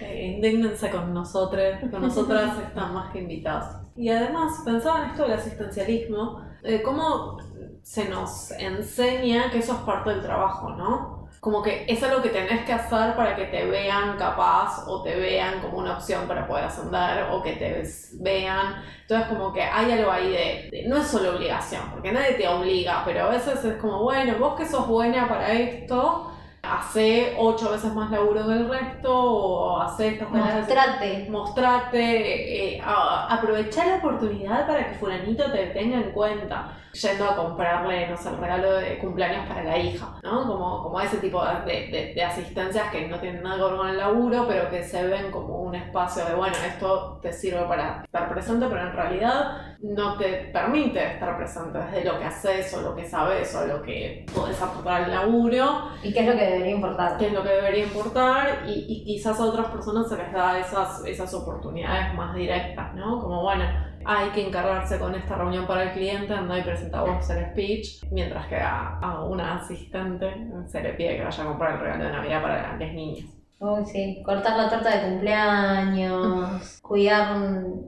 Eh, 0.00 0.32
indígnense 0.36 0.88
con 0.90 1.12
nosotros, 1.12 1.62
con 1.90 2.00
nosotras 2.00 2.58
están 2.66 2.94
más 2.94 3.12
que 3.12 3.18
invitados. 3.20 3.76
Y 3.96 4.08
además, 4.08 4.62
pensaba 4.64 5.04
en 5.04 5.10
esto 5.10 5.24
del 5.24 5.32
asistencialismo, 5.34 6.40
eh, 6.62 6.80
cómo 6.82 7.36
se 7.82 8.08
nos 8.08 8.50
enseña 8.52 9.50
que 9.50 9.58
eso 9.58 9.72
es 9.74 9.78
parte 9.80 10.10
del 10.10 10.22
trabajo, 10.22 10.70
¿no? 10.70 11.23
Como 11.44 11.62
que 11.62 11.84
es 11.86 12.02
algo 12.02 12.22
que 12.22 12.30
tenés 12.30 12.64
que 12.64 12.72
hacer 12.72 13.14
para 13.16 13.36
que 13.36 13.44
te 13.46 13.66
vean 13.66 14.16
capaz 14.16 14.84
o 14.88 15.02
te 15.02 15.14
vean 15.14 15.60
como 15.60 15.78
una 15.78 15.94
opción 15.98 16.26
para 16.26 16.46
poder 16.46 16.64
ascender 16.64 17.24
o 17.30 17.42
que 17.42 17.52
te 17.56 17.82
vean. 18.20 18.82
Entonces 19.02 19.28
como 19.28 19.52
que 19.52 19.62
hay 19.62 19.92
algo 19.92 20.10
ahí 20.10 20.30
de, 20.30 20.68
de- 20.72 20.84
no 20.88 20.96
es 20.96 21.06
solo 21.06 21.36
obligación, 21.36 21.90
porque 21.90 22.12
nadie 22.12 22.34
te 22.34 22.48
obliga, 22.48 23.02
pero 23.04 23.24
a 23.26 23.28
veces 23.30 23.62
es 23.64 23.76
como, 23.76 24.02
bueno, 24.02 24.38
vos 24.38 24.56
que 24.56 24.66
sos 24.66 24.88
buena 24.88 25.28
para 25.28 25.52
esto, 25.52 26.33
hace 26.64 27.34
ocho 27.38 27.70
veces 27.70 27.92
más 27.94 28.10
laburo 28.10 28.46
que 28.46 28.52
el 28.52 28.68
resto, 28.68 29.12
o 29.14 29.80
hace 29.80 30.08
estas 30.08 30.30
tareas 30.30 30.54
Mostrate. 30.66 31.26
mostrarte, 31.30 32.76
eh, 32.76 32.82
aprovechar 32.84 33.86
la 33.86 33.96
oportunidad 33.96 34.66
para 34.66 34.88
que 34.88 34.94
fulanito 34.94 35.50
te 35.52 35.66
tenga 35.66 35.96
en 35.98 36.10
cuenta, 36.12 36.68
yendo 36.92 37.24
a 37.24 37.34
comprarle, 37.36 38.06
no 38.08 38.16
sé, 38.16 38.28
el 38.28 38.38
regalo 38.38 38.72
de 38.74 38.98
cumpleaños 38.98 39.46
para 39.48 39.64
la 39.64 39.76
hija, 39.78 40.14
¿no? 40.22 40.46
Como, 40.46 40.82
como 40.84 41.00
ese 41.00 41.16
tipo 41.18 41.44
de, 41.44 41.72
de- 41.90 42.12
de 42.14 42.22
asistencias 42.24 42.88
que 42.90 43.08
no 43.08 43.18
tienen 43.18 43.42
nada 43.42 43.56
que 43.56 43.62
ver 43.64 43.76
con 43.76 43.88
el 43.88 43.98
laburo, 43.98 44.44
pero 44.46 44.70
que 44.70 44.84
se 44.84 45.04
ven 45.06 45.30
como 45.32 45.62
un 45.62 45.74
espacio 45.74 46.24
de, 46.24 46.34
bueno, 46.34 46.54
esto 46.66 47.18
te 47.20 47.32
sirve 47.32 47.62
para 47.64 48.02
estar 48.04 48.28
presente, 48.32 48.66
pero 48.68 48.80
en 48.82 48.92
realidad 48.92 49.73
no 49.82 50.16
te 50.16 50.50
permite 50.52 51.14
estar 51.14 51.36
presente 51.36 51.78
desde 51.78 52.04
lo 52.04 52.18
que 52.18 52.24
haces 52.24 52.74
o 52.74 52.80
lo 52.82 52.94
que 52.94 53.04
sabes 53.04 53.54
o 53.54 53.66
lo 53.66 53.82
que 53.82 54.26
podés 54.34 54.60
aportar 54.60 55.04
al 55.04 55.10
laburo 55.10 55.90
¿Y 56.02 56.12
qué 56.12 56.20
es 56.20 56.26
lo 56.26 56.32
que 56.32 56.44
debería 56.44 56.74
importar? 56.74 57.18
que 57.18 57.26
es 57.26 57.32
lo 57.32 57.42
que 57.42 57.50
debería 57.50 57.84
importar 57.84 58.62
y, 58.66 58.86
y 58.88 59.04
quizás 59.04 59.38
a 59.38 59.44
otras 59.44 59.66
personas 59.68 60.08
se 60.08 60.16
les 60.16 60.32
da 60.32 60.58
esas, 60.58 61.04
esas 61.06 61.32
oportunidades 61.34 62.14
más 62.14 62.34
directas, 62.34 62.94
¿no? 62.94 63.20
Como 63.20 63.42
bueno, 63.42 63.64
hay 64.04 64.30
que 64.30 64.46
encargarse 64.46 64.98
con 64.98 65.14
esta 65.14 65.36
reunión 65.36 65.66
para 65.66 65.84
el 65.84 65.92
cliente, 65.92 66.34
anda 66.34 66.58
y 66.58 66.62
presenta 66.62 67.02
vos 67.02 67.28
el 67.30 67.46
speech, 67.46 68.04
mientras 68.10 68.46
que 68.46 68.56
a, 68.56 68.98
a 68.98 69.24
una 69.24 69.56
asistente 69.56 70.46
se 70.66 70.82
le 70.82 70.92
pide 70.92 71.16
que 71.16 71.24
vaya 71.24 71.42
a 71.42 71.46
comprar 71.46 71.74
el 71.74 71.80
regalo 71.80 72.04
de 72.04 72.12
Navidad 72.12 72.42
para 72.42 72.76
las 72.76 72.92
niñas. 72.92 73.26
Uy, 73.64 73.86
sí, 73.86 74.22
cortar 74.24 74.58
la 74.58 74.68
torta 74.68 74.90
de 74.90 75.08
cumpleaños, 75.08 76.80
cuidar 76.82 77.36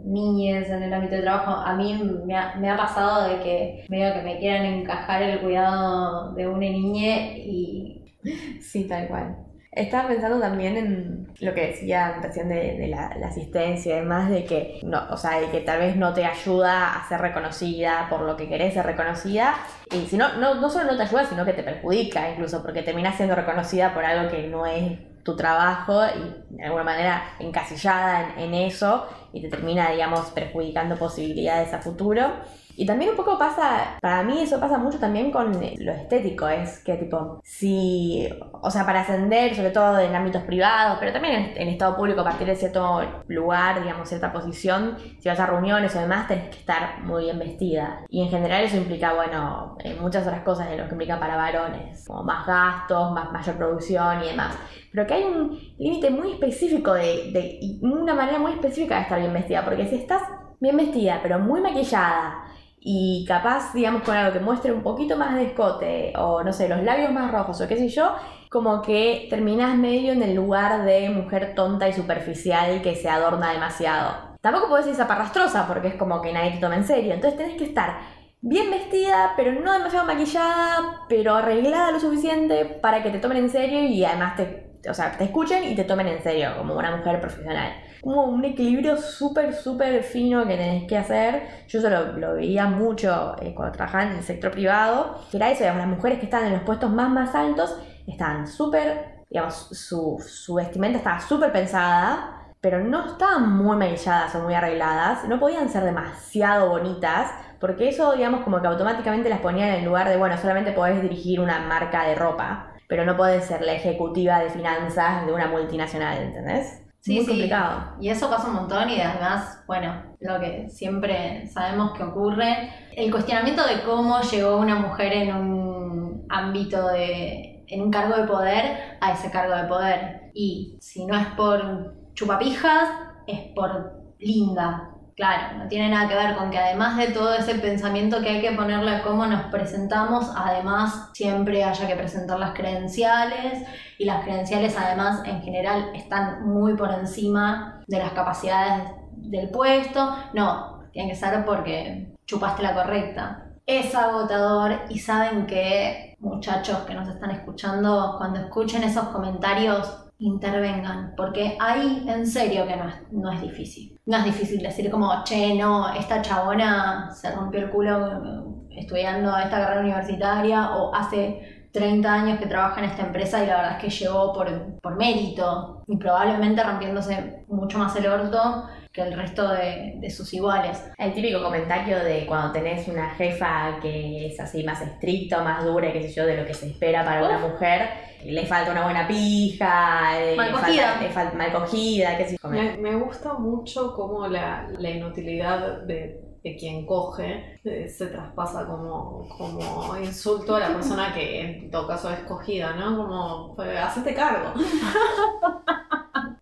niñas 0.04 0.68
en 0.70 0.82
el 0.84 0.92
ámbito 0.94 1.16
de 1.16 1.22
trabajo. 1.22 1.50
A 1.50 1.74
mí 1.76 2.00
me 2.24 2.34
ha, 2.34 2.54
me 2.56 2.70
ha 2.70 2.76
pasado 2.76 3.28
de 3.28 3.42
que 3.42 3.84
veo 3.88 4.14
que 4.14 4.22
me 4.22 4.38
quieran 4.38 4.64
encajar 4.64 5.22
el 5.22 5.40
cuidado 5.40 6.32
de 6.32 6.48
una 6.48 6.60
niña 6.60 7.36
y 7.36 8.16
Sí, 8.60 8.84
tal 8.88 9.08
cual. 9.08 9.36
Estaba 9.72 10.08
pensando 10.08 10.40
también 10.40 10.76
en 10.78 11.28
lo 11.40 11.52
que 11.52 11.66
decía 11.66 12.18
recién 12.22 12.48
de, 12.48 12.78
de 12.78 12.86
la, 12.88 13.14
la 13.18 13.26
asistencia 13.26 13.96
y 13.96 14.00
demás, 14.00 14.30
de 14.30 14.46
que, 14.46 14.80
no, 14.82 15.02
o 15.10 15.18
sea, 15.18 15.38
de 15.38 15.50
que 15.50 15.60
tal 15.60 15.80
vez 15.80 15.96
no 15.96 16.14
te 16.14 16.24
ayuda 16.24 16.94
a 16.94 17.06
ser 17.06 17.20
reconocida 17.20 18.06
por 18.08 18.22
lo 18.22 18.38
que 18.38 18.48
querés 18.48 18.72
ser 18.72 18.86
reconocida. 18.86 19.54
Y 19.92 20.06
si 20.06 20.16
no, 20.16 20.38
no, 20.38 20.54
no 20.54 20.70
solo 20.70 20.90
no 20.90 20.96
te 20.96 21.02
ayuda, 21.02 21.26
sino 21.26 21.44
que 21.44 21.52
te 21.52 21.62
perjudica 21.62 22.30
incluso, 22.30 22.62
porque 22.62 22.82
terminás 22.82 23.16
siendo 23.16 23.34
reconocida 23.34 23.92
por 23.92 24.06
algo 24.06 24.30
que 24.30 24.48
no 24.48 24.64
es 24.64 24.98
tu 25.26 25.36
trabajo 25.36 26.02
y 26.06 26.54
de 26.54 26.64
alguna 26.64 26.84
manera 26.84 27.34
encasillada 27.40 28.32
en, 28.36 28.44
en 28.44 28.54
eso 28.54 29.06
y 29.32 29.42
te 29.42 29.48
termina, 29.48 29.90
digamos, 29.90 30.30
perjudicando 30.30 30.96
posibilidades 30.96 31.74
a 31.74 31.80
futuro. 31.80 32.32
Y 32.76 32.84
también 32.84 33.10
un 33.10 33.16
poco 33.16 33.38
pasa, 33.38 33.96
para 34.02 34.22
mí 34.22 34.42
eso 34.42 34.60
pasa 34.60 34.76
mucho 34.76 34.98
también 34.98 35.30
con 35.30 35.52
lo 35.52 35.92
estético, 35.92 36.46
es 36.46 36.84
que 36.84 36.94
tipo, 36.96 37.40
si, 37.42 38.28
o 38.52 38.70
sea, 38.70 38.84
para 38.84 39.00
ascender, 39.00 39.54
sobre 39.54 39.70
todo 39.70 39.98
en 39.98 40.14
ámbitos 40.14 40.42
privados, 40.42 40.98
pero 41.00 41.12
también 41.12 41.54
en, 41.56 41.68
estado 41.68 41.96
público, 41.96 42.20
a 42.20 42.24
partir 42.24 42.46
de 42.46 42.54
cierto 42.54 43.00
lugar, 43.28 43.82
digamos, 43.82 44.08
cierta 44.08 44.30
posición, 44.30 44.96
si 45.18 45.28
vas 45.28 45.40
a 45.40 45.46
reuniones 45.46 45.96
o 45.96 46.00
demás, 46.00 46.28
tenés 46.28 46.50
que 46.50 46.58
estar 46.58 47.02
muy 47.02 47.24
bien 47.24 47.38
vestida. 47.38 48.04
Y 48.10 48.22
en 48.22 48.28
general 48.28 48.62
eso 48.64 48.76
implica, 48.76 49.14
bueno, 49.14 49.76
eh, 49.82 49.96
muchas 49.98 50.26
otras 50.26 50.42
cosas 50.42 50.68
de 50.68 50.76
lo 50.76 50.84
que 50.84 50.92
implica 50.92 51.18
para 51.18 51.36
varones, 51.36 52.04
como 52.06 52.24
más 52.24 52.46
gastos, 52.46 53.12
más 53.12 53.32
mayor 53.32 53.56
producción 53.56 54.22
y 54.22 54.28
demás. 54.28 54.54
Pero 54.92 55.06
que 55.06 55.14
hay 55.14 55.24
un 55.24 55.58
límite 55.78 56.10
muy 56.10 56.32
específico 56.32 56.92
de, 56.92 57.30
de, 57.32 57.78
una 57.80 58.14
manera 58.14 58.38
muy 58.38 58.52
específica 58.52 58.96
de 58.96 59.02
estar 59.02 59.18
bien 59.18 59.32
vestida, 59.32 59.64
porque 59.64 59.86
si 59.86 59.96
estás 59.96 60.22
bien 60.60 60.76
vestida, 60.76 61.20
pero 61.22 61.38
muy 61.38 61.60
maquillada, 61.60 62.44
y 62.88 63.24
capaz, 63.26 63.72
digamos, 63.74 64.02
con 64.04 64.16
algo 64.16 64.32
que 64.32 64.38
muestre 64.38 64.70
un 64.70 64.84
poquito 64.84 65.16
más 65.16 65.34
de 65.34 65.46
escote 65.46 66.12
o 66.16 66.44
no 66.44 66.52
sé, 66.52 66.68
los 66.68 66.84
labios 66.84 67.10
más 67.10 67.32
rojos 67.32 67.60
o 67.60 67.66
qué 67.66 67.76
sé 67.76 67.88
yo, 67.88 68.14
como 68.48 68.80
que 68.80 69.26
terminas 69.28 69.76
medio 69.76 70.12
en 70.12 70.22
el 70.22 70.36
lugar 70.36 70.84
de 70.84 71.10
mujer 71.10 71.56
tonta 71.56 71.88
y 71.88 71.92
superficial 71.92 72.80
que 72.82 72.94
se 72.94 73.08
adorna 73.08 73.50
demasiado. 73.50 74.36
Tampoco 74.40 74.68
puedes 74.68 74.86
ser 74.86 74.94
zaparrastrosa 74.94 75.66
porque 75.66 75.88
es 75.88 75.94
como 75.96 76.22
que 76.22 76.32
nadie 76.32 76.52
te 76.52 76.58
toma 76.58 76.76
en 76.76 76.86
serio, 76.86 77.12
entonces 77.12 77.36
tenés 77.36 77.56
que 77.56 77.64
estar 77.64 77.98
bien 78.40 78.70
vestida, 78.70 79.32
pero 79.36 79.50
no 79.50 79.72
demasiado 79.72 80.06
maquillada, 80.06 81.06
pero 81.08 81.34
arreglada 81.34 81.90
lo 81.90 81.98
suficiente 81.98 82.66
para 82.66 83.02
que 83.02 83.10
te 83.10 83.18
tomen 83.18 83.38
en 83.38 83.50
serio 83.50 83.80
y 83.80 84.04
además 84.04 84.36
te, 84.36 84.78
o 84.88 84.94
sea, 84.94 85.10
te 85.10 85.24
escuchen 85.24 85.64
y 85.64 85.74
te 85.74 85.82
tomen 85.82 86.06
en 86.06 86.22
serio 86.22 86.50
como 86.56 86.76
una 86.76 86.94
mujer 86.94 87.20
profesional 87.20 87.72
como 88.00 88.24
un 88.24 88.44
equilibrio 88.44 88.96
súper, 88.96 89.54
súper 89.54 90.02
fino 90.02 90.46
que 90.46 90.56
tenés 90.56 90.84
que 90.86 90.96
hacer. 90.96 91.64
Yo 91.68 91.78
eso 91.78 91.90
lo, 91.90 92.34
veía 92.34 92.66
mucho 92.66 93.36
eh, 93.40 93.54
cuando 93.54 93.72
trabajaba 93.76 94.04
en 94.04 94.16
el 94.18 94.22
sector 94.22 94.50
privado, 94.50 95.20
era 95.32 95.50
eso, 95.50 95.60
digamos, 95.60 95.82
las 95.82 95.96
mujeres 95.96 96.18
que 96.18 96.26
están 96.26 96.46
en 96.46 96.52
los 96.52 96.62
puestos 96.62 96.90
más, 96.90 97.10
más 97.10 97.34
altos 97.34 97.76
estaban 98.06 98.46
súper, 98.46 99.24
digamos, 99.30 99.54
su, 99.54 100.22
su 100.26 100.54
vestimenta 100.54 100.98
estaba 100.98 101.20
súper 101.20 101.52
pensada, 101.52 102.36
pero 102.60 102.82
no 102.82 103.06
estaban 103.12 103.56
muy 103.56 103.76
maquilladas 103.76 104.34
o 104.34 104.40
muy 104.40 104.54
arregladas, 104.54 105.24
no 105.28 105.38
podían 105.38 105.68
ser 105.68 105.84
demasiado 105.84 106.68
bonitas, 106.68 107.30
porque 107.60 107.88
eso, 107.88 108.12
digamos, 108.14 108.42
como 108.42 108.60
que 108.60 108.68
automáticamente 108.68 109.28
las 109.28 109.40
ponía 109.40 109.76
en 109.76 109.84
lugar 109.84 110.08
de, 110.08 110.16
bueno, 110.16 110.36
solamente 110.36 110.72
podés 110.72 111.00
dirigir 111.00 111.40
una 111.40 111.60
marca 111.60 112.04
de 112.04 112.14
ropa, 112.14 112.72
pero 112.88 113.04
no 113.04 113.16
podés 113.16 113.44
ser 113.44 113.62
la 113.62 113.72
ejecutiva 113.72 114.38
de 114.40 114.50
finanzas 114.50 115.26
de 115.26 115.32
una 115.32 115.48
multinacional, 115.48 116.18
¿entendés? 116.18 116.85
Sí, 117.06 117.14
Muy 117.14 117.24
sí. 117.24 117.28
complicado. 117.28 117.94
Y 118.00 118.08
eso 118.08 118.28
pasa 118.28 118.48
un 118.48 118.54
montón 118.54 118.90
y 118.90 119.00
además, 119.00 119.62
bueno, 119.68 120.02
lo 120.18 120.40
que 120.40 120.68
siempre 120.68 121.46
sabemos 121.46 121.92
que 121.96 122.02
ocurre, 122.02 122.72
el 122.96 123.12
cuestionamiento 123.12 123.64
de 123.64 123.82
cómo 123.84 124.20
llegó 124.22 124.56
una 124.56 124.74
mujer 124.74 125.12
en 125.12 125.32
un 125.36 126.26
ámbito 126.28 126.88
de, 126.88 127.64
en 127.68 127.82
un 127.82 127.90
cargo 127.92 128.16
de 128.16 128.26
poder 128.26 128.98
a 129.00 129.12
ese 129.12 129.30
cargo 129.30 129.54
de 129.54 129.68
poder. 129.68 130.32
Y 130.34 130.78
si 130.80 131.06
no 131.06 131.16
es 131.16 131.28
por 131.36 131.94
chupapijas, 132.14 132.88
es 133.28 133.52
por 133.54 134.02
linda. 134.18 134.90
Claro, 135.16 135.56
no 135.56 135.66
tiene 135.66 135.88
nada 135.88 136.08
que 136.08 136.14
ver 136.14 136.36
con 136.36 136.50
que 136.50 136.58
además 136.58 136.98
de 136.98 137.06
todo 137.06 137.34
ese 137.34 137.54
pensamiento 137.54 138.20
que 138.20 138.28
hay 138.28 138.40
que 138.42 138.52
ponerle 138.52 138.96
a 138.96 139.02
cómo 139.02 139.26
nos 139.26 139.44
presentamos, 139.44 140.30
además 140.36 141.08
siempre 141.14 141.64
haya 141.64 141.86
que 141.86 141.96
presentar 141.96 142.38
las 142.38 142.52
credenciales 142.52 143.66
y 143.96 144.04
las 144.04 144.22
credenciales 144.24 144.76
además 144.76 145.22
en 145.24 145.40
general 145.40 145.90
están 145.94 146.46
muy 146.46 146.76
por 146.76 146.92
encima 146.92 147.82
de 147.86 147.98
las 147.98 148.10
capacidades 148.10 148.90
del 149.16 149.48
puesto. 149.48 150.14
No, 150.34 150.84
tiene 150.92 151.08
que 151.08 151.16
ser 151.16 151.46
porque 151.46 152.14
chupaste 152.26 152.62
la 152.62 152.74
correcta. 152.74 153.52
Es 153.64 153.94
agotador 153.94 154.82
y 154.90 154.98
saben 154.98 155.46
que 155.46 156.14
muchachos 156.18 156.80
que 156.80 156.92
nos 156.92 157.08
están 157.08 157.30
escuchando, 157.30 158.16
cuando 158.18 158.40
escuchen 158.40 158.84
esos 158.84 159.08
comentarios, 159.08 160.05
intervengan, 160.18 161.14
porque 161.16 161.56
ahí 161.60 162.04
en 162.08 162.26
serio 162.26 162.66
que 162.66 162.76
no 162.76 162.88
es, 162.88 162.94
no 163.12 163.32
es 163.32 163.42
difícil. 163.42 163.98
No 164.06 164.18
es 164.18 164.24
difícil 164.24 164.62
decir 164.62 164.90
como, 164.90 165.12
che, 165.24 165.54
no, 165.54 165.92
esta 165.94 166.22
chabona 166.22 167.10
se 167.12 167.30
rompió 167.34 167.60
el 167.60 167.70
culo 167.70 168.06
eh, 168.06 168.80
estudiando 168.80 169.36
esta 169.36 169.58
carrera 169.58 169.80
universitaria 169.80 170.76
o 170.76 170.94
hace 170.94 171.68
30 171.72 172.12
años 172.12 172.38
que 172.38 172.46
trabaja 172.46 172.80
en 172.80 172.90
esta 172.90 173.06
empresa 173.06 173.42
y 173.42 173.46
la 173.46 173.56
verdad 173.56 173.72
es 173.72 173.84
que 173.84 173.90
llegó 174.04 174.32
por, 174.32 174.78
por 174.80 174.96
mérito 174.96 175.82
y 175.86 175.96
probablemente 175.96 176.62
rompiéndose 176.62 177.44
mucho 177.48 177.78
más 177.78 177.94
el 177.96 178.06
orto 178.06 178.66
que 178.96 179.02
el 179.02 179.12
resto 179.12 179.46
de, 179.52 179.92
de 179.96 180.10
sus 180.10 180.32
iguales. 180.32 180.82
El 180.96 181.12
típico 181.12 181.42
comentario 181.42 182.02
de 182.02 182.24
cuando 182.26 182.50
tenés 182.52 182.88
una 182.88 183.10
jefa 183.10 183.78
que 183.82 184.26
es 184.26 184.40
así 184.40 184.64
más 184.64 184.80
estricta, 184.80 185.42
más 185.42 185.62
dura, 185.64 185.92
qué 185.92 186.02
sé 186.02 186.12
yo, 186.14 186.24
de 186.24 186.38
lo 186.38 186.46
que 186.46 186.54
se 186.54 186.68
espera 186.70 187.04
para 187.04 187.24
una 187.26 187.38
mujer, 187.38 187.90
le 188.24 188.46
falta 188.46 188.72
una 188.72 188.84
buena 188.84 189.06
pija, 189.06 190.18
eh, 190.18 190.34
Mal 190.34 190.50
cogida. 190.50 190.98
le 191.00 191.10
falta 191.10 191.36
mal 191.36 191.52
cogida, 191.52 192.16
qué 192.16 192.24
sé 192.30 192.36
yo. 192.42 192.48
Me, 192.48 192.78
me 192.78 192.94
gusta 192.96 193.34
mucho 193.34 193.94
cómo 193.94 194.26
la, 194.28 194.66
la 194.78 194.88
inutilidad 194.90 195.82
de, 195.82 196.18
de 196.42 196.56
quien 196.56 196.86
coge 196.86 197.58
eh, 197.64 197.88
se 197.90 198.06
traspasa 198.06 198.66
como, 198.66 199.28
como 199.36 199.94
insulto 199.98 200.56
a 200.56 200.60
la 200.60 200.68
persona 200.72 201.12
que 201.12 201.40
en 201.42 201.70
todo 201.70 201.86
caso 201.86 202.10
es 202.10 202.20
cogida, 202.20 202.72
¿no? 202.72 202.96
Como, 202.96 203.54
pues, 203.54 203.78
hacete 203.78 204.14
cargo. 204.14 204.54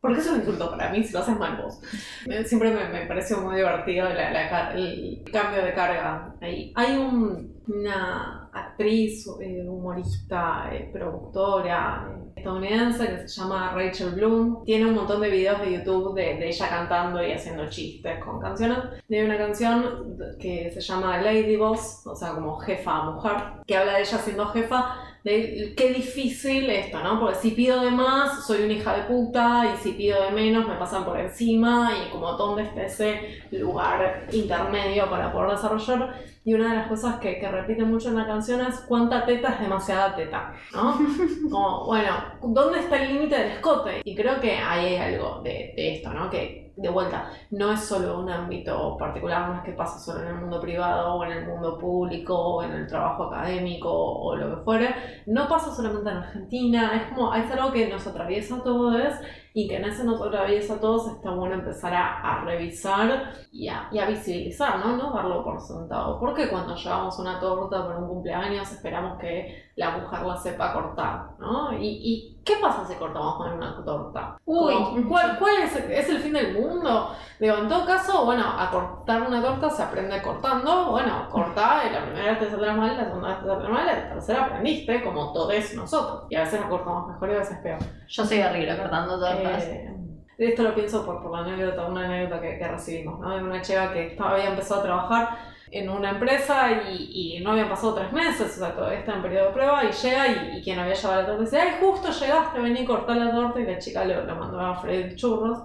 Porque 0.05 0.20
es 0.20 0.26
un 0.28 0.36
insulto 0.40 0.70
para 0.70 0.90
mí 0.90 1.02
si 1.02 1.14
lo 1.14 1.20
haces 1.20 1.38
mal 1.38 1.57
vos. 1.62 1.80
Eh, 2.26 2.44
Siempre 2.44 2.70
me, 2.74 2.86
me 2.90 3.07
pareció 3.07 3.38
muy 3.38 3.57
divertido 3.57 4.07
la- 4.11 4.30
la 4.32 4.72
el 4.74 5.24
cambio 5.32 5.64
de 5.64 5.72
carga 5.72 6.34
ahí. 6.42 6.72
Hay 6.76 6.98
un- 6.98 7.55
una 7.68 8.50
actriz, 8.52 9.26
eh, 9.40 9.64
humorista, 9.66 10.68
eh, 10.70 10.90
productora 10.92 12.07
eh, 12.11 12.32
estadounidense 12.36 13.07
que 13.07 13.28
se 13.28 13.40
llama 13.40 13.72
Rachel 13.74 14.11
Bloom. 14.11 14.62
Tiene 14.66 14.84
un 14.84 14.94
montón 14.94 15.22
de 15.22 15.30
videos 15.30 15.59
de 15.62 15.72
YouTube 15.72 16.14
de, 16.14 16.34
de 16.36 16.48
ella 16.48 16.68
cantando 16.68 17.24
y 17.26 17.32
haciendo 17.32 17.66
chistes 17.70 18.22
con 18.22 18.40
canciones. 18.42 18.76
Hay 19.11 19.22
una 19.22 19.38
canción 19.38 20.18
que 20.38 20.70
se 20.70 20.82
llama 20.82 21.16
Lady 21.22 21.57
Boss, 21.57 22.07
o 22.07 22.14
sea, 22.14 22.32
como 22.34 22.59
jefa 22.59 23.05
mujer, 23.05 23.36
que 23.66 23.74
habla 23.74 23.94
de 23.94 24.00
ella 24.02 24.18
siendo 24.18 24.46
jefa 24.48 24.96
de 25.25 25.72
qué 25.75 25.95
difícil 25.95 26.68
esto, 26.68 27.03
¿no? 27.03 27.18
Porque 27.18 27.37
si 27.37 27.53
pido 27.53 27.81
de 27.81 27.91
más, 27.91 28.47
soy 28.47 28.62
una 28.64 28.75
hija 28.75 28.95
de 28.95 29.03
puta, 29.05 29.75
y 29.75 29.79
si 29.79 29.93
pido 29.93 30.22
de 30.22 30.31
menos, 30.31 30.68
me 30.68 30.75
pasan 30.75 31.07
por 31.07 31.18
encima, 31.18 31.93
y 31.97 32.11
como 32.11 32.33
dónde 32.33 32.64
está 32.64 32.83
ese 32.83 33.43
lugar 33.51 34.29
intermedio 34.33 35.09
para 35.09 35.33
poder 35.33 35.53
desarrollar. 35.53 36.14
Y 36.45 36.53
una 36.53 36.68
de 36.68 36.77
las 36.77 36.89
cosas 36.89 37.18
que, 37.20 37.39
que 37.39 37.51
repite 37.51 37.85
mucho 37.85 38.11
en 38.11 38.16
la 38.16 38.27
canción 38.27 38.61
es 38.61 38.81
cuánta 38.81 39.25
teta 39.25 39.55
es 39.55 39.61
demasiada 39.61 40.14
teta, 40.14 40.53
¿no? 40.75 40.99
Como, 41.51 41.87
bueno, 41.87 42.11
¿dónde 42.43 42.81
está 42.81 43.03
el 43.03 43.14
límite 43.14 43.39
del 43.39 43.53
escote? 43.53 44.03
Y 44.05 44.14
creo 44.14 44.39
que 44.41 44.53
ahí 44.53 44.95
hay 44.97 45.14
algo 45.14 45.41
de, 45.43 45.72
de 45.75 45.95
esto, 45.95 46.12
¿no? 46.12 46.29
Que 46.29 46.63
de 46.77 46.89
vuelta, 46.89 47.31
no 47.51 47.72
es 47.72 47.81
solo 47.81 48.18
un 48.18 48.29
ámbito 48.29 48.97
particular, 48.99 49.49
no 49.49 49.57
es 49.57 49.62
que 49.62 49.72
pasa 49.72 49.99
solo 49.99 50.22
en 50.22 50.29
el 50.29 50.35
mundo 50.35 50.61
privado 50.61 51.14
o 51.14 51.25
en 51.25 51.33
el 51.33 51.47
mundo 51.47 51.79
público 51.79 52.37
o 52.37 52.62
en 52.62 52.72
el 52.72 52.87
trabajo 52.87 53.25
académico 53.25 53.91
o, 53.91 54.35
lo 54.35 54.57
que 54.57 54.64
fuere, 54.64 54.95
no 55.27 55.49
pasa 55.49 55.75
solamente 55.75 56.11
en 56.11 56.16
Argentina, 56.16 56.97
es 56.97 57.12
como, 57.12 57.35
es 57.35 57.51
algo 57.51 57.72
que 57.72 57.89
nos 57.89 58.07
atraviesa 58.07 58.57
a 58.57 58.62
todos 58.62 58.97
y 59.57 59.68
que 59.68 59.76
en 59.76 59.84
ese 59.84 60.02
nos 60.02 60.20
atraviesa 60.20 60.74
a 60.74 60.80
todos, 60.80 61.07
está 61.07 61.30
bueno 61.30 61.55
empezar 61.55 61.94
a, 61.94 62.20
a 62.20 62.44
revisar 62.44 63.32
y 63.52 63.68
a, 63.68 63.88
y 63.92 64.00
a 64.00 64.07
visibilizar, 64.07 64.84
¿no? 64.84 64.96
No 64.96 65.12
darlo 65.12 65.44
por 65.44 65.61
sentado. 65.61 66.18
Porque 66.18 66.50
cuando 66.50 66.74
llevamos 66.74 67.16
una 67.20 67.38
torta 67.38 67.86
para 67.86 67.98
un 67.98 68.09
cumpleaños 68.09 68.70
esperamos 68.72 69.16
que 69.20 69.70
la 69.76 69.96
mujer 69.96 70.22
la 70.26 70.36
sepa 70.36 70.72
cortar, 70.72 71.30
¿no? 71.38 71.72
¿Y, 71.72 71.86
y 71.86 72.42
qué 72.44 72.55
pasa 72.61 72.84
si 72.84 72.94
cortamos 72.94 73.36
con 73.36 73.52
una 73.52 73.84
torta? 73.84 74.36
Uy. 74.44 75.05
¿Cuál, 75.09 75.38
cuál 75.38 75.55
es, 75.62 75.76
es 75.76 76.09
el 76.11 76.18
fin 76.18 76.32
del 76.32 76.52
mundo? 76.61 77.11
Digo, 77.38 77.57
en 77.57 77.68
todo 77.68 77.84
caso, 77.86 78.24
bueno, 78.24 78.44
a 78.59 78.70
cortar 78.70 79.22
una 79.22 79.40
torta 79.40 79.70
se 79.70 79.82
aprende 79.82 80.20
cortando. 80.22 80.90
Bueno, 80.90 81.28
cortá, 81.30 81.82
y 81.88 81.92
la 81.92 82.05
primera 82.05 82.30
vez 82.32 82.40
te 82.40 82.50
saldrá 82.50 82.74
mal, 82.74 82.96
la 82.96 83.05
segunda 83.05 83.28
vez 83.28 83.40
te 83.40 83.46
saldrá 83.46 83.68
mal, 83.68 83.86
la 83.86 84.09
tercera 84.09 84.44
aprendiste, 84.44 85.02
como 85.05 85.32
todos 85.32 85.74
nosotros. 85.74 86.24
Y 86.28 86.36
a 86.36 86.40
veces 86.40 86.61
la 86.61 86.68
cortamos 86.68 87.09
mejor 87.09 87.30
y 87.30 87.34
a 87.34 87.38
veces 87.38 87.59
peor. 87.59 87.78
Yo 88.09 88.24
soy 88.24 88.42
horrible 88.42 88.76
cortando 88.76 89.18
Eh, 89.47 89.90
esto 90.38 90.62
lo 90.62 90.74
pienso 90.74 91.05
por, 91.07 91.22
por 91.22 91.32
la 91.32 91.38
anécdota, 91.38 91.86
una 91.86 92.07
anécdota 92.07 92.40
que, 92.40 92.59
que 92.59 92.68
recibimos, 92.68 93.20
¿no? 93.20 93.36
De 93.36 93.42
una 93.42 93.61
chica 93.61 93.92
que 93.92 94.09
estaba, 94.09 94.32
había 94.32 94.51
empezado 94.51 94.80
a 94.80 94.84
trabajar 94.84 95.38
en 95.70 95.88
una 95.88 96.11
empresa 96.11 96.70
y, 96.88 97.36
y 97.36 97.40
no 97.42 97.53
habían 97.53 97.68
pasado 97.68 97.95
tres 97.95 98.12
meses, 98.12 98.57
o 98.57 98.59
sea, 98.61 98.74
todavía 98.74 99.01
está 99.01 99.14
en 99.14 99.22
periodo 99.22 99.47
de 99.47 99.53
prueba 99.53 99.84
y 99.84 99.92
llega 99.92 100.28
y, 100.28 100.59
y 100.59 100.62
quien 100.62 100.78
había 100.78 100.95
llevado 100.95 101.20
la 101.20 101.26
torta 101.26 101.42
dice, 101.42 101.61
ay, 101.61 101.70
justo 101.80 102.11
llegaste, 102.11 102.61
vení 102.61 102.80
y 102.80 102.84
cortá 102.84 103.14
la 103.14 103.32
torta 103.32 103.61
y 103.61 103.66
la 103.66 103.78
chica 103.78 104.05
lo, 104.05 104.24
lo 104.24 104.36
mandó 104.36 104.61
a 104.61 104.76
freír 104.76 105.14
churros. 105.16 105.59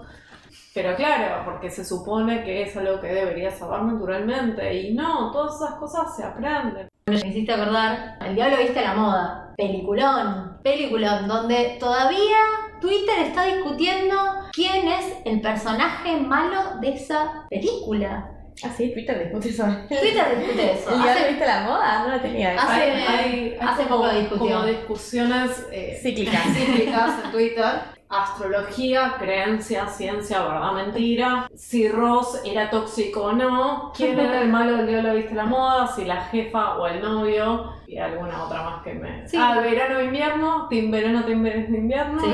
Pero 0.73 0.95
claro, 0.95 1.45
porque 1.45 1.69
se 1.69 1.83
supone 1.83 2.43
que 2.43 2.61
es 2.61 2.77
algo 2.77 3.01
que 3.01 3.07
debería 3.07 3.51
saber 3.51 3.81
naturalmente 3.81 4.73
y 4.73 4.93
no, 4.93 5.31
todas 5.31 5.55
esas 5.55 5.75
cosas 5.75 6.15
se 6.15 6.23
aprenden. 6.23 6.87
Me 7.07 7.15
hiciste 7.15 7.51
acordar, 7.51 8.17
El 8.21 8.35
Diablo 8.35 8.57
Viste 8.57 8.81
la 8.81 8.93
Moda, 8.93 9.53
peliculón, 9.57 10.59
peliculón, 10.63 11.27
donde 11.27 11.77
todavía 11.79 12.37
Twitter 12.81 13.19
está 13.25 13.45
discutiendo 13.45 14.15
quién 14.53 14.87
es 14.87 15.05
el 15.25 15.41
personaje 15.41 16.17
malo 16.17 16.79
de 16.81 16.93
esa 16.93 17.45
película. 17.49 18.31
Ah, 18.63 18.69
sí, 18.75 18.91
Twitter 18.91 19.23
discute 19.23 19.49
eso. 19.49 19.65
Twitter 19.87 20.37
discute 20.39 20.71
eso. 20.73 20.89
¿El 20.91 21.01
diablo 21.01 21.11
Hace- 21.21 21.29
viste 21.29 21.45
la 21.45 21.61
moda? 21.61 21.99
No 22.03 22.09
la 22.09 22.21
tenía. 22.21 22.55
Hace- 22.55 22.71
Hay- 22.71 22.91
hay- 22.91 23.07
hay 23.07 23.57
hace 23.61 23.83
como- 23.83 24.03
poco 24.03 24.15
discusión. 24.15 24.49
Como 24.51 24.65
discusiones 24.65 25.67
eh, 25.71 25.99
Cíclicas. 26.01 26.43
cíclicas 26.55 27.23
en 27.25 27.31
Twitter. 27.31 27.98
Astrología, 28.09 29.15
creencia, 29.19 29.87
ciencia, 29.87 30.41
verdad, 30.41 30.73
mentira. 30.73 31.47
Si 31.55 31.87
Ross 31.87 32.41
era 32.43 32.69
tóxico 32.69 33.25
o 33.25 33.33
no. 33.33 33.91
¿Quién 33.95 34.19
era 34.19 34.41
el 34.41 34.49
malo 34.49 34.77
del 34.77 34.87
día 34.87 35.03
lo 35.03 35.13
viste 35.13 35.35
la 35.35 35.45
moda? 35.45 35.87
Si 35.87 36.05
la 36.05 36.21
jefa 36.25 36.77
o 36.77 36.87
el 36.87 37.01
novio. 37.01 37.71
Y 37.87 37.97
alguna 37.97 38.43
otra 38.43 38.63
más 38.63 38.83
que 38.83 38.95
me. 38.95 39.27
Sí. 39.27 39.37
Ah, 39.39 39.59
verano, 39.61 40.01
invierno. 40.01 40.67
Team 40.69 40.89
verano, 40.89 41.23
team 41.23 41.45
invierno. 41.45 42.19
Sí, 42.19 42.27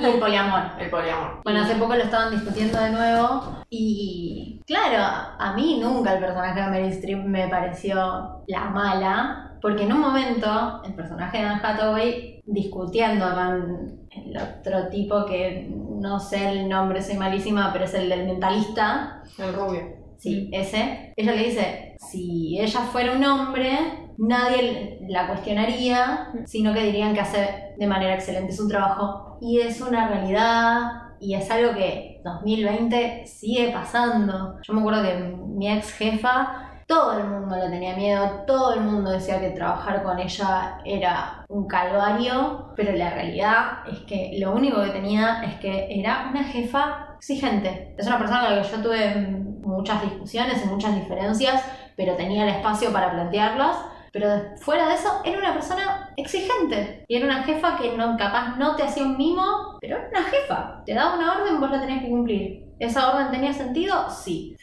y 0.00 0.04
el 0.04 0.18
poliamor. 0.18 0.62
El 0.78 0.90
poliamor. 0.90 1.40
Bueno, 1.44 1.62
hace 1.62 1.76
poco 1.76 1.94
lo 1.94 2.02
estaban 2.02 2.30
discutiendo 2.30 2.78
de 2.78 2.90
nuevo 2.90 3.62
y 3.74 4.60
claro, 4.66 5.32
a 5.38 5.52
mí 5.54 5.80
nunca 5.80 6.12
el 6.12 6.20
personaje 6.20 6.60
de 6.60 6.66
Meryl 6.66 6.92
Streep 6.92 7.24
me 7.24 7.48
pareció 7.48 8.42
la 8.46 8.64
mala, 8.66 9.56
porque 9.62 9.84
en 9.84 9.94
un 9.94 10.00
momento 10.00 10.82
el 10.84 10.92
personaje 10.92 11.38
de 11.38 11.44
Anne 11.44 11.60
Hathaway 11.64 12.42
discutiendo 12.44 13.34
con 13.34 14.01
el 14.14 14.36
otro 14.36 14.88
tipo 14.88 15.24
que 15.26 15.68
no 15.70 16.18
sé 16.20 16.50
el 16.50 16.68
nombre, 16.68 17.00
soy 17.02 17.16
malísima, 17.16 17.72
pero 17.72 17.84
es 17.84 17.94
el 17.94 18.08
del 18.08 18.26
mentalista, 18.26 19.22
El 19.38 19.54
rubio. 19.54 19.82
sí, 20.18 20.50
ese, 20.52 21.12
ella 21.16 21.32
le 21.32 21.44
dice, 21.44 21.96
si 21.98 22.58
ella 22.60 22.80
fuera 22.80 23.12
un 23.12 23.24
hombre, 23.24 23.70
nadie 24.18 24.98
la 25.08 25.28
cuestionaría, 25.28 26.32
sino 26.46 26.74
que 26.74 26.84
dirían 26.84 27.14
que 27.14 27.20
hace 27.20 27.74
de 27.78 27.86
manera 27.86 28.14
excelente 28.14 28.52
su 28.52 28.68
trabajo. 28.68 29.38
Y 29.40 29.60
es 29.60 29.80
una 29.80 30.08
realidad 30.08 31.14
y 31.20 31.34
es 31.34 31.50
algo 31.50 31.74
que 31.74 32.20
2020 32.24 33.26
sigue 33.26 33.70
pasando. 33.72 34.56
Yo 34.62 34.74
me 34.74 34.80
acuerdo 34.80 35.02
que 35.02 35.14
mi 35.46 35.70
ex 35.70 35.92
jefa, 35.92 36.71
todo 36.92 37.18
el 37.18 37.24
mundo 37.24 37.56
le 37.56 37.70
tenía 37.70 37.96
miedo, 37.96 38.44
todo 38.46 38.74
el 38.74 38.82
mundo 38.82 39.12
decía 39.12 39.40
que 39.40 39.48
trabajar 39.48 40.02
con 40.02 40.18
ella 40.18 40.78
era 40.84 41.42
un 41.48 41.66
calvario, 41.66 42.74
pero 42.76 42.92
la 42.92 43.08
realidad 43.08 43.78
es 43.90 44.00
que 44.00 44.32
lo 44.38 44.52
único 44.52 44.82
que 44.82 44.90
tenía 44.90 45.42
es 45.42 45.54
que 45.54 45.86
era 45.88 46.28
una 46.30 46.44
jefa 46.44 47.14
exigente. 47.16 47.94
Es 47.96 48.06
una 48.06 48.18
persona 48.18 48.42
con 48.42 48.56
la 48.56 48.62
que 48.62 48.68
yo 48.68 48.82
tuve 48.82 49.14
muchas 49.62 50.02
discusiones 50.02 50.62
y 50.62 50.68
muchas 50.68 50.94
diferencias, 50.94 51.64
pero 51.96 52.14
tenía 52.14 52.42
el 52.42 52.56
espacio 52.56 52.92
para 52.92 53.10
plantearlas. 53.10 53.78
Pero 54.12 54.28
fuera 54.58 54.86
de 54.88 54.94
eso, 54.94 55.22
era 55.24 55.38
una 55.38 55.54
persona 55.54 56.10
exigente. 56.18 57.06
Y 57.08 57.16
era 57.16 57.24
una 57.24 57.42
jefa 57.44 57.78
que 57.78 57.96
no, 57.96 58.18
capaz 58.18 58.58
no 58.58 58.76
te 58.76 58.82
hacía 58.82 59.04
un 59.04 59.16
mimo, 59.16 59.78
pero 59.80 59.96
era 59.96 60.08
una 60.10 60.24
jefa. 60.24 60.82
Te 60.84 60.92
daba 60.92 61.16
una 61.16 61.40
orden, 61.40 61.58
vos 61.58 61.70
la 61.70 61.80
tenías 61.80 62.02
que 62.02 62.10
cumplir. 62.10 62.66
¿Esa 62.82 63.12
orden 63.12 63.30
tenía 63.30 63.52
sentido? 63.52 64.10
Sí. 64.10 64.56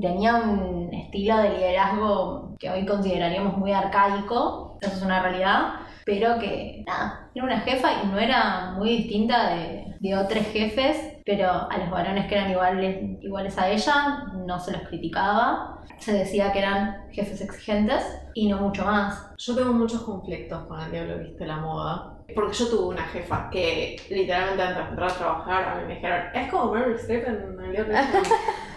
Tenía 0.00 0.34
un 0.34 0.92
estilo 0.92 1.36
de 1.36 1.50
liderazgo 1.50 2.56
que 2.58 2.68
hoy 2.68 2.84
consideraríamos 2.84 3.56
muy 3.56 3.70
arcaico. 3.72 4.76
Eso 4.80 4.96
es 4.96 5.02
una 5.02 5.22
realidad. 5.22 5.74
Pero 6.04 6.40
que, 6.40 6.82
nada, 6.84 7.30
era 7.32 7.44
una 7.44 7.60
jefa 7.60 8.02
y 8.02 8.08
no 8.08 8.18
era 8.18 8.72
muy 8.72 8.96
distinta 8.96 9.54
de, 9.54 9.94
de 10.00 10.16
otros 10.16 10.44
jefes. 10.46 11.18
Pero 11.24 11.48
a 11.48 11.78
los 11.78 11.90
varones 11.90 12.26
que 12.26 12.34
eran 12.34 12.50
iguales, 12.50 13.22
iguales 13.22 13.56
a 13.56 13.70
ella, 13.70 14.24
no 14.34 14.58
se 14.58 14.72
los 14.72 14.82
criticaba. 14.88 15.80
Se 15.98 16.12
decía 16.12 16.50
que 16.50 16.58
eran 16.58 17.08
jefes 17.12 17.40
exigentes 17.40 18.04
y 18.34 18.48
no 18.48 18.56
mucho 18.56 18.84
más. 18.84 19.30
Yo 19.38 19.54
tengo 19.54 19.72
muchos 19.72 20.02
conflictos 20.02 20.66
con 20.66 20.80
el 20.80 20.90
diablo 20.90 21.20
viste 21.20 21.46
la 21.46 21.58
moda. 21.58 22.18
Porque 22.34 22.54
yo 22.54 22.68
tuve 22.68 22.94
una 22.94 23.04
jefa 23.04 23.48
que 23.50 24.00
literalmente 24.08 24.62
antes 24.62 24.84
de 24.84 24.90
entrar 24.90 25.10
a 25.10 25.14
trabajar 25.14 25.68
a 25.68 25.74
mí 25.76 25.86
me 25.86 25.94
dijeron, 25.94 26.22
es 26.34 26.50
como 26.50 26.74
Mary 26.74 26.94
Streep 26.94 27.26
en 27.26 27.34
el 27.34 27.56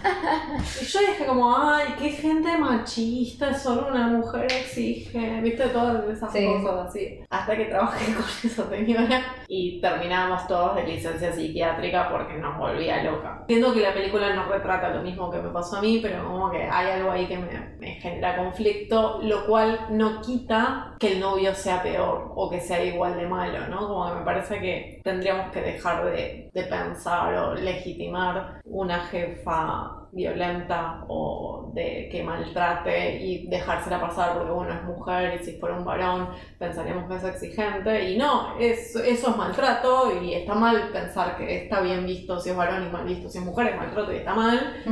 diablo 0.04 0.18
viste 0.18 0.26
la 0.26 0.44
moda". 0.44 0.80
Y 0.80 0.84
yo 0.84 0.98
dije 1.00 1.26
como, 1.26 1.56
ay, 1.56 1.94
qué 1.98 2.10
gente 2.10 2.56
machista, 2.58 3.54
solo 3.54 3.88
una 3.88 4.06
mujer 4.08 4.44
exige, 4.44 5.40
viste 5.40 5.68
todas 5.68 6.08
esas 6.08 6.32
Sí. 6.32 6.46
cosas 6.62 6.88
así. 6.88 7.20
Hasta 7.30 7.56
que 7.56 7.64
trabajé 7.66 8.12
con 8.14 8.24
esa 8.24 8.68
señora 8.68 9.22
y 9.48 9.80
terminamos 9.80 10.46
todos 10.46 10.76
de 10.76 10.84
licencia 10.84 11.32
psiquiátrica 11.32 12.08
porque 12.10 12.34
nos 12.34 12.58
volvía 12.58 13.02
loca. 13.02 13.38
Entiendo 13.42 13.72
que 13.72 13.80
la 13.80 13.92
película 13.94 14.34
no 14.34 14.46
retrata 14.46 14.88
lo 14.90 15.02
mismo 15.02 15.30
que 15.30 15.38
me 15.38 15.50
pasó 15.50 15.76
a 15.76 15.82
mí, 15.82 16.00
pero 16.02 16.24
como 16.24 16.50
que 16.50 16.62
hay 16.62 16.90
algo 16.92 17.10
ahí 17.10 17.26
que 17.26 17.38
me, 17.38 17.76
me 17.78 17.94
genera 17.96 18.36
conflicto, 18.36 19.20
lo 19.22 19.46
cual 19.46 19.86
no 19.90 20.20
quita 20.20 20.94
que 20.98 21.12
el 21.12 21.20
novio 21.20 21.54
sea 21.54 21.82
peor 21.82 22.32
o 22.34 22.50
que 22.50 22.60
sea 22.60 22.82
igual 22.84 23.16
de 23.16 23.26
malo, 23.26 23.68
¿no? 23.68 23.88
Como 23.88 24.08
que 24.08 24.14
me 24.20 24.24
parece 24.24 24.60
que 24.60 25.00
tendríamos 25.04 25.50
que 25.52 25.60
dejar 25.60 26.04
de, 26.06 26.50
de 26.52 26.62
pensar 26.64 27.34
o 27.34 27.54
legitimar 27.54 28.60
una 28.64 29.00
jefa 29.06 29.93
violenta 30.14 31.04
o 31.08 31.70
de 31.74 32.08
que 32.10 32.22
maltrate 32.22 33.22
y 33.22 33.48
dejársela 33.48 34.00
pasar 34.00 34.34
porque 34.34 34.52
bueno 34.52 34.74
es 34.74 34.82
mujer 34.84 35.40
y 35.40 35.44
si 35.44 35.58
fuera 35.58 35.76
un 35.76 35.84
varón 35.84 36.28
pensaríamos 36.58 37.08
que 37.08 37.16
es 37.16 37.24
exigente 37.24 38.10
y 38.10 38.16
no, 38.16 38.56
es, 38.58 38.94
eso 38.96 39.30
es 39.30 39.36
maltrato 39.36 40.22
y 40.22 40.34
está 40.34 40.54
mal 40.54 40.90
pensar 40.92 41.36
que 41.36 41.64
está 41.64 41.80
bien 41.80 42.06
visto 42.06 42.38
si 42.38 42.50
es 42.50 42.56
varón 42.56 42.86
y 42.86 42.90
mal 42.90 43.04
visto 43.04 43.28
si 43.28 43.38
es 43.38 43.44
mujer, 43.44 43.68
es 43.68 43.76
maltrato 43.76 44.12
y 44.12 44.16
está 44.16 44.34
mal. 44.34 44.82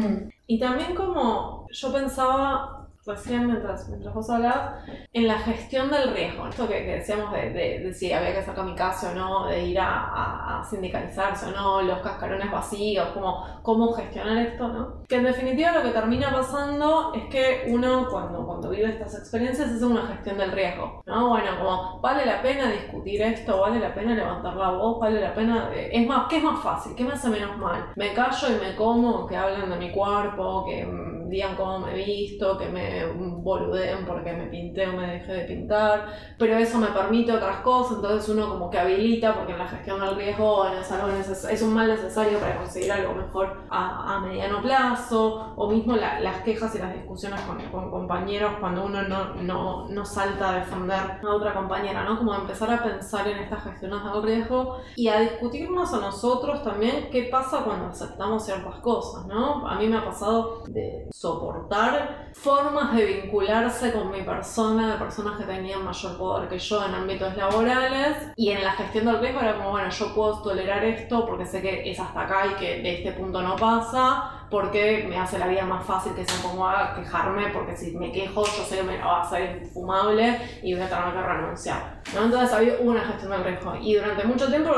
Y 0.47 0.59
también 0.59 0.95
como 0.95 1.67
yo 1.71 1.93
pensaba 1.93 2.82
recién 3.07 3.47
mientras, 3.47 3.89
mientras 3.89 4.15
vos 4.15 4.31
hablabas, 4.31 4.85
en 5.13 5.27
la 5.27 5.39
gestión 5.39 5.91
del 5.91 6.15
riesgo, 6.15 6.47
esto 6.49 6.69
que, 6.69 6.85
que 6.85 6.95
decíamos 6.97 7.33
de, 7.33 7.51
de- 7.51 7.79
de 7.81 7.95
si 7.95 8.13
había 8.13 8.33
que 8.33 8.39
hacer 8.39 8.55
kamikaze 8.55 9.09
o 9.09 9.15
no, 9.15 9.47
de 9.47 9.65
ir 9.65 9.79
a, 9.81 9.87
a- 10.05 10.61
a 10.61 10.65
sindicalizarse 10.65 11.47
o 11.47 11.51
no, 11.51 11.83
los 11.83 11.99
cascarones 12.01 12.51
vacíos, 12.51 13.09
como 13.09 13.45
cómo 13.63 13.93
gestionar 13.93 14.39
esto, 14.39 14.69
¿no? 14.69 15.03
Que 15.09 15.17
en 15.17 15.25
definitiva 15.25 15.73
lo 15.73 15.83
que 15.83 15.91
termina 15.91 16.31
pasando 16.33 17.13
es 17.15 17.25
que 17.27 17.65
uno 17.69 18.07
cuando, 18.11 18.47
cuando 18.47 18.71
vive 18.71 18.89
estas 18.91 19.15
experiencias 19.19 19.71
hace 19.71 19.85
una 19.85 20.07
gestión 20.07 20.39
del 20.39 20.53
riesgo, 20.53 21.03
¿no? 21.07 21.29
Bueno, 21.29 21.51
como 21.59 22.01
vale 22.01 22.25
la 22.27 22.41
pena 22.43 22.71
discutir 22.71 23.21
esto, 23.23 23.61
vale 23.61 23.79
la 23.81 23.95
pena 23.95 24.15
levantar 24.15 24.55
la 24.57 24.71
voz, 24.71 24.99
vale 25.01 25.21
la 25.21 25.35
pena, 25.35 25.71
es 25.75 26.07
más, 26.07 26.27
¿qué 26.29 26.39
es 26.39 26.45
más 26.45 26.61
fácil? 26.63 26.95
¿Qué 26.95 27.05
me 27.05 27.13
hace 27.13 27.29
menos 27.29 27.57
mal? 27.59 27.91
¿Me 27.97 28.13
callo 28.15 28.49
y 28.49 28.61
me 28.65 28.77
como, 28.77 29.27
que 29.27 29.37
hablen 29.37 29.69
de 29.71 29.77
mi 29.77 29.91
cuerpo, 29.93 30.65
que 30.67 30.85
mm, 30.85 31.22
digan 31.33 31.57
cómo 31.57 31.81
me 31.81 31.93
he 31.93 32.05
visto, 32.05 32.57
que 32.59 32.69
me 32.69 33.07
boludeen 33.07 34.05
porque 34.07 34.33
me 34.33 34.47
pinté 34.47 34.87
o 34.89 34.93
me 34.93 35.07
dejé 35.15 35.33
de 35.33 35.45
pintar? 35.45 36.07
Pero 36.39 36.57
eso 36.57 36.79
me 36.79 36.89
permite 36.89 37.33
otras 37.33 37.59
cosas, 37.59 37.97
entonces 37.97 38.29
uno 38.29 38.49
como 38.49 38.71
que 38.71 38.79
habilita, 38.79 39.35
porque 39.35 39.53
en 39.53 39.59
la 39.59 39.67
gestión 39.67 40.01
del 40.01 40.15
riesgo 40.17 40.67
es, 40.67 41.45
es 41.45 41.63
un 41.63 41.75
mal 41.75 41.89
necesario 41.89 42.39
para 42.39 42.57
conseguir 42.59 42.93
algo 42.93 43.15
mejor 43.15 43.57
a, 43.71 44.17
a 44.17 44.21
mediano 44.21 44.63
plazo, 44.63 45.55
o 45.57 45.69
mismo 45.71 45.97
la- 45.97 46.21
las 46.21 46.43
quejas 46.43 46.75
y 46.75 46.79
las 46.79 46.93
discusiones 46.95 47.41
con, 47.43 47.59
con 47.71 47.91
compañeros 47.91 48.53
cuando 48.61 48.85
uno 48.85 49.03
no, 49.03 49.35
no, 49.35 49.89
no 49.89 50.05
salta 50.05 50.51
a 50.51 50.59
defender 50.61 50.99
a 51.23 51.35
otra 51.35 51.55
compañera, 51.55 52.05
¿no? 52.05 52.19
Como 52.19 52.35
empezar 52.35 52.71
a 52.71 52.83
pensar 52.83 53.27
en 53.29 53.39
estas 53.39 53.65
gestiones 53.65 54.01
del 54.05 54.23
riesgo 54.23 54.77
y 54.97 55.09
a 55.09 55.21
discutirnos 55.21 55.93
a 55.95 56.01
nosotros 56.01 56.63
también 56.63 57.09
qué 57.11 57.25
pasa 57.25 57.63
cuando 57.65 57.87
aceptamos 57.87 58.45
ciertas 58.45 58.77
cosas, 58.81 59.27
¿no? 59.27 59.67
A 59.67 59.77
mí 59.79 59.87
me 59.89 59.97
ha 59.99 60.05
pasado 60.05 60.63
de 60.69 61.07
soportar 61.23 62.33
formas 62.35 62.97
de 62.97 63.05
vincularse 63.05 63.93
con 63.93 64.11
mi 64.11 64.23
persona, 64.23 64.93
de 64.93 64.99
personas 64.99 65.39
que 65.39 65.45
tenían 65.45 65.85
mayor 65.85 66.19
poder 66.19 66.49
que 66.49 66.59
yo 66.59 66.85
en 66.85 66.95
ámbitos 66.95 67.37
laborales 67.37 68.17
y 68.35 68.51
en 68.51 68.65
la 68.65 68.73
gestión 68.73 69.07
del 69.07 69.21
riesgo 69.21 69.41
era 69.41 69.55
como, 69.57 69.71
bueno, 69.71 69.89
yo 69.89 70.13
puedo 70.17 70.43
tolerar 70.43 70.83
esto 70.85 71.25
porque 71.25 71.47
sé 71.47 71.63
que 71.63 71.89
es 71.89 72.01
hasta 72.01 72.23
acá 72.23 72.47
y 72.51 72.55
que 72.57 72.83
de 72.83 72.95
este 72.97 73.13
punto 73.13 73.41
no 73.41 73.55
pasa, 73.55 74.47
porque 74.51 75.07
me 75.09 75.17
hace 75.17 75.39
la 75.39 75.47
vida 75.47 75.65
más 75.65 75.85
fácil 75.87 76.13
que 76.15 76.25
se 76.25 76.43
ponga 76.43 76.93
a 76.93 76.95
quejarme, 76.97 77.51
porque 77.51 77.77
si 77.77 77.97
me 77.97 78.11
quejo 78.11 78.45
yo 78.45 78.65
sé 78.65 78.79
que 78.79 78.83
me 78.83 78.99
va 78.99 79.23
a 79.23 79.31
ser 79.31 79.63
infumable 79.63 80.41
y 80.63 80.75
voy 80.75 80.83
a 80.83 80.89
tener 80.89 81.13
que 81.15 81.23
renunciar. 81.23 82.02
¿No? 82.15 82.25
Entonces 82.25 82.53
había 82.53 82.75
una 82.81 83.01
gestión 83.01 83.31
del 83.31 83.45
riesgo 83.45 83.75
y 83.81 83.95
durante 83.95 84.25
mucho 84.25 84.49
tiempo 84.49 84.71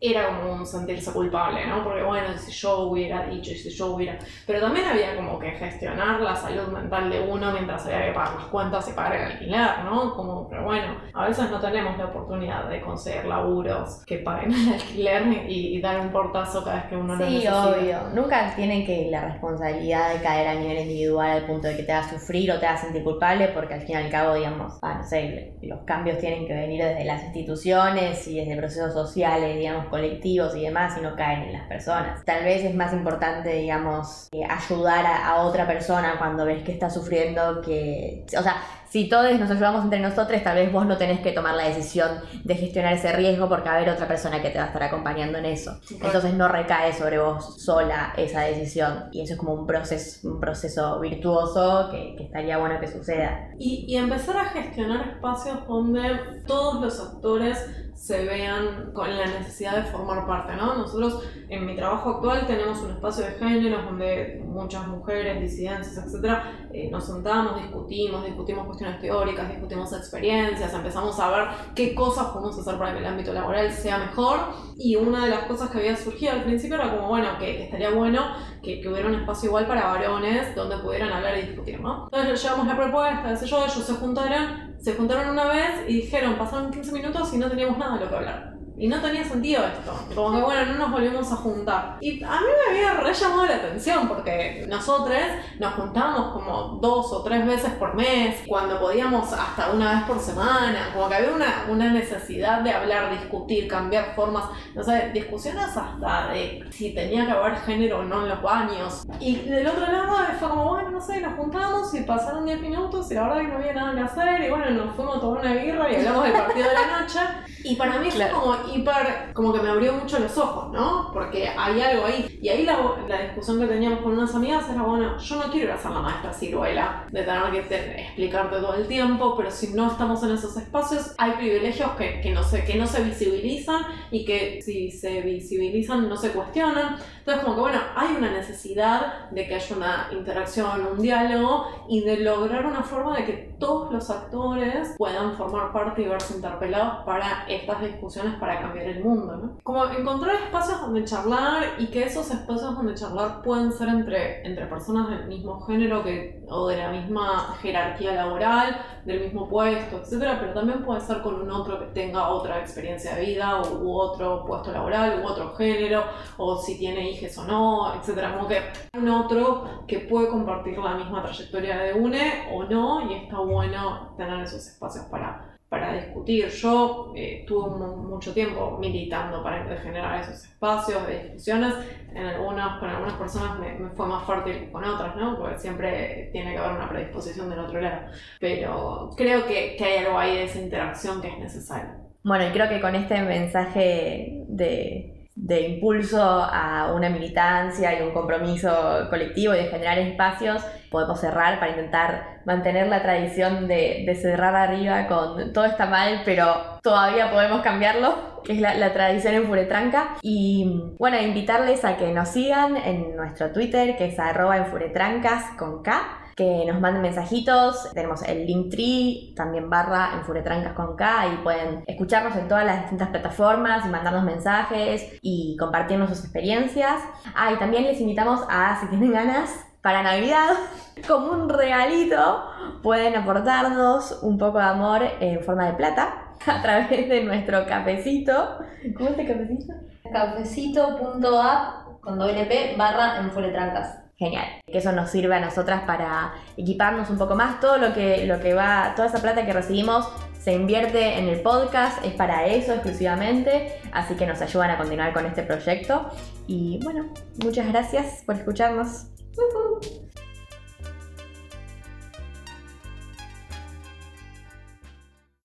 era 0.00 0.26
como 0.28 0.54
un 0.54 0.66
sentirse 0.66 1.12
culpable, 1.12 1.66
¿no? 1.66 1.84
porque 1.84 2.02
bueno, 2.02 2.26
si 2.36 2.52
yo 2.52 2.78
hubiera 2.84 3.26
dicho 3.26 3.52
y 3.52 3.56
si 3.56 3.70
yo 3.70 3.86
hubiera... 3.94 4.18
Pero 4.46 4.60
también 4.60 4.86
había 4.86 5.16
como 5.16 5.38
que 5.38 5.50
gestionar 5.52 6.20
la 6.20 6.34
salud 6.34 6.68
mental 6.68 7.10
de 7.10 7.20
uno 7.20 7.52
mientras 7.52 7.84
había 7.86 8.06
que 8.06 8.12
pagar 8.12 8.34
las 8.34 8.44
cuentas 8.46 8.88
y 8.88 8.92
pagar 8.92 9.16
el 9.16 9.32
alquiler, 9.32 9.84
¿no? 9.84 10.14
Como, 10.14 10.48
pero 10.48 10.64
bueno, 10.64 10.96
a 11.12 11.26
veces 11.28 11.50
no 11.50 11.60
tenemos 11.60 11.98
la 11.98 12.06
oportunidad 12.06 12.68
de 12.68 12.80
conseguir 12.80 13.24
laburos 13.24 14.04
que 14.06 14.18
paguen 14.18 14.52
el 14.52 14.74
alquiler 14.74 15.48
y, 15.48 15.78
dar 15.78 16.00
un 16.00 16.10
portazo 16.10 16.64
cada 16.64 16.76
vez 16.76 16.84
que 16.86 16.96
uno 16.96 17.16
sí, 17.16 17.22
lo 17.22 17.26
necesita. 17.26 17.62
Sí, 17.62 17.80
obvio. 17.80 17.98
Nunca 18.14 18.52
tienen 18.56 18.84
que 18.84 19.08
responsabilidad 19.28 20.14
de 20.14 20.22
caer 20.22 20.48
a 20.48 20.54
nivel 20.54 20.78
individual 20.78 21.30
al 21.30 21.46
punto 21.46 21.68
de 21.68 21.76
que 21.76 21.82
te 21.82 21.92
haga 21.92 22.08
sufrir 22.08 22.50
o 22.52 22.58
te 22.58 22.66
haga 22.66 22.78
sentir 22.78 23.04
culpable, 23.04 23.48
porque 23.48 23.74
al 23.74 23.80
fin 23.80 23.90
y 23.90 23.94
al 23.94 24.10
cabo, 24.10 24.34
digamos, 24.34 24.78
ah, 24.82 24.94
no 24.98 25.04
sé, 25.04 25.54
los 25.62 25.80
cambios 25.84 26.18
tienen 26.18 26.46
que 26.46 26.54
venir 26.54 26.77
desde 26.86 27.04
las 27.04 27.24
instituciones 27.24 28.26
y 28.26 28.38
desde 28.38 28.56
procesos 28.56 28.92
sociales, 28.92 29.56
digamos, 29.56 29.86
colectivos 29.86 30.56
y 30.56 30.62
demás, 30.62 30.96
y 30.98 31.00
no 31.02 31.14
caen 31.16 31.42
en 31.42 31.52
las 31.52 31.66
personas. 31.68 32.24
Tal 32.24 32.44
vez 32.44 32.64
es 32.64 32.74
más 32.74 32.92
importante, 32.92 33.52
digamos, 33.54 34.28
eh, 34.32 34.42
ayudar 34.48 35.06
a, 35.06 35.28
a 35.28 35.42
otra 35.42 35.66
persona 35.66 36.16
cuando 36.18 36.44
ves 36.44 36.62
que 36.62 36.72
está 36.72 36.90
sufriendo 36.90 37.60
que, 37.62 38.24
o 38.36 38.42
sea, 38.42 38.56
si 38.90 39.08
todos 39.08 39.38
nos 39.38 39.50
ayudamos 39.50 39.84
entre 39.84 40.00
nosotros, 40.00 40.42
tal 40.42 40.56
vez 40.56 40.72
vos 40.72 40.86
no 40.86 40.96
tenés 40.96 41.20
que 41.20 41.32
tomar 41.32 41.54
la 41.54 41.64
decisión 41.64 42.08
de 42.44 42.54
gestionar 42.54 42.94
ese 42.94 43.12
riesgo 43.12 43.48
porque 43.48 43.68
va 43.68 43.74
a 43.74 43.76
haber 43.78 43.90
otra 43.90 44.08
persona 44.08 44.40
que 44.40 44.50
te 44.50 44.58
va 44.58 44.64
a 44.64 44.66
estar 44.68 44.82
acompañando 44.82 45.38
en 45.38 45.44
eso. 45.44 45.78
Entonces 45.90 46.34
no 46.34 46.48
recae 46.48 46.92
sobre 46.92 47.18
vos 47.18 47.62
sola 47.62 48.14
esa 48.16 48.42
decisión. 48.42 49.04
Y 49.12 49.22
eso 49.22 49.34
es 49.34 49.38
como 49.38 49.54
un 49.54 49.66
proceso, 49.66 50.28
un 50.28 50.40
proceso 50.40 51.00
virtuoso 51.00 51.88
que, 51.90 52.16
estaría 52.18 52.58
bueno 52.58 52.80
que 52.80 52.88
suceda. 52.88 53.50
Y, 53.58 53.84
y 53.88 53.96
empezar 53.96 54.36
a 54.36 54.44
gestionar 54.46 55.08
espacios 55.08 55.66
donde 55.66 56.42
todos 56.46 56.80
los 56.80 57.00
actores 57.00 57.87
se 57.98 58.24
vean 58.24 58.92
con 58.94 59.14
la 59.14 59.26
necesidad 59.26 59.76
de 59.76 59.90
formar 59.90 60.24
parte, 60.24 60.54
¿no? 60.54 60.76
Nosotros 60.76 61.20
en 61.48 61.66
mi 61.66 61.74
trabajo 61.74 62.10
actual 62.10 62.46
tenemos 62.46 62.78
un 62.78 62.92
espacio 62.92 63.24
de 63.24 63.32
género 63.32 63.82
donde 63.82 64.40
muchas 64.46 64.86
mujeres, 64.86 65.40
disidencias, 65.40 66.06
etcétera, 66.06 66.68
eh, 66.72 66.88
nos 66.92 67.06
sentamos, 67.06 67.60
discutimos, 67.60 68.24
discutimos 68.24 68.66
cuestiones 68.66 69.00
teóricas, 69.00 69.48
discutimos 69.48 69.92
experiencias, 69.92 70.72
empezamos 70.72 71.18
a 71.18 71.28
ver 71.28 71.48
qué 71.74 71.92
cosas 71.96 72.26
podemos 72.28 72.56
hacer 72.56 72.78
para 72.78 72.92
que 72.92 72.98
el 73.00 73.06
ámbito 73.06 73.32
laboral 73.32 73.72
sea 73.72 73.98
mejor 73.98 74.38
y 74.76 74.94
una 74.94 75.24
de 75.24 75.30
las 75.30 75.44
cosas 75.46 75.68
que 75.70 75.78
había 75.78 75.96
surgido 75.96 76.32
al 76.32 76.44
principio 76.44 76.76
era 76.76 76.94
como, 76.94 77.08
bueno, 77.08 77.36
que 77.40 77.64
estaría 77.64 77.90
bueno 77.90 78.22
que, 78.62 78.80
que 78.80 78.88
hubiera 78.88 79.08
un 79.08 79.16
espacio 79.16 79.48
igual 79.48 79.66
para 79.66 79.86
varones 79.86 80.54
donde 80.54 80.78
pudieran 80.78 81.12
hablar 81.12 81.36
y 81.36 81.48
discutir, 81.48 81.80
¿no? 81.80 82.04
Entonces 82.12 82.40
llevamos 82.44 82.68
la 82.68 82.76
propuesta, 82.76 83.36
qué 83.36 83.46
yo, 83.46 83.64
ellos 83.64 83.84
se 83.84 83.94
juntaron 83.94 84.68
se 84.80 84.94
juntaron 84.94 85.30
una 85.30 85.46
vez 85.46 85.88
y 85.88 85.94
dijeron, 85.94 86.36
pasaron 86.36 86.70
15 86.70 86.92
minutos 86.92 87.34
y 87.34 87.38
no 87.38 87.48
teníamos 87.48 87.78
nada 87.78 87.87
de 87.96 88.00
lo 88.00 88.10
que. 88.10 88.57
Y 88.78 88.86
no 88.88 89.00
tenía 89.00 89.24
sentido 89.24 89.64
esto. 89.64 89.92
Como 90.14 90.36
que 90.36 90.42
bueno, 90.42 90.72
no 90.72 90.78
nos 90.78 90.92
volvimos 90.92 91.32
a 91.32 91.36
juntar. 91.36 91.96
Y 92.00 92.22
a 92.22 92.40
mí 92.40 92.46
me 92.66 92.76
había 92.76 93.00
re 93.00 93.12
llamado 93.12 93.46
la 93.46 93.56
atención 93.56 94.08
porque 94.08 94.66
nosotros 94.68 95.16
nos 95.58 95.74
juntábamos 95.74 96.32
como 96.32 96.78
dos 96.80 97.12
o 97.12 97.22
tres 97.22 97.44
veces 97.46 97.72
por 97.72 97.94
mes, 97.94 98.42
cuando 98.46 98.78
podíamos 98.78 99.32
hasta 99.32 99.72
una 99.72 99.94
vez 99.94 100.02
por 100.04 100.20
semana. 100.20 100.90
Como 100.94 101.08
que 101.08 101.14
había 101.16 101.32
una, 101.32 101.66
una 101.68 101.92
necesidad 101.92 102.60
de 102.60 102.70
hablar, 102.70 103.10
discutir, 103.10 103.66
cambiar 103.66 104.14
formas. 104.14 104.44
No 104.74 104.82
sé, 104.82 105.10
discusiones 105.12 105.76
hasta 105.76 106.28
de 106.28 106.64
si 106.70 106.94
tenía 106.94 107.26
que 107.26 107.32
haber 107.32 107.56
género 107.56 108.00
o 108.00 108.04
no 108.04 108.22
en 108.22 108.28
los 108.28 108.42
baños. 108.42 109.02
Y 109.18 109.36
del 109.36 109.66
otro 109.66 109.80
lado 109.80 110.16
fue 110.38 110.48
como, 110.48 110.68
bueno, 110.68 110.90
no 110.90 111.00
sé, 111.00 111.20
nos 111.20 111.34
juntamos 111.34 111.92
y 111.94 112.02
pasaron 112.02 112.44
10 112.44 112.60
minutos 112.60 113.10
y 113.10 113.14
la 113.14 113.22
verdad 113.22 113.40
que 113.40 113.48
no 113.48 113.56
había 113.56 113.72
nada 113.72 113.94
que 113.94 114.00
hacer. 114.00 114.44
Y 114.44 114.50
bueno, 114.50 114.70
nos 114.70 114.94
fuimos 114.94 115.16
a 115.16 115.20
tomar 115.20 115.40
una 115.40 115.52
birra 115.54 115.90
y 115.90 115.96
hablamos 115.96 116.24
del 116.24 116.32
partido 116.32 116.68
de 116.68 116.74
la 116.74 117.00
noche. 117.00 117.18
Y 117.64 117.76
para 117.76 117.98
mí 117.98 118.10
fue 118.10 118.30
como 118.30 118.54
hiper, 118.74 119.32
como 119.32 119.52
que 119.52 119.60
me 119.60 119.68
abrió 119.68 119.92
mucho 119.92 120.18
los 120.18 120.36
ojos, 120.38 120.72
¿no? 120.72 121.10
Porque 121.12 121.48
hay 121.48 121.80
algo 121.80 122.06
ahí. 122.06 122.38
Y 122.40 122.48
ahí 122.48 122.64
la, 122.64 122.78
la 123.08 123.22
discusión 123.22 123.60
que 123.60 123.66
teníamos 123.66 124.00
con 124.00 124.12
unas 124.12 124.34
amigas 124.34 124.68
era, 124.70 124.82
bueno, 124.82 125.18
yo 125.18 125.36
no 125.36 125.50
quiero 125.50 125.68
ir 125.68 125.72
a 125.72 125.78
ser 125.78 125.90
la 125.90 126.00
maestra 126.00 126.32
ciruela, 126.32 127.06
de 127.10 127.22
tener 127.22 127.68
que 127.68 128.02
explicarte 128.02 128.56
todo 128.56 128.74
el 128.74 128.86
tiempo, 128.86 129.36
pero 129.36 129.50
si 129.50 129.74
no 129.74 129.90
estamos 129.90 130.22
en 130.22 130.32
esos 130.32 130.56
espacios, 130.56 131.14
hay 131.18 131.32
privilegios 131.32 131.90
que, 131.92 132.20
que, 132.20 132.30
no, 132.30 132.42
se, 132.42 132.64
que 132.64 132.76
no 132.76 132.86
se 132.86 133.02
visibilizan 133.02 133.82
y 134.10 134.24
que 134.24 134.60
si 134.62 134.90
se 134.90 135.20
visibilizan 135.22 136.08
no 136.08 136.16
se 136.16 136.30
cuestionan. 136.30 136.96
Entonces, 137.28 137.44
como 137.44 137.56
que, 137.56 137.60
bueno, 137.60 137.80
hay 137.94 138.16
una 138.16 138.30
necesidad 138.30 139.28
de 139.28 139.46
que 139.46 139.56
haya 139.56 139.76
una 139.76 140.08
interacción, 140.12 140.86
un 140.92 140.98
diálogo 140.98 141.66
y 141.86 142.00
de 142.00 142.20
lograr 142.20 142.64
una 142.64 142.82
forma 142.82 143.18
de 143.18 143.26
que 143.26 143.32
todos 143.58 143.92
los 143.92 144.08
actores 144.08 144.94
puedan 144.96 145.36
formar 145.36 145.70
parte 145.70 146.00
y 146.00 146.08
verse 146.08 146.36
interpelados 146.36 147.04
para 147.04 147.44
estas 147.46 147.82
discusiones 147.82 148.32
para 148.36 148.62
cambiar 148.62 148.86
el 148.86 149.04
mundo, 149.04 149.36
¿no? 149.36 149.58
Como 149.62 149.84
encontrar 149.84 150.36
espacios 150.36 150.80
donde 150.80 151.04
charlar 151.04 151.74
y 151.76 151.88
que 151.88 152.04
esos 152.04 152.30
espacios 152.30 152.74
donde 152.74 152.94
charlar 152.94 153.42
pueden 153.42 153.72
ser 153.72 153.88
entre, 153.88 154.46
entre 154.46 154.64
personas 154.64 155.10
del 155.10 155.26
mismo 155.26 155.60
género 155.60 156.02
que, 156.02 156.42
o 156.48 156.68
de 156.68 156.78
la 156.78 156.90
misma 156.90 157.58
jerarquía 157.60 158.14
laboral, 158.14 158.74
del 159.04 159.20
mismo 159.20 159.48
puesto, 159.48 159.98
etcétera, 159.98 160.38
pero 160.40 160.54
también 160.54 160.82
puede 160.82 161.02
ser 161.02 161.20
con 161.20 161.34
un 161.34 161.50
otro 161.50 161.78
que 161.78 161.86
tenga 161.86 162.28
otra 162.28 162.60
experiencia 162.60 163.14
de 163.16 163.26
vida 163.26 163.60
u, 163.60 163.98
otro 163.98 164.46
puesto 164.46 164.72
laboral 164.72 165.22
u 165.22 165.26
otro 165.26 165.54
género, 165.56 166.04
o 166.38 166.56
si 166.56 166.78
tiene 166.78 167.10
hijos 167.10 167.17
o 167.38 167.44
no, 167.44 167.94
etcétera. 167.94 168.36
Como 168.36 168.48
que 168.48 168.60
un 168.94 169.08
otro 169.08 169.84
que 169.86 170.00
puede 170.00 170.28
compartir 170.28 170.78
la 170.78 170.94
misma 170.94 171.22
trayectoria 171.22 171.78
de 171.78 171.94
UNE 171.94 172.48
o 172.52 172.64
no, 172.64 173.10
y 173.10 173.14
está 173.14 173.38
bueno 173.38 174.14
tener 174.16 174.40
esos 174.40 174.66
espacios 174.66 175.04
para 175.06 175.48
para 175.68 175.92
discutir. 175.92 176.48
Yo 176.48 177.12
eh, 177.14 177.44
tuve 177.46 177.68
mucho 177.68 178.32
tiempo 178.32 178.78
militando 178.80 179.42
para 179.42 179.64
generar 179.76 180.20
esos 180.20 180.44
espacios 180.44 181.06
de 181.06 181.24
discusiones. 181.24 181.74
En 182.14 182.24
algunas, 182.24 182.78
con 182.78 182.88
algunas 182.88 183.14
personas 183.14 183.58
me, 183.58 183.90
fue 183.90 184.06
más 184.06 184.24
fuerte 184.24 184.52
que 184.52 184.72
con 184.72 184.82
otras, 184.84 185.14
¿no? 185.16 185.38
Porque 185.38 185.58
siempre 185.58 186.30
tiene 186.32 186.52
que 186.52 186.58
haber 186.58 186.78
una 186.78 186.88
predisposición 186.88 187.50
del 187.50 187.58
otro 187.60 187.80
lado. 187.80 188.10
Pero 188.40 189.10
creo 189.16 189.46
que, 189.46 189.76
que 189.76 189.84
hay 189.84 190.04
algo 190.06 190.18
ahí 190.18 190.36
de 190.36 190.44
esa 190.44 190.58
interacción 190.58 191.20
que 191.20 191.28
es 191.28 191.38
necesario. 191.38 191.90
Bueno, 192.24 192.48
y 192.48 192.50
creo 192.50 192.68
que 192.68 192.80
con 192.80 192.94
este 192.94 193.20
mensaje 193.22 194.44
de 194.48 195.17
de 195.40 195.60
impulso 195.62 196.20
a 196.20 196.92
una 196.94 197.08
militancia 197.08 197.98
y 197.98 198.02
un 198.02 198.12
compromiso 198.12 199.06
colectivo 199.08 199.54
y 199.54 199.58
de 199.58 199.64
generar 199.66 199.96
espacios, 199.98 200.64
podemos 200.90 201.20
cerrar 201.20 201.60
para 201.60 201.70
intentar 201.70 202.40
mantener 202.44 202.88
la 202.88 203.02
tradición 203.02 203.68
de, 203.68 204.18
cerrar 204.20 204.56
arriba 204.56 205.06
con 205.06 205.52
todo 205.52 205.64
está 205.64 205.86
mal, 205.86 206.22
pero 206.24 206.80
todavía 206.82 207.30
podemos 207.30 207.62
cambiarlo, 207.62 208.42
que 208.44 208.54
es 208.54 208.60
la, 208.60 208.92
tradición 208.92 209.34
en 209.34 209.46
Furetranca. 209.46 210.16
Y 210.22 210.94
bueno, 210.98 211.20
invitarles 211.20 211.84
a 211.84 211.96
que 211.96 212.12
nos 212.12 212.30
sigan 212.30 212.76
en 212.76 213.14
nuestro 213.16 213.52
Twitter, 213.52 213.96
que 213.96 214.06
es 214.06 214.18
arroba 214.18 214.56
en 214.56 214.66
Furetrancas 214.66 215.44
con 215.56 215.82
K 215.82 216.24
que 216.38 216.64
nos 216.66 216.80
manden 216.80 217.02
mensajitos. 217.02 217.90
Tenemos 217.92 218.22
el 218.22 218.46
Linktree, 218.46 219.34
también 219.34 219.68
barra 219.68 220.10
en 220.14 220.22
Furetrancas 220.22 220.72
con 220.74 220.94
K, 220.94 221.26
y 221.34 221.36
pueden 221.42 221.82
escucharnos 221.84 222.36
en 222.36 222.46
todas 222.46 222.64
las 222.64 222.82
distintas 222.82 223.08
plataformas 223.08 223.84
y 223.84 223.88
mandarnos 223.88 224.22
mensajes 224.22 225.18
y 225.20 225.56
compartirnos 225.58 226.10
sus 226.10 226.20
experiencias. 226.20 227.02
Ah, 227.34 227.52
y 227.52 227.56
también 227.58 227.82
les 227.82 228.00
invitamos 228.00 228.40
a, 228.48 228.78
si 228.80 228.86
tienen 228.86 229.12
ganas, 229.12 229.50
para 229.82 230.04
Navidad, 230.04 230.50
como 231.08 231.32
un 231.32 231.48
regalito, 231.48 232.44
pueden 232.84 233.16
aportarnos 233.16 234.20
un 234.22 234.38
poco 234.38 234.58
de 234.58 234.64
amor 234.64 235.02
en 235.18 235.42
forma 235.42 235.66
de 235.66 235.72
plata 235.72 236.34
a 236.46 236.62
través 236.62 237.08
de 237.08 237.24
nuestro 237.24 237.66
cafecito. 237.66 238.58
¿Cómo 238.96 239.10
es 239.10 239.18
el 239.18 239.26
cafecito? 239.26 239.74
Cafecito.app 240.12 242.00
con 242.00 242.16
doble 242.16 242.44
P 242.44 242.76
barra 242.78 243.18
en 243.18 243.32
Furetrancas. 243.32 244.07
Genial. 244.18 244.46
Que 244.66 244.78
eso 244.78 244.90
nos 244.90 245.10
sirve 245.10 245.36
a 245.36 245.40
nosotras 245.40 245.82
para 245.86 246.34
equiparnos 246.56 247.08
un 247.08 247.18
poco 247.18 247.36
más. 247.36 247.60
Todo 247.60 247.78
lo 247.78 247.94
que, 247.94 248.26
lo 248.26 248.40
que 248.40 248.52
va, 248.52 248.94
toda 248.96 249.06
esa 249.06 249.22
plata 249.22 249.46
que 249.46 249.52
recibimos 249.52 250.08
se 250.40 250.52
invierte 250.54 251.18
en 251.18 251.28
el 251.28 251.40
podcast, 251.40 252.04
es 252.04 252.14
para 252.14 252.46
eso 252.46 252.72
exclusivamente, 252.72 253.80
así 253.92 254.14
que 254.14 254.26
nos 254.26 254.40
ayudan 254.40 254.70
a 254.70 254.78
continuar 254.78 255.12
con 255.12 255.26
este 255.26 255.42
proyecto. 255.42 256.10
Y 256.46 256.80
bueno, 256.82 257.12
muchas 257.44 257.68
gracias 257.68 258.22
por 258.24 258.36
escucharnos. 258.36 259.06